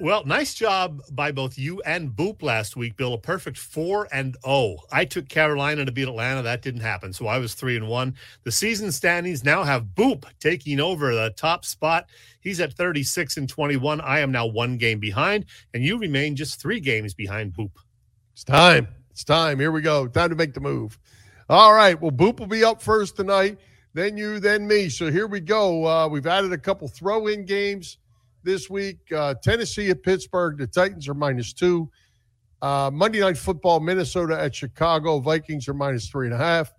Well, 0.00 0.22
nice 0.26 0.52
job 0.52 1.00
by 1.12 1.32
both 1.32 1.58
you 1.58 1.80
and 1.86 2.10
Boop 2.10 2.42
last 2.42 2.76
week, 2.76 2.96
Bill. 2.98 3.14
A 3.14 3.18
perfect 3.18 3.56
four 3.56 4.06
and 4.12 4.36
oh. 4.44 4.76
I 4.92 5.06
took 5.06 5.30
Carolina 5.30 5.86
to 5.86 5.92
beat 5.92 6.08
Atlanta. 6.08 6.42
That 6.42 6.60
didn't 6.60 6.82
happen. 6.82 7.14
So 7.14 7.26
I 7.26 7.38
was 7.38 7.54
three 7.54 7.76
and 7.76 7.88
one. 7.88 8.14
The 8.44 8.52
season 8.52 8.92
standings 8.92 9.44
now 9.44 9.62
have 9.62 9.94
Boop 9.94 10.24
taking 10.40 10.78
over 10.78 11.14
the 11.14 11.32
top 11.36 11.64
spot. 11.64 12.10
He's 12.40 12.60
at 12.60 12.74
36 12.74 13.38
and 13.38 13.48
21. 13.48 14.02
I 14.02 14.20
am 14.20 14.30
now 14.30 14.46
one 14.46 14.76
game 14.76 15.00
behind, 15.00 15.46
and 15.72 15.82
you 15.82 15.96
remain 15.98 16.36
just 16.36 16.60
three 16.60 16.80
games 16.80 17.14
behind 17.14 17.54
Boop. 17.54 17.70
It's 18.32 18.44
time. 18.44 18.88
It's 19.10 19.24
time. 19.24 19.58
Here 19.58 19.72
we 19.72 19.82
go. 19.82 20.06
Time 20.06 20.30
to 20.30 20.36
make 20.36 20.54
the 20.54 20.60
move. 20.60 20.98
All 21.48 21.74
right. 21.74 22.00
Well, 22.00 22.12
Boop 22.12 22.40
will 22.40 22.46
be 22.46 22.64
up 22.64 22.80
first 22.80 23.16
tonight. 23.16 23.58
Then 23.92 24.16
you, 24.16 24.38
then 24.38 24.66
me. 24.66 24.88
So 24.88 25.10
here 25.10 25.26
we 25.26 25.40
go. 25.40 25.86
Uh, 25.86 26.08
we've 26.08 26.26
added 26.26 26.52
a 26.52 26.58
couple 26.58 26.86
throw 26.88 27.26
in 27.26 27.44
games 27.44 27.98
this 28.42 28.70
week. 28.70 28.98
Uh, 29.14 29.34
Tennessee 29.42 29.90
at 29.90 30.02
Pittsburgh. 30.02 30.58
The 30.58 30.66
Titans 30.66 31.08
are 31.08 31.14
minus 31.14 31.52
two. 31.52 31.90
Uh, 32.62 32.90
Monday 32.92 33.20
Night 33.20 33.38
Football, 33.38 33.80
Minnesota 33.80 34.38
at 34.38 34.54
Chicago. 34.54 35.18
Vikings 35.18 35.66
are 35.68 35.74
minus 35.74 36.08
three 36.08 36.26
and 36.26 36.34
a 36.34 36.38
half. 36.38 36.72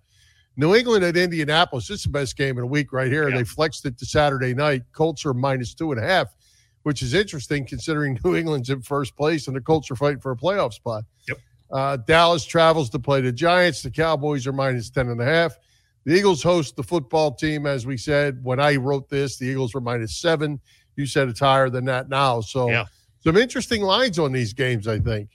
New 0.56 0.74
England 0.74 1.04
at 1.04 1.16
Indianapolis. 1.16 1.88
This 1.88 1.98
is 1.98 2.04
the 2.04 2.10
best 2.10 2.36
game 2.36 2.58
in 2.58 2.64
a 2.64 2.66
week 2.66 2.92
right 2.92 3.10
here. 3.10 3.28
Yeah. 3.28 3.38
They 3.38 3.44
flexed 3.44 3.84
it 3.86 3.98
to 3.98 4.06
Saturday 4.06 4.54
night. 4.54 4.82
Colts 4.92 5.24
are 5.26 5.34
minus 5.34 5.74
two 5.74 5.92
and 5.92 6.00
a 6.00 6.06
half, 6.06 6.34
which 6.82 7.02
is 7.02 7.14
interesting 7.14 7.66
considering 7.66 8.18
New 8.24 8.36
England's 8.36 8.70
in 8.70 8.82
first 8.82 9.16
place 9.16 9.46
and 9.46 9.56
the 9.56 9.60
Colts 9.60 9.90
are 9.90 9.96
fighting 9.96 10.20
for 10.20 10.32
a 10.32 10.36
playoff 10.36 10.72
spot. 10.72 11.04
Yep. 11.28 11.38
Uh, 11.70 11.96
Dallas 11.96 12.44
travels 12.44 12.90
to 12.90 12.98
play 12.98 13.20
the 13.20 13.32
Giants. 13.32 13.82
The 13.82 13.90
Cowboys 13.90 14.46
are 14.46 14.52
minus 14.52 14.90
10 14.90 15.08
and 15.08 15.20
a 15.20 15.24
half. 15.24 15.56
The 16.04 16.14
Eagles 16.14 16.42
host 16.42 16.76
the 16.76 16.82
football 16.82 17.32
team, 17.32 17.64
as 17.66 17.86
we 17.86 17.96
said. 17.96 18.40
When 18.42 18.58
I 18.60 18.76
wrote 18.76 19.08
this, 19.08 19.38
the 19.38 19.46
Eagles 19.46 19.72
were 19.72 19.80
minus 19.80 20.20
seven. 20.20 20.60
You 20.96 21.06
said 21.06 21.28
it's 21.28 21.40
higher 21.40 21.70
than 21.70 21.84
that 21.86 22.08
now. 22.08 22.40
So 22.40 22.68
Yeah. 22.68 22.84
some 23.20 23.36
interesting 23.36 23.82
lines 23.82 24.18
on 24.18 24.32
these 24.32 24.52
games, 24.52 24.86
I 24.88 24.98
think. 24.98 25.30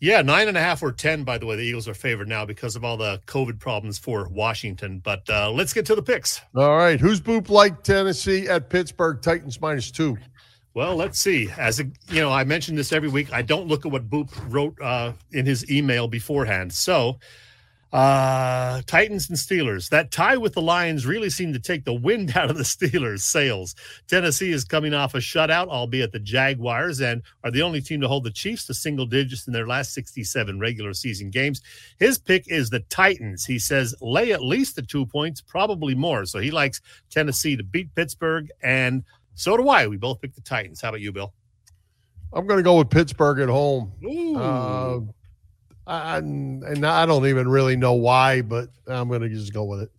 Yeah, 0.00 0.22
nine 0.22 0.48
and 0.48 0.56
a 0.56 0.60
half 0.60 0.82
or 0.82 0.92
ten. 0.92 1.24
By 1.24 1.38
the 1.38 1.46
way, 1.46 1.56
the 1.56 1.62
Eagles 1.62 1.88
are 1.88 1.94
favored 1.94 2.28
now 2.28 2.44
because 2.46 2.76
of 2.76 2.84
all 2.84 2.96
the 2.96 3.20
COVID 3.26 3.58
problems 3.58 3.98
for 3.98 4.28
Washington. 4.28 5.00
But 5.00 5.28
uh, 5.28 5.50
let's 5.50 5.72
get 5.72 5.84
to 5.86 5.94
the 5.96 6.02
picks. 6.02 6.40
All 6.56 6.76
right. 6.76 6.98
Who's 7.00 7.20
Boop 7.20 7.48
like 7.50 7.82
Tennessee 7.82 8.48
at 8.48 8.70
Pittsburgh? 8.70 9.20
Titans 9.20 9.60
minus 9.60 9.90
two. 9.90 10.16
Well, 10.74 10.96
let's 10.96 11.18
see. 11.18 11.50
As 11.56 11.80
a, 11.80 11.84
you 12.10 12.20
know, 12.20 12.30
I 12.30 12.44
mentioned 12.44 12.78
this 12.78 12.92
every 12.92 13.08
week. 13.08 13.32
I 13.32 13.42
don't 13.42 13.66
look 13.66 13.84
at 13.84 13.92
what 13.92 14.08
Boop 14.08 14.30
wrote 14.48 14.80
uh, 14.80 15.12
in 15.32 15.44
his 15.44 15.68
email 15.70 16.06
beforehand. 16.08 16.72
So, 16.72 17.18
uh, 17.92 18.82
Titans 18.86 19.28
and 19.28 19.38
Steelers. 19.38 19.88
That 19.88 20.10
tie 20.10 20.36
with 20.36 20.52
the 20.52 20.60
Lions 20.60 21.06
really 21.06 21.30
seemed 21.30 21.54
to 21.54 21.60
take 21.60 21.84
the 21.84 21.94
wind 21.94 22.32
out 22.36 22.50
of 22.50 22.56
the 22.56 22.62
Steelers' 22.62 23.20
sails. 23.20 23.74
Tennessee 24.06 24.52
is 24.52 24.64
coming 24.64 24.94
off 24.94 25.14
a 25.14 25.18
shutout, 25.18 25.68
albeit 25.68 26.12
the 26.12 26.18
Jaguars, 26.18 27.00
and 27.00 27.22
are 27.44 27.50
the 27.50 27.62
only 27.62 27.80
team 27.80 28.00
to 28.00 28.08
hold 28.08 28.24
the 28.24 28.30
Chiefs 28.30 28.66
to 28.66 28.74
single 28.74 29.06
digits 29.06 29.46
in 29.46 29.52
their 29.52 29.66
last 29.66 29.94
67 29.94 30.60
regular 30.60 30.92
season 30.92 31.30
games. 31.30 31.62
His 31.98 32.18
pick 32.18 32.44
is 32.48 32.70
the 32.70 32.80
Titans. 32.80 33.46
He 33.46 33.58
says 33.58 33.94
lay 34.00 34.32
at 34.32 34.42
least 34.42 34.76
the 34.76 34.82
two 34.82 35.06
points, 35.06 35.40
probably 35.40 35.94
more. 35.94 36.26
So 36.26 36.38
he 36.38 36.50
likes 36.50 36.80
Tennessee 37.10 37.56
to 37.56 37.64
beat 37.64 37.94
Pittsburgh, 37.94 38.50
and 38.62 39.02
so 39.38 39.56
do 39.56 39.68
I. 39.68 39.86
We 39.86 39.96
both 39.96 40.20
picked 40.20 40.34
the 40.34 40.40
Titans. 40.42 40.80
How 40.80 40.88
about 40.90 41.00
you, 41.00 41.12
Bill? 41.12 41.32
I'm 42.32 42.46
going 42.46 42.58
to 42.58 42.62
go 42.64 42.76
with 42.78 42.90
Pittsburgh 42.90 43.40
at 43.40 43.48
home. 43.48 43.92
Ooh. 44.04 44.36
Uh, 44.36 45.00
I, 45.86 46.18
and 46.18 46.84
I 46.84 47.06
don't 47.06 47.26
even 47.26 47.48
really 47.48 47.76
know 47.76 47.94
why, 47.94 48.42
but 48.42 48.68
I'm 48.86 49.08
going 49.08 49.22
to 49.22 49.28
just 49.28 49.54
go 49.54 49.64
with 49.64 49.80
it. 49.82 49.90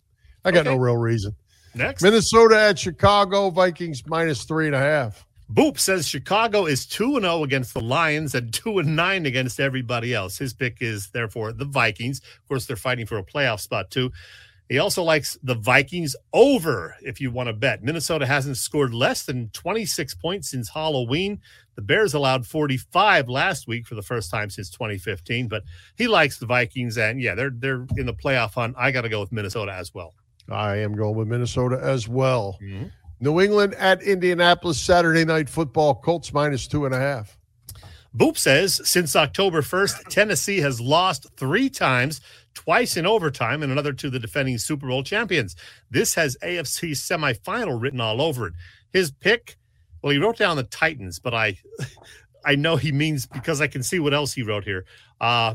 I 0.44 0.52
got 0.52 0.60
Okay. 0.60 0.70
no 0.70 0.76
real 0.76 0.96
reason. 0.96 1.34
Next. 1.74 2.02
Minnesota 2.02 2.60
at 2.60 2.78
Chicago, 2.78 3.50
Vikings 3.50 4.02
minus 4.06 4.44
three 4.44 4.66
and 4.66 4.74
a 4.74 4.78
half. 4.78 5.26
Boop 5.52 5.80
says 5.80 6.06
Chicago 6.06 6.66
is 6.66 6.86
2 6.86 7.16
and 7.16 7.24
0 7.24 7.42
against 7.42 7.74
the 7.74 7.80
Lions 7.80 8.36
and 8.36 8.52
2 8.54 8.78
and 8.78 8.94
9 8.94 9.26
against 9.26 9.58
everybody 9.58 10.14
else. 10.14 10.38
His 10.38 10.54
pick 10.54 10.76
is 10.80 11.08
therefore 11.10 11.52
the 11.52 11.64
Vikings. 11.64 12.20
Of 12.20 12.46
course, 12.46 12.66
they're 12.66 12.76
fighting 12.76 13.04
for 13.06 13.18
a 13.18 13.24
playoff 13.24 13.58
spot 13.58 13.90
too. 13.90 14.12
He 14.70 14.78
also 14.78 15.02
likes 15.02 15.36
the 15.42 15.56
Vikings 15.56 16.14
over 16.32 16.94
if 17.02 17.20
you 17.20 17.32
want 17.32 17.48
to 17.48 17.52
bet. 17.52 17.82
Minnesota 17.82 18.24
hasn't 18.24 18.56
scored 18.56 18.94
less 18.94 19.24
than 19.24 19.48
26 19.48 20.14
points 20.14 20.48
since 20.48 20.68
Halloween. 20.68 21.40
The 21.74 21.82
Bears 21.82 22.14
allowed 22.14 22.46
45 22.46 23.28
last 23.28 23.66
week 23.66 23.88
for 23.88 23.96
the 23.96 24.02
first 24.02 24.30
time 24.30 24.48
since 24.48 24.70
2015, 24.70 25.48
but 25.48 25.64
he 25.96 26.06
likes 26.06 26.38
the 26.38 26.46
Vikings 26.46 26.98
and 26.98 27.20
yeah, 27.20 27.34
they're 27.34 27.50
they're 27.50 27.84
in 27.96 28.06
the 28.06 28.14
playoff 28.14 28.54
hunt. 28.54 28.76
I 28.78 28.92
got 28.92 29.02
to 29.02 29.08
go 29.08 29.18
with 29.18 29.32
Minnesota 29.32 29.72
as 29.72 29.92
well. 29.92 30.14
I 30.48 30.76
am 30.76 30.94
going 30.94 31.16
with 31.16 31.26
Minnesota 31.26 31.80
as 31.82 32.06
well. 32.06 32.56
Mm-hmm. 32.62 32.86
New 33.18 33.40
England 33.40 33.74
at 33.74 34.00
Indianapolis, 34.02 34.80
Saturday 34.80 35.24
night 35.24 35.48
football, 35.48 35.96
Colts 35.96 36.32
minus 36.32 36.68
two 36.68 36.86
and 36.86 36.94
a 36.94 36.98
half. 36.98 37.36
Boop 38.16 38.36
says 38.36 38.80
since 38.84 39.14
October 39.14 39.62
1st, 39.62 40.08
Tennessee 40.08 40.58
has 40.58 40.80
lost 40.80 41.26
three 41.36 41.70
times, 41.70 42.20
twice 42.54 42.96
in 42.96 43.06
overtime, 43.06 43.62
and 43.62 43.72
another 43.72 43.92
to 43.94 44.10
the 44.10 44.20
defending 44.20 44.58
Super 44.58 44.88
Bowl 44.88 45.02
champions. 45.04 45.56
This 45.90 46.14
has 46.14 46.36
AFC 46.42 46.92
semifinal 46.92 47.80
written 47.80 48.00
all 48.00 48.22
over 48.22 48.48
it. 48.48 48.54
His 48.92 49.10
pick, 49.12 49.56
well, 50.02 50.12
he 50.12 50.18
wrote 50.18 50.38
down 50.38 50.56
the 50.56 50.64
Titans, 50.64 51.18
but 51.20 51.34
I 51.34 51.58
I 52.46 52.56
know 52.56 52.76
he 52.76 52.92
means 52.92 53.26
because 53.26 53.60
I 53.60 53.68
can 53.68 53.82
see 53.82 54.00
what 54.00 54.14
else 54.14 54.34
he 54.34 54.42
wrote 54.42 54.64
here. 54.64 54.86
Uh 55.20 55.54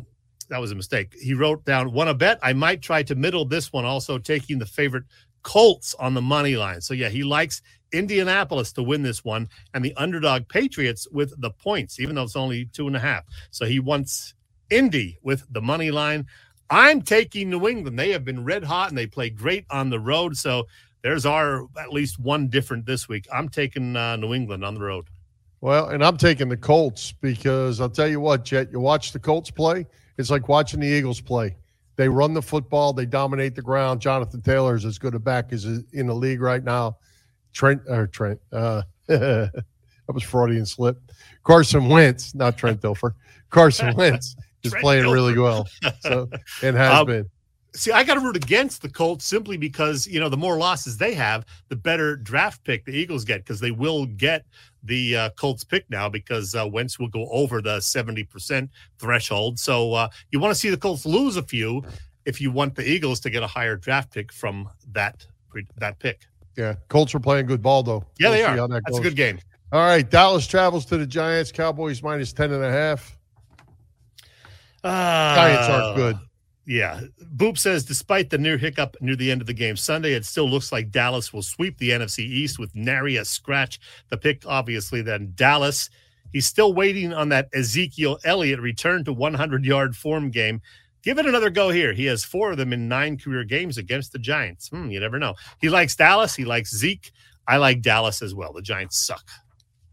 that 0.49 0.61
was 0.61 0.71
a 0.71 0.75
mistake. 0.75 1.15
He 1.21 1.33
wrote 1.35 1.65
down 1.65 1.93
one 1.93 2.07
a 2.07 2.15
bet. 2.15 2.39
I 2.43 2.53
might 2.53 2.81
try 2.81 3.03
to 3.03 3.15
middle 3.15 3.45
this 3.45 3.73
one, 3.73 3.85
also 3.85 4.19
taking 4.19 4.59
the 4.59 4.67
favorite 4.67 5.05
Colts 5.43 5.95
on 5.95 6.13
the 6.15 6.21
money 6.23 6.57
line. 6.57 6.81
So 6.81 6.93
yeah, 6.93 7.09
he 7.09 7.23
likes 7.23 7.61
Indianapolis 7.93 8.73
to 8.73 8.83
win 8.83 9.03
this 9.03 9.25
one 9.25 9.49
and 9.73 9.85
the 9.85 9.95
underdog 9.97 10.49
Patriots 10.49 11.07
with 11.11 11.33
the 11.41 11.51
points, 11.51 11.99
even 11.99 12.15
though 12.15 12.23
it's 12.23 12.35
only 12.35 12.65
two 12.73 12.87
and 12.87 12.95
a 12.95 12.99
half. 13.01 13.25
So 13.51 13.65
he 13.65 13.79
wants 13.79 14.35
Indy 14.71 15.19
with 15.23 15.45
the 15.51 15.61
money 15.61 15.91
line. 15.91 16.27
I'm 16.70 17.01
taking 17.01 17.49
New 17.49 17.68
England. 17.68 17.97
They 17.97 18.11
have 18.11 18.26
been 18.26 18.43
red 18.43 18.63
hot 18.63 18.89
and 18.89 18.97
they 18.97 19.07
play 19.07 19.30
great 19.30 19.66
on 19.70 19.89
the 19.89 19.99
road. 19.99 20.36
So 20.36 20.68
there's 21.01 21.26
our 21.26 21.68
at 21.80 21.91
least 21.91 22.20
one 22.20 22.47
different 22.47 22.86
this 22.86 23.07
week. 23.07 23.28
I'm 23.32 23.49
taking 23.49 23.95
uh, 23.95 24.16
New 24.16 24.34
England 24.34 24.66
on 24.66 24.74
the 24.74 24.82
road. 24.82 25.05
Well, 25.61 25.89
and 25.89 26.03
I'm 26.03 26.18
taking 26.18 26.49
the 26.49 26.57
Colts 26.57 27.11
because 27.11 27.80
I'll 27.80 27.89
tell 27.89 28.07
you 28.07 28.20
what, 28.20 28.45
Chet, 28.45 28.72
you 28.72 28.80
watch 28.80 29.11
the 29.11 29.20
Colts 29.20 29.49
play, 29.49 29.88
it's 30.18 30.30
like 30.30 30.47
watching 30.47 30.80
the 30.80 30.88
Eagles 30.88 31.22
play. 31.22 31.55
They 31.95 32.09
run 32.09 32.34
the 32.34 32.41
football, 32.41 32.93
they 32.93 33.05
dominate 33.05 33.55
the 33.55 33.61
ground. 33.61 34.01
Jonathan 34.01 34.41
Taylor 34.41 34.76
is 34.76 34.86
as 34.86 34.97
good 34.97 35.16
a 35.16 35.20
back 35.20 35.53
as 35.53 35.66
in 35.66 36.07
the 36.07 36.13
league 36.13 36.41
right 36.41 36.63
now. 36.63 36.97
Trent 37.53 37.82
or 37.88 38.05
Trent, 38.07 38.39
uh, 38.51 38.82
that 39.07 39.63
was 40.07 40.24
Freudian 40.24 40.66
slip. 40.66 40.99
Carson 41.43 41.88
Wentz, 41.88 42.36
not 42.36 42.57
Trent 42.57 42.82
Dilfer. 42.82 43.13
Carson 43.49 43.95
Wentz 43.97 44.36
is 44.66 44.72
Trent 44.72 44.84
playing 44.84 45.09
really 45.09 45.38
well. 45.38 45.68
So 46.01 46.28
it 46.61 46.74
has 46.76 46.99
Um, 46.99 47.07
been. 47.07 47.30
See, 47.74 47.91
I 47.91 48.05
got 48.05 48.13
to 48.13 48.22
root 48.22 48.38
against 48.38 48.82
the 48.82 48.88
Colts 48.88 49.26
simply 49.26 49.57
because, 49.57 50.07
you 50.07 50.18
know, 50.22 50.30
the 50.30 50.38
more 50.38 50.55
losses 50.57 50.95
they 50.97 51.13
have, 51.13 51.45
the 51.68 51.76
better 51.76 52.16
draft 52.16 52.63
pick 52.63 52.86
the 52.86 52.93
Eagles 52.93 53.26
get 53.26 53.43
because 53.43 53.59
they 53.59 53.72
will 53.72 54.05
get 54.05 54.45
the 54.84 55.16
uh, 55.18 55.30
Colts 55.32 55.66
pick 55.66 55.84
now 55.89 56.07
because 56.07 56.55
uh, 56.55 56.66
Wentz 56.66 56.99
will 56.99 57.09
go 57.09 57.28
over 57.32 57.61
the 57.61 57.80
70% 57.80 58.70
threshold. 58.97 59.59
So 59.59 59.93
uh, 59.93 60.07
you 60.32 60.39
want 60.39 60.51
to 60.53 60.59
see 60.59 60.70
the 60.70 60.78
Colts 60.78 61.05
lose 61.05 61.36
a 61.36 61.43
few 61.43 61.84
if 62.24 62.39
you 62.39 62.49
want 62.49 62.76
the 62.76 62.89
Eagles 62.89 63.20
to 63.22 63.30
get 63.30 63.43
a 63.43 63.47
higher 63.47 63.76
draft 63.76 64.13
pick 64.13 64.32
from 64.32 64.70
that 64.93 65.26
that 65.78 65.99
pick. 65.99 66.22
Yeah, 66.57 66.76
Colts 66.88 67.13
are 67.13 67.20
playing 67.20 67.45
good 67.47 67.61
ball 67.61 67.84
though. 67.84 68.05
Yeah, 68.20 68.30
We'll 68.30 68.38
they 68.38 68.43
are. 68.43 68.68
that 68.70 68.84
That's 68.86 68.99
a 68.99 69.01
good 69.01 69.16
game. 69.18 69.39
All 69.74 69.82
right, 69.82 70.09
Dallas 70.09 70.47
travels 70.47 70.86
to 70.86 70.97
the 70.97 71.05
Giants. 71.05 71.51
Cowboys 71.51 72.01
minus 72.01 72.32
ten 72.32 72.51
and 72.53 72.63
a 72.63 72.72
half. 72.72 73.14
Giants 74.86 75.67
Uh, 75.67 75.71
aren't 75.83 75.95
good. 75.97 76.17
Yeah. 76.67 77.01
Boop 77.36 77.57
says 77.57 77.86
despite 77.86 78.29
the 78.29 78.38
near 78.38 78.57
hiccup 78.57 78.95
near 79.01 79.15
the 79.15 79.29
end 79.31 79.41
of 79.41 79.47
the 79.47 79.53
game 79.53 79.77
Sunday, 79.77 80.13
it 80.13 80.25
still 80.25 80.49
looks 80.49 80.71
like 80.71 80.89
Dallas 80.91 81.31
will 81.31 81.43
sweep 81.43 81.77
the 81.77 81.91
NFC 81.91 82.19
East 82.19 82.57
with 82.59 82.73
nary 82.75 83.17
a 83.17 83.25
scratch. 83.25 83.79
The 84.09 84.17
pick, 84.17 84.43
obviously, 84.45 85.01
then 85.01 85.33
Dallas. 85.36 85.89
He's 86.33 86.47
still 86.47 86.73
waiting 86.73 87.13
on 87.13 87.29
that 87.29 87.49
Ezekiel 87.53 88.19
Elliott 88.25 88.59
return 88.59 89.03
to 89.05 89.13
100 89.13 89.63
yard 89.63 89.95
form 89.95 90.31
game. 90.31 90.61
Give 91.03 91.19
it 91.19 91.27
another 91.27 91.51
go 91.51 91.69
here. 91.69 91.93
He 91.93 92.05
has 92.05 92.25
four 92.25 92.51
of 92.51 92.57
them 92.57 92.73
in 92.73 92.88
nine 92.88 93.17
career 93.17 93.43
games 93.43 93.77
against 93.77 94.11
the 94.11 94.19
Giants. 94.19 94.69
Hmm, 94.69 94.89
you 94.89 94.99
never 94.99 95.19
know. 95.19 95.36
He 95.61 95.69
likes 95.69 95.95
Dallas. 95.95 96.36
He 96.36 96.45
likes 96.45 96.75
Zeke. 96.75 97.11
I 97.47 97.57
like 97.57 97.81
Dallas 97.83 98.23
as 98.23 98.33
well. 98.33 98.53
The 98.53 98.63
Giants 98.63 98.97
suck. 99.05 99.29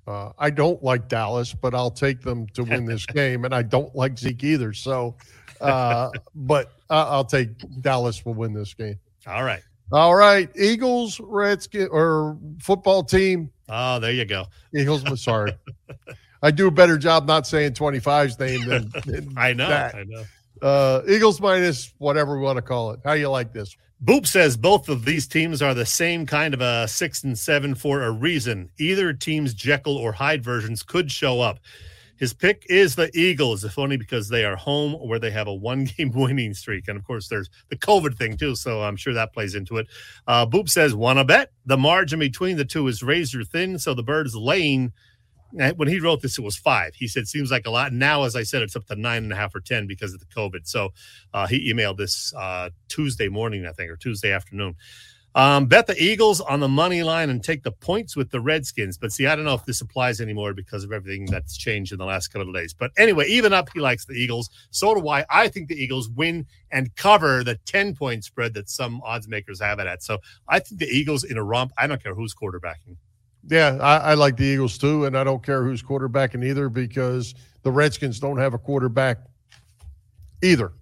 Uh, 0.06 0.32
I 0.38 0.50
don't 0.50 0.82
like 0.82 1.08
Dallas, 1.08 1.54
but 1.54 1.74
I'll 1.74 1.90
take 1.90 2.20
them 2.22 2.46
to 2.48 2.64
win 2.64 2.84
this 2.84 3.06
game, 3.14 3.44
and 3.44 3.54
I 3.54 3.62
don't 3.62 3.94
like 3.94 4.18
Zeke 4.18 4.42
either. 4.44 4.72
So, 4.72 5.16
uh, 5.60 6.10
but 6.34 6.72
I'll 6.90 7.24
take 7.24 7.50
Dallas 7.80 8.24
will 8.24 8.34
win 8.34 8.52
this 8.52 8.74
game. 8.74 8.98
All 9.26 9.44
right. 9.44 9.62
All 9.92 10.14
right, 10.14 10.48
Eagles, 10.56 11.20
Redskins, 11.20 11.90
or 11.92 12.38
football 12.60 13.04
team. 13.04 13.50
Oh, 13.68 13.98
there 13.98 14.12
you 14.12 14.24
go. 14.24 14.46
Eagles. 14.74 15.04
I'm 15.04 15.18
sorry, 15.18 15.52
I 16.42 16.50
do 16.50 16.66
a 16.66 16.70
better 16.70 16.96
job 16.96 17.26
not 17.26 17.46
saying 17.46 17.74
25's 17.74 18.38
name 18.38 18.66
than, 18.66 18.90
than 19.04 19.34
I 19.36 19.52
know. 19.52 19.68
that. 19.68 19.94
I 19.94 20.04
know. 20.04 20.24
Uh, 20.62 21.02
Eagles 21.06 21.42
minus 21.42 21.92
whatever 21.98 22.38
we 22.38 22.42
want 22.42 22.56
to 22.56 22.62
call 22.62 22.92
it. 22.92 23.00
How 23.04 23.12
you 23.12 23.28
like 23.28 23.52
this? 23.52 23.76
Boop 24.04 24.26
says 24.26 24.56
both 24.56 24.88
of 24.88 25.04
these 25.04 25.28
teams 25.28 25.62
are 25.62 25.74
the 25.74 25.86
same 25.86 26.26
kind 26.26 26.54
of 26.54 26.60
a 26.60 26.88
six 26.88 27.22
and 27.22 27.38
seven 27.38 27.72
for 27.72 28.02
a 28.02 28.10
reason. 28.10 28.68
Either 28.78 29.12
team's 29.12 29.54
Jekyll 29.54 29.96
or 29.96 30.10
Hyde 30.10 30.42
versions 30.42 30.82
could 30.82 31.08
show 31.08 31.40
up. 31.40 31.60
His 32.16 32.34
pick 32.34 32.66
is 32.68 32.96
the 32.96 33.10
Eagles, 33.16 33.62
if 33.62 33.78
only 33.78 33.96
because 33.96 34.28
they 34.28 34.44
are 34.44 34.56
home 34.56 34.94
where 34.94 35.20
they 35.20 35.30
have 35.30 35.46
a 35.46 35.54
one 35.54 35.84
game 35.96 36.10
winning 36.10 36.52
streak. 36.52 36.88
And 36.88 36.98
of 36.98 37.04
course, 37.04 37.28
there's 37.28 37.48
the 37.68 37.76
COVID 37.76 38.16
thing 38.16 38.36
too. 38.36 38.56
So 38.56 38.82
I'm 38.82 38.96
sure 38.96 39.14
that 39.14 39.32
plays 39.32 39.54
into 39.54 39.76
it. 39.76 39.86
Uh, 40.26 40.46
Boop 40.46 40.68
says, 40.68 40.96
want 40.96 41.20
to 41.20 41.24
bet? 41.24 41.52
The 41.66 41.76
margin 41.76 42.18
between 42.18 42.56
the 42.56 42.64
two 42.64 42.88
is 42.88 43.04
razor 43.04 43.44
thin. 43.44 43.78
So 43.78 43.94
the 43.94 44.02
Birds 44.02 44.34
laying. 44.34 44.92
Eh, 45.58 45.72
When 45.76 45.88
he 45.88 46.00
wrote 46.00 46.22
this, 46.22 46.38
it 46.38 46.42
was 46.42 46.56
five. 46.56 46.94
He 46.94 47.08
said, 47.08 47.28
seems 47.28 47.50
like 47.50 47.66
a 47.66 47.70
lot. 47.70 47.92
Now, 47.92 48.24
as 48.24 48.36
I 48.36 48.42
said, 48.42 48.62
it's 48.62 48.76
up 48.76 48.86
to 48.86 48.96
nine 48.96 49.24
and 49.24 49.32
a 49.32 49.36
half 49.36 49.54
or 49.54 49.60
10 49.60 49.86
because 49.86 50.14
of 50.14 50.20
the 50.20 50.26
COVID. 50.26 50.66
So 50.66 50.92
uh, 51.34 51.46
he 51.46 51.72
emailed 51.72 51.96
this 51.96 52.32
uh, 52.34 52.70
Tuesday 52.88 53.28
morning, 53.28 53.66
I 53.66 53.72
think, 53.72 53.90
or 53.90 53.96
Tuesday 53.96 54.32
afternoon. 54.32 54.76
Um, 55.34 55.64
bet 55.64 55.86
the 55.86 56.00
Eagles 56.02 56.42
on 56.42 56.60
the 56.60 56.68
money 56.68 57.02
line 57.02 57.30
and 57.30 57.42
take 57.42 57.62
the 57.62 57.72
points 57.72 58.14
with 58.16 58.30
the 58.30 58.40
Redskins. 58.40 58.98
But 58.98 59.12
see, 59.12 59.26
I 59.26 59.34
don't 59.34 59.46
know 59.46 59.54
if 59.54 59.64
this 59.64 59.80
applies 59.80 60.20
anymore 60.20 60.52
because 60.52 60.84
of 60.84 60.92
everything 60.92 61.24
that's 61.24 61.56
changed 61.56 61.92
in 61.92 61.98
the 61.98 62.04
last 62.04 62.28
couple 62.28 62.48
of 62.48 62.54
days. 62.54 62.74
But 62.74 62.90
anyway, 62.98 63.26
even 63.28 63.52
up, 63.52 63.70
he 63.72 63.80
likes 63.80 64.04
the 64.04 64.12
Eagles. 64.12 64.50
So 64.70 64.94
do 64.94 65.08
I. 65.08 65.24
I 65.30 65.48
think 65.48 65.68
the 65.68 65.74
Eagles 65.74 66.10
win 66.10 66.46
and 66.70 66.94
cover 66.96 67.42
the 67.42 67.56
10 67.64 67.94
point 67.94 68.24
spread 68.24 68.52
that 68.54 68.68
some 68.68 69.00
odds 69.04 69.26
makers 69.26 69.60
have 69.60 69.78
it 69.78 69.86
at. 69.86 70.02
So 70.02 70.18
I 70.48 70.58
think 70.58 70.80
the 70.80 70.86
Eagles 70.86 71.24
in 71.24 71.38
a 71.38 71.42
romp. 71.42 71.72
I 71.78 71.86
don't 71.86 72.02
care 72.02 72.14
who's 72.14 72.34
quarterbacking. 72.34 72.96
Yeah, 73.48 73.78
I, 73.80 73.96
I 73.96 74.14
like 74.14 74.36
the 74.36 74.44
Eagles 74.44 74.78
too, 74.78 75.04
and 75.04 75.16
I 75.18 75.24
don't 75.24 75.42
care 75.42 75.64
who's 75.64 75.82
quarterbacking 75.82 76.44
either 76.44 76.68
because 76.68 77.34
the 77.62 77.72
Redskins 77.72 78.20
don't 78.20 78.38
have 78.38 78.54
a 78.54 78.58
quarterback 78.58 79.18
either. 80.42 80.72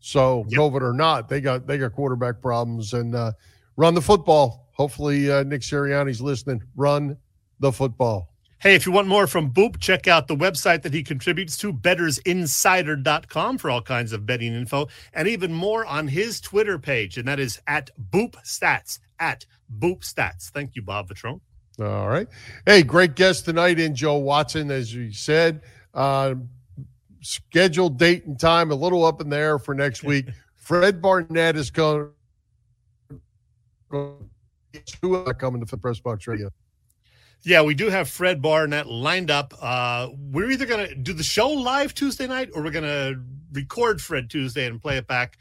So 0.00 0.44
Yep. 0.48 0.58
COVID 0.60 0.82
or 0.82 0.92
not, 0.92 1.28
they 1.28 1.40
got 1.40 1.66
they 1.66 1.78
got 1.78 1.92
quarterback 1.92 2.40
problems 2.40 2.94
and 2.94 3.14
uh, 3.14 3.32
run 3.76 3.94
the 3.94 4.02
football. 4.02 4.68
Hopefully, 4.72 5.30
uh, 5.30 5.42
Nick 5.42 5.62
Sirianni's 5.62 6.20
listening. 6.20 6.62
Run 6.76 7.16
the 7.58 7.72
football. 7.72 8.32
Hey, 8.60 8.74
if 8.74 8.86
you 8.86 8.92
want 8.92 9.06
more 9.06 9.28
from 9.28 9.52
Boop, 9.52 9.78
check 9.78 10.08
out 10.08 10.26
the 10.26 10.36
website 10.36 10.82
that 10.82 10.92
he 10.92 11.04
contributes 11.04 11.56
to, 11.58 11.72
bettersinsider.com, 11.72 13.58
for 13.58 13.70
all 13.70 13.82
kinds 13.82 14.12
of 14.12 14.26
betting 14.26 14.52
info, 14.52 14.88
and 15.14 15.28
even 15.28 15.52
more 15.52 15.86
on 15.86 16.08
his 16.08 16.40
Twitter 16.40 16.76
page, 16.76 17.18
and 17.18 17.28
that 17.28 17.38
is 17.38 17.60
at 17.68 17.90
Boop 18.10 18.34
Stats. 18.44 18.98
At 19.20 19.46
Boop 19.78 20.00
Stats. 20.00 20.50
Thank 20.50 20.74
you, 20.74 20.82
Bob 20.82 21.08
Vitrone. 21.08 21.40
All 21.80 22.08
right. 22.08 22.26
Hey, 22.66 22.82
great 22.82 23.14
guest 23.14 23.44
tonight 23.44 23.78
in 23.78 23.94
Joe 23.94 24.16
Watson, 24.16 24.70
as 24.70 24.92
you 24.92 25.12
said. 25.12 25.62
Uh, 25.94 26.34
scheduled 27.20 27.98
date 27.98 28.24
and 28.26 28.38
time 28.38 28.72
a 28.72 28.74
little 28.74 29.04
up 29.04 29.20
in 29.20 29.28
the 29.28 29.36
air 29.36 29.58
for 29.58 29.74
next 29.74 30.02
week. 30.02 30.26
Fred 30.56 31.00
Barnett 31.00 31.56
is 31.56 31.70
going. 31.70 32.10
Coming 33.90 34.28
to 35.00 35.66
the 35.70 35.78
Press 35.80 36.00
Box 36.00 36.26
Radio. 36.26 36.50
Yeah, 37.42 37.62
we 37.62 37.74
do 37.74 37.88
have 37.88 38.08
Fred 38.08 38.42
Barnett 38.42 38.88
lined 38.88 39.30
up. 39.30 39.54
Uh, 39.60 40.08
we're 40.32 40.50
either 40.50 40.66
going 40.66 40.88
to 40.88 40.94
do 40.96 41.12
the 41.12 41.22
show 41.22 41.48
live 41.48 41.94
Tuesday 41.94 42.26
night 42.26 42.50
or 42.54 42.62
we're 42.62 42.72
going 42.72 42.84
to 42.84 43.20
record 43.52 44.02
Fred 44.02 44.28
Tuesday 44.28 44.66
and 44.66 44.82
play 44.82 44.96
it 44.96 45.06
back 45.06 45.38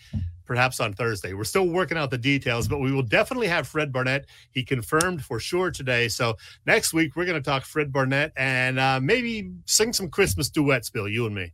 perhaps 0.47 0.79
on 0.79 0.93
Thursday. 0.93 1.33
We're 1.33 1.43
still 1.43 1.67
working 1.67 1.97
out 1.97 2.09
the 2.09 2.17
details, 2.17 2.67
but 2.67 2.79
we 2.79 2.91
will 2.91 3.03
definitely 3.03 3.47
have 3.47 3.67
Fred 3.67 3.91
Barnett. 3.91 4.25
He 4.51 4.63
confirmed 4.63 5.23
for 5.23 5.39
sure 5.39 5.69
today. 5.69 6.07
So 6.07 6.35
next 6.65 6.93
week, 6.93 7.15
we're 7.15 7.25
going 7.25 7.41
to 7.41 7.47
talk 7.47 7.65
Fred 7.65 7.91
Barnett 7.91 8.31
and 8.37 8.79
uh, 8.79 8.99
maybe 9.01 9.51
sing 9.65 9.93
some 9.93 10.09
Christmas 10.09 10.49
duets, 10.49 10.89
Bill, 10.89 11.07
you 11.07 11.25
and 11.25 11.35
me. 11.35 11.53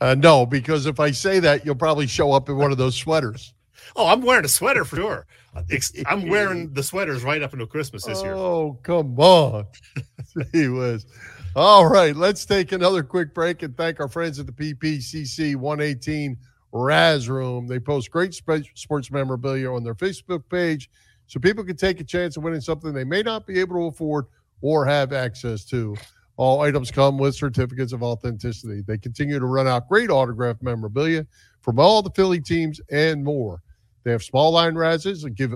Uh, 0.00 0.14
no, 0.14 0.44
because 0.44 0.86
if 0.86 0.98
I 0.98 1.10
say 1.10 1.38
that, 1.40 1.64
you'll 1.64 1.74
probably 1.74 2.06
show 2.06 2.32
up 2.32 2.48
in 2.48 2.56
one 2.56 2.72
of 2.72 2.78
those 2.78 2.96
sweaters. 2.96 3.52
Oh, 3.94 4.08
I'm 4.08 4.20
wearing 4.20 4.44
a 4.44 4.48
sweater 4.48 4.84
for 4.84 4.96
sure. 4.96 5.26
I'm 6.06 6.28
wearing 6.28 6.72
the 6.72 6.82
sweaters 6.82 7.22
right 7.22 7.40
up 7.40 7.52
until 7.52 7.68
Christmas 7.68 8.04
this 8.04 8.20
year. 8.20 8.34
Oh, 8.34 8.78
come 8.82 9.18
on. 9.18 9.66
he 10.52 10.66
was. 10.68 11.06
All 11.54 11.86
right, 11.86 12.14
let's 12.14 12.44
take 12.44 12.72
another 12.72 13.02
quick 13.02 13.32
break 13.32 13.62
and 13.62 13.76
thank 13.76 14.00
our 14.00 14.08
friends 14.08 14.38
at 14.38 14.46
the 14.46 14.52
PPCC 14.52 15.56
118 15.56 16.36
Raz 16.76 17.28
Room. 17.28 17.66
They 17.66 17.80
post 17.80 18.10
great 18.10 18.34
sp- 18.36 18.68
sports 18.74 19.10
memorabilia 19.10 19.70
on 19.72 19.82
their 19.82 19.94
Facebook 19.94 20.42
page 20.50 20.90
so 21.26 21.40
people 21.40 21.64
can 21.64 21.76
take 21.76 22.00
a 22.00 22.04
chance 22.04 22.36
of 22.36 22.44
winning 22.44 22.60
something 22.60 22.92
they 22.92 23.04
may 23.04 23.22
not 23.22 23.46
be 23.46 23.58
able 23.58 23.76
to 23.76 23.86
afford 23.86 24.26
or 24.60 24.84
have 24.86 25.12
access 25.12 25.64
to. 25.66 25.96
All 26.36 26.60
items 26.60 26.90
come 26.90 27.16
with 27.16 27.34
certificates 27.34 27.92
of 27.92 28.02
authenticity. 28.02 28.82
They 28.86 28.98
continue 28.98 29.38
to 29.38 29.46
run 29.46 29.66
out 29.66 29.88
great 29.88 30.10
autograph 30.10 30.60
memorabilia 30.60 31.26
from 31.60 31.78
all 31.78 32.02
the 32.02 32.10
Philly 32.10 32.40
teams 32.40 32.80
and 32.90 33.24
more. 33.24 33.62
They 34.04 34.12
have 34.12 34.22
small 34.22 34.52
line 34.52 34.74
Razes 34.74 35.22
that 35.22 35.30
give 35.30 35.54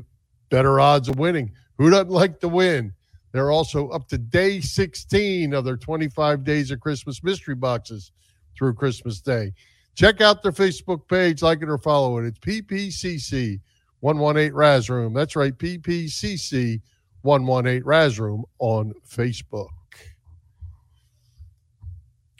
better 0.48 0.80
odds 0.80 1.08
of 1.08 1.18
winning. 1.18 1.52
Who 1.78 1.90
doesn't 1.90 2.10
like 2.10 2.40
to 2.40 2.48
win? 2.48 2.92
They're 3.32 3.52
also 3.52 3.88
up 3.90 4.08
to 4.08 4.18
day 4.18 4.60
16 4.60 5.54
of 5.54 5.64
their 5.64 5.76
25 5.76 6.44
days 6.44 6.70
of 6.70 6.80
Christmas 6.80 7.22
mystery 7.22 7.54
boxes 7.54 8.10
through 8.56 8.74
Christmas 8.74 9.20
Day. 9.20 9.52
Check 10.00 10.22
out 10.22 10.42
their 10.42 10.50
Facebook 10.50 11.06
page, 11.08 11.42
like 11.42 11.60
it 11.60 11.68
or 11.68 11.76
follow 11.76 12.16
it. 12.16 12.24
It's 12.24 12.38
PPCC 12.38 13.60
118 14.00 14.54
Raz 14.54 14.88
Room. 14.88 15.12
That's 15.12 15.36
right, 15.36 15.52
PPCC 15.52 16.80
118 17.20 17.84
Raz 17.84 18.18
Room 18.18 18.46
on 18.60 18.94
Facebook. 19.06 19.68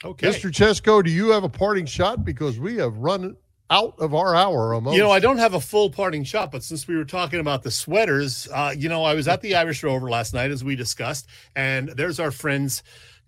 Okay. 0.03 0.29
Mr. 0.29 0.49
Chesko, 0.49 1.03
do 1.03 1.11
you 1.11 1.29
have 1.29 1.43
a 1.43 1.49
parting 1.49 1.85
shot? 1.85 2.25
Because 2.25 2.57
we 2.59 2.77
have 2.77 2.97
run 2.97 3.37
out 3.69 3.93
of 3.99 4.15
our 4.15 4.33
hour 4.33 4.73
almost. 4.73 4.97
You 4.97 5.03
know, 5.03 5.11
I 5.11 5.19
don't 5.19 5.37
have 5.37 5.53
a 5.53 5.61
full 5.61 5.91
parting 5.91 6.23
shot, 6.23 6.51
but 6.51 6.63
since 6.63 6.87
we 6.87 6.97
were 6.97 7.05
talking 7.05 7.39
about 7.39 7.61
the 7.61 7.69
sweaters, 7.69 8.47
uh, 8.51 8.73
you 8.75 8.89
know, 8.89 9.03
I 9.03 9.13
was 9.13 9.27
at 9.27 9.41
the 9.41 9.53
Irish 9.53 9.83
Rover 9.83 10.09
last 10.09 10.33
night, 10.33 10.49
as 10.49 10.63
we 10.63 10.75
discussed, 10.75 11.27
and 11.55 11.89
there's 11.89 12.19
our 12.19 12.31
friends 12.31 12.81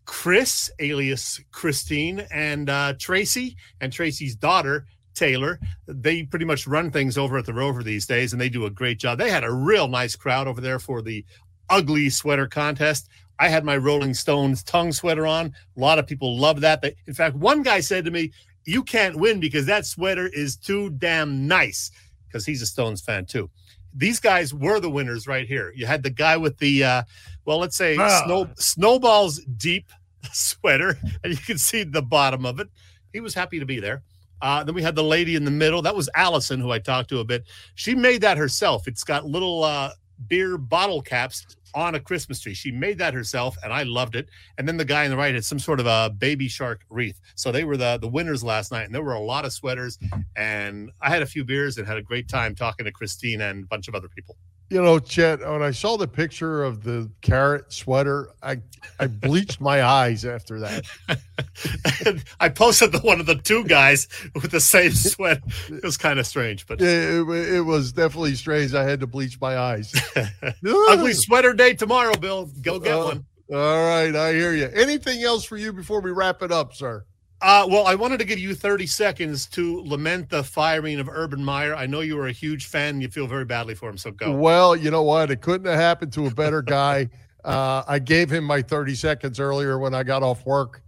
Chris, 0.06 0.70
alias 0.80 1.40
Christine, 1.52 2.28
and 2.32 2.70
uh, 2.70 2.94
Tracy, 3.00 3.56
and 3.82 3.92
Tracy's 3.92 4.36
daughter. 4.36 4.86
Taylor, 5.16 5.60
they 5.86 6.24
pretty 6.24 6.46
much 6.46 6.66
run 6.66 6.90
things 6.90 7.20
over 7.20 7.38
at 7.38 7.46
the 7.46 7.54
Rover 7.54 7.84
these 7.84 8.08
days, 8.08 8.34
and 8.34 8.42
they 8.42 8.50
do 8.50 8.66
a 8.66 8.70
great 8.72 8.98
job. 8.98 9.20
They 9.20 9.30
had 9.30 9.44
a 9.44 9.54
real 9.54 9.88
nice 9.88 10.16
crowd 10.16 10.48
over 10.48 10.60
there 10.60 10.80
for 10.80 11.04
the 11.04 11.24
ugly 11.70 12.10
sweater 12.10 12.48
contest. 12.48 13.10
I 13.40 13.48
had 13.48 13.64
my 13.64 13.78
Rolling 13.78 14.14
Stones 14.14 14.64
tongue 14.64 14.92
sweater 14.92 15.28
on. 15.28 15.54
A 15.78 15.80
lot 15.80 16.00
of 16.00 16.08
people 16.08 16.38
love 16.38 16.62
that. 16.62 16.82
They, 16.82 16.96
in 17.08 17.14
fact, 17.14 17.36
one 17.36 17.62
guy 17.62 17.80
said 17.80 18.06
to 18.06 18.12
me, 18.12 18.32
"You 18.66 18.84
can't 18.84 19.16
win 19.16 19.40
because 19.40 19.66
that 19.68 19.86
sweater 19.86 20.28
is 20.28 20.56
too 20.56 20.90
damn 20.92 21.48
nice." 21.48 21.92
Because 22.28 22.46
he's 22.46 22.62
a 22.62 22.66
Stones 22.66 23.02
fan 23.02 23.26
too. 23.26 23.50
These 23.94 24.20
guys 24.20 24.54
were 24.54 24.80
the 24.80 24.90
winners 24.90 25.28
right 25.28 25.48
here. 25.48 25.72
You 25.76 25.86
had 25.86 26.02
the 26.02 26.10
guy 26.10 26.38
with 26.38 26.58
the, 26.58 26.84
uh, 26.84 27.04
well, 27.46 27.58
let's 27.60 27.76
say 27.78 27.98
Ah. 28.00 28.24
snow 28.26 28.50
snowballs 28.58 29.40
deep 29.58 29.90
sweater, 30.32 30.98
and 31.24 31.32
you 31.34 31.38
can 31.40 31.58
see 31.58 31.84
the 31.84 32.02
bottom 32.02 32.46
of 32.46 32.60
it. 32.60 32.70
He 33.12 33.20
was 33.20 33.34
happy 33.34 33.60
to 33.60 33.66
be 33.66 33.80
there. 33.80 34.04
Uh, 34.42 34.64
then 34.64 34.76
we 34.76 34.82
had 34.82 34.96
the 34.96 35.04
lady 35.04 35.36
in 35.36 35.46
the 35.46 35.52
middle. 35.52 35.82
That 35.82 35.96
was 35.96 36.10
Allison, 36.16 36.60
who 36.60 36.72
I 36.72 36.80
talked 36.80 37.10
to 37.10 37.20
a 37.20 37.24
bit. 37.24 37.46
She 37.76 37.96
made 37.96 38.22
that 38.22 38.38
herself. 38.38 38.88
It's 38.88 39.04
got 39.04 39.26
little 39.26 39.64
uh, 39.64 39.92
beer 40.28 40.58
bottle 40.58 41.02
caps 41.02 41.46
on 41.76 41.96
a 41.96 42.00
Christmas 42.00 42.40
tree. 42.40 42.54
She 42.54 42.70
made 42.72 42.98
that 43.00 43.14
herself, 43.14 43.56
and 43.64 43.72
I 43.74 43.84
loved 43.84 44.16
it. 44.16 44.28
And 44.58 44.68
then 44.68 44.78
the 44.78 44.86
guy 44.86 45.06
on 45.06 45.12
the 45.12 45.18
right 45.18 45.34
had 45.34 45.46
some 45.46 45.60
sort 45.60 45.80
of 45.80 45.86
a 45.86 46.10
baby 46.10 46.48
shark 46.50 46.82
wreath. 46.90 47.20
So 47.36 47.52
they 47.52 47.64
were 47.64 47.78
the 47.78 47.98
the 48.02 48.08
winners 48.08 48.44
last 48.44 48.72
night, 48.72 48.84
and 48.84 48.94
there 48.94 49.02
were 49.02 49.14
a 49.14 49.20
lot 49.20 49.46
of 49.46 49.54
sweaters. 49.54 49.98
And 50.36 50.92
I 51.02 51.10
had 51.10 51.22
a 51.22 51.26
few 51.26 51.44
beers 51.46 51.78
and 51.78 51.88
had 51.88 51.98
a 51.98 52.02
great 52.04 52.28
time 52.28 52.54
talking 52.54 52.86
to 52.86 52.92
Christine 52.92 53.42
and 53.42 53.64
a 53.64 53.68
bunch 53.68 53.88
of 53.88 53.96
other 53.96 54.10
people. 54.10 54.36
You 54.70 54.82
know, 54.82 54.98
Chet, 54.98 55.42
when 55.42 55.62
I 55.62 55.70
saw 55.72 55.98
the 55.98 56.08
picture 56.08 56.64
of 56.64 56.84
the 56.84 57.10
carrot 57.22 57.72
sweater, 57.72 58.30
I, 58.42 58.62
I 59.00 59.06
bleached 59.06 59.62
my 59.62 59.84
eyes 59.84 60.26
after 60.26 60.60
that. 60.62 60.86
I 62.40 62.50
posted 62.50 62.92
the 62.92 63.00
one 63.00 63.20
of 63.20 63.28
the 63.28 63.36
two 63.36 63.66
guys 63.66 64.08
with 64.34 64.50
the 64.52 64.60
same 64.60 64.92
sweat. 64.92 65.42
It 65.70 65.84
was 65.84 65.98
kind 65.98 66.18
of 66.18 66.26
strange, 66.26 66.66
but 66.66 66.82
It, 66.82 66.88
it, 66.88 67.54
it 67.56 67.62
was 67.62 67.92
definitely 67.94 68.34
strange. 68.36 68.74
I 68.74 68.84
had 68.84 69.00
to 69.02 69.08
bleach 69.08 69.40
my 69.40 69.58
eyes. 69.58 69.94
ugly 70.90 71.14
sweater 71.14 71.54
day 71.54 71.76
tomorrow, 71.76 72.16
Bill. 72.16 72.50
Go 72.62 72.80
get 72.80 72.96
Uh, 72.96 73.04
one. 73.06 73.26
All 73.54 73.86
right, 73.88 74.16
I 74.16 74.34
hear 74.34 74.54
you. 74.54 74.70
Anything 74.74 75.22
else 75.22 75.44
for 75.44 75.58
you 75.58 75.72
before 75.72 76.02
we 76.02 76.10
wrap 76.10 76.42
it 76.42 76.52
up, 76.52 76.74
sir? 76.74 77.06
Uh, 77.44 77.68
well, 77.70 77.86
I 77.86 77.94
wanted 77.94 78.20
to 78.20 78.26
give 78.26 78.40
you 78.40 78.56
30 78.56 78.88
seconds 78.88 79.48
to 79.48 79.82
lament 79.82 80.30
the 80.30 80.44
firing 80.44 81.00
of 81.00 81.10
Urban 81.10 81.44
Meyer. 81.44 81.76
I 81.76 81.86
know 81.86 82.00
you 82.00 82.16
were 82.16 82.28
a 82.28 82.32
huge 82.32 82.68
fan 82.68 82.96
and 82.96 83.02
you 83.02 83.10
feel 83.10 83.28
very 83.28 83.44
badly 83.44 83.76
for 83.76 83.90
him, 83.90 83.98
so 83.98 84.12
go. 84.12 84.32
Well, 84.32 84.78
you 84.78 84.90
know 84.90 85.04
what? 85.04 85.30
It 85.30 85.42
couldn't 85.42 85.68
have 85.68 85.80
happened 85.80 86.14
to 86.14 86.28
a 86.28 86.32
better 86.32 86.62
guy. 86.62 87.10
uh, 87.44 87.84
I 87.86 88.00
gave 88.00 88.32
him 88.32 88.46
my 88.46 88.62
30 88.62 88.96
seconds 88.96 89.42
earlier 89.42 89.78
when 89.78 89.94
I 89.94 90.04
got 90.04 90.24
off 90.24 90.46
work. 90.46 90.82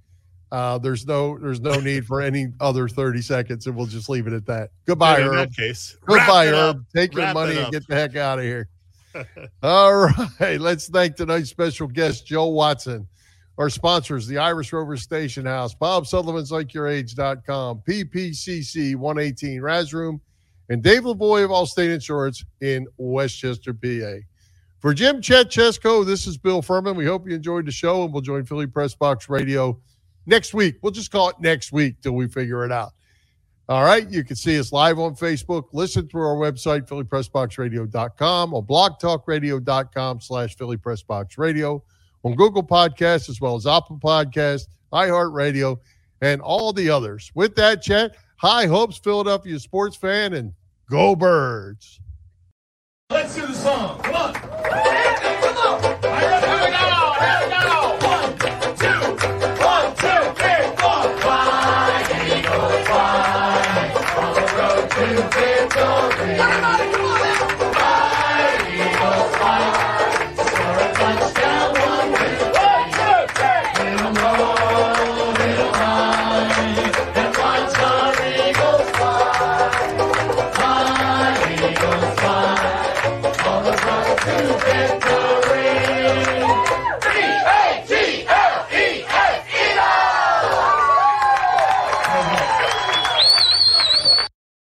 Uh, 0.49 0.77
there's 0.77 1.05
no 1.05 1.37
there's 1.37 1.59
no 1.59 1.79
need 1.81 2.05
for 2.05 2.21
any 2.21 2.47
other 2.61 2.87
30 2.87 3.21
seconds, 3.21 3.67
and 3.67 3.75
we'll 3.75 3.87
just 3.87 4.07
leave 4.07 4.25
it 4.25 4.31
at 4.31 4.45
that. 4.45 4.69
Goodbye, 4.85 5.19
in 5.19 5.27
Herb. 5.27 5.33
that 5.33 5.55
case, 5.55 5.97
Goodbye. 6.05 6.47
Herb. 6.47 6.85
Take 6.95 7.13
your 7.13 7.33
money 7.33 7.57
and 7.57 7.69
get 7.73 7.85
the 7.87 7.95
heck 7.95 8.15
out 8.15 8.39
of 8.39 8.45
here. 8.45 8.69
All 9.63 10.09
right. 10.39 10.61
Let's 10.61 10.87
thank 10.87 11.17
tonight's 11.17 11.49
special 11.49 11.87
guest, 11.87 12.25
Joe 12.25 12.47
Watson. 12.47 13.07
Our 13.57 13.69
sponsors, 13.69 14.27
the 14.27 14.37
Irish 14.37 14.73
Rover 14.73 14.97
Station 14.97 15.45
House, 15.45 15.73
Bob 15.73 16.07
Sullivan's 16.07 16.51
LikeYourAge.com, 16.51 17.83
PPCC 17.87 18.95
118 18.95 19.61
Raz 19.61 19.93
Room, 19.93 20.19
and 20.69 20.83
Dave 20.83 21.03
Lavoy 21.03 21.45
of 21.45 21.51
Allstate 21.51 21.93
Insurance 21.93 22.43
in 22.61 22.85
West 22.97 23.39
Chester, 23.39 23.73
PA. 23.73 24.25
For 24.79 24.93
Jim 24.93 25.21
Chet 25.21 25.49
Chesko, 25.49 26.05
this 26.05 26.27
is 26.27 26.37
Bill 26.37 26.61
Furman. 26.61 26.95
We 26.95 27.05
hope 27.05 27.27
you 27.27 27.35
enjoyed 27.35 27.65
the 27.65 27.71
show, 27.71 28.03
and 28.03 28.11
we'll 28.11 28.21
join 28.21 28.45
Philly 28.45 28.67
Press 28.67 28.93
Box 28.93 29.29
Radio 29.29 29.79
next 30.25 30.53
week. 30.53 30.75
We'll 30.81 30.91
just 30.91 31.11
call 31.11 31.29
it 31.29 31.39
next 31.39 31.71
week 31.71 32.01
till 32.01 32.11
we 32.11 32.27
figure 32.27 32.65
it 32.65 32.71
out. 32.71 32.91
All 33.67 33.83
right. 33.83 34.07
You 34.07 34.23
can 34.23 34.35
see 34.35 34.59
us 34.59 34.71
live 34.71 34.99
on 34.99 35.15
Facebook. 35.15 35.69
Listen 35.73 36.07
through 36.07 36.27
our 36.27 36.35
website, 36.35 36.87
phillypressboxradio.com, 36.87 38.53
or 38.53 38.63
blogtalkradio.com 38.63 40.21
slash 40.21 40.55
phillypressboxradio, 40.55 41.81
on 42.25 42.33
Google 42.35 42.63
Podcasts, 42.63 43.29
as 43.29 43.39
well 43.39 43.55
as 43.55 43.67
Apple 43.67 43.99
Podcasts, 44.03 44.67
iHeartRadio, 44.91 45.77
and 46.21 46.41
all 46.41 46.73
the 46.73 46.89
others. 46.89 47.31
With 47.35 47.55
that, 47.55 47.83
Chet, 47.83 48.17
high 48.37 48.65
hopes, 48.65 48.97
Philadelphia 48.97 49.59
sports 49.59 49.95
fan, 49.95 50.33
and 50.33 50.51
go 50.89 51.15
birds. 51.15 52.01
Let's 53.11 53.35
do 53.35 53.45
the 53.45 53.53
song. 53.53 54.01
Come 54.01 54.15
on. 54.15 54.33
Come 54.33 54.73
on. 54.73 55.14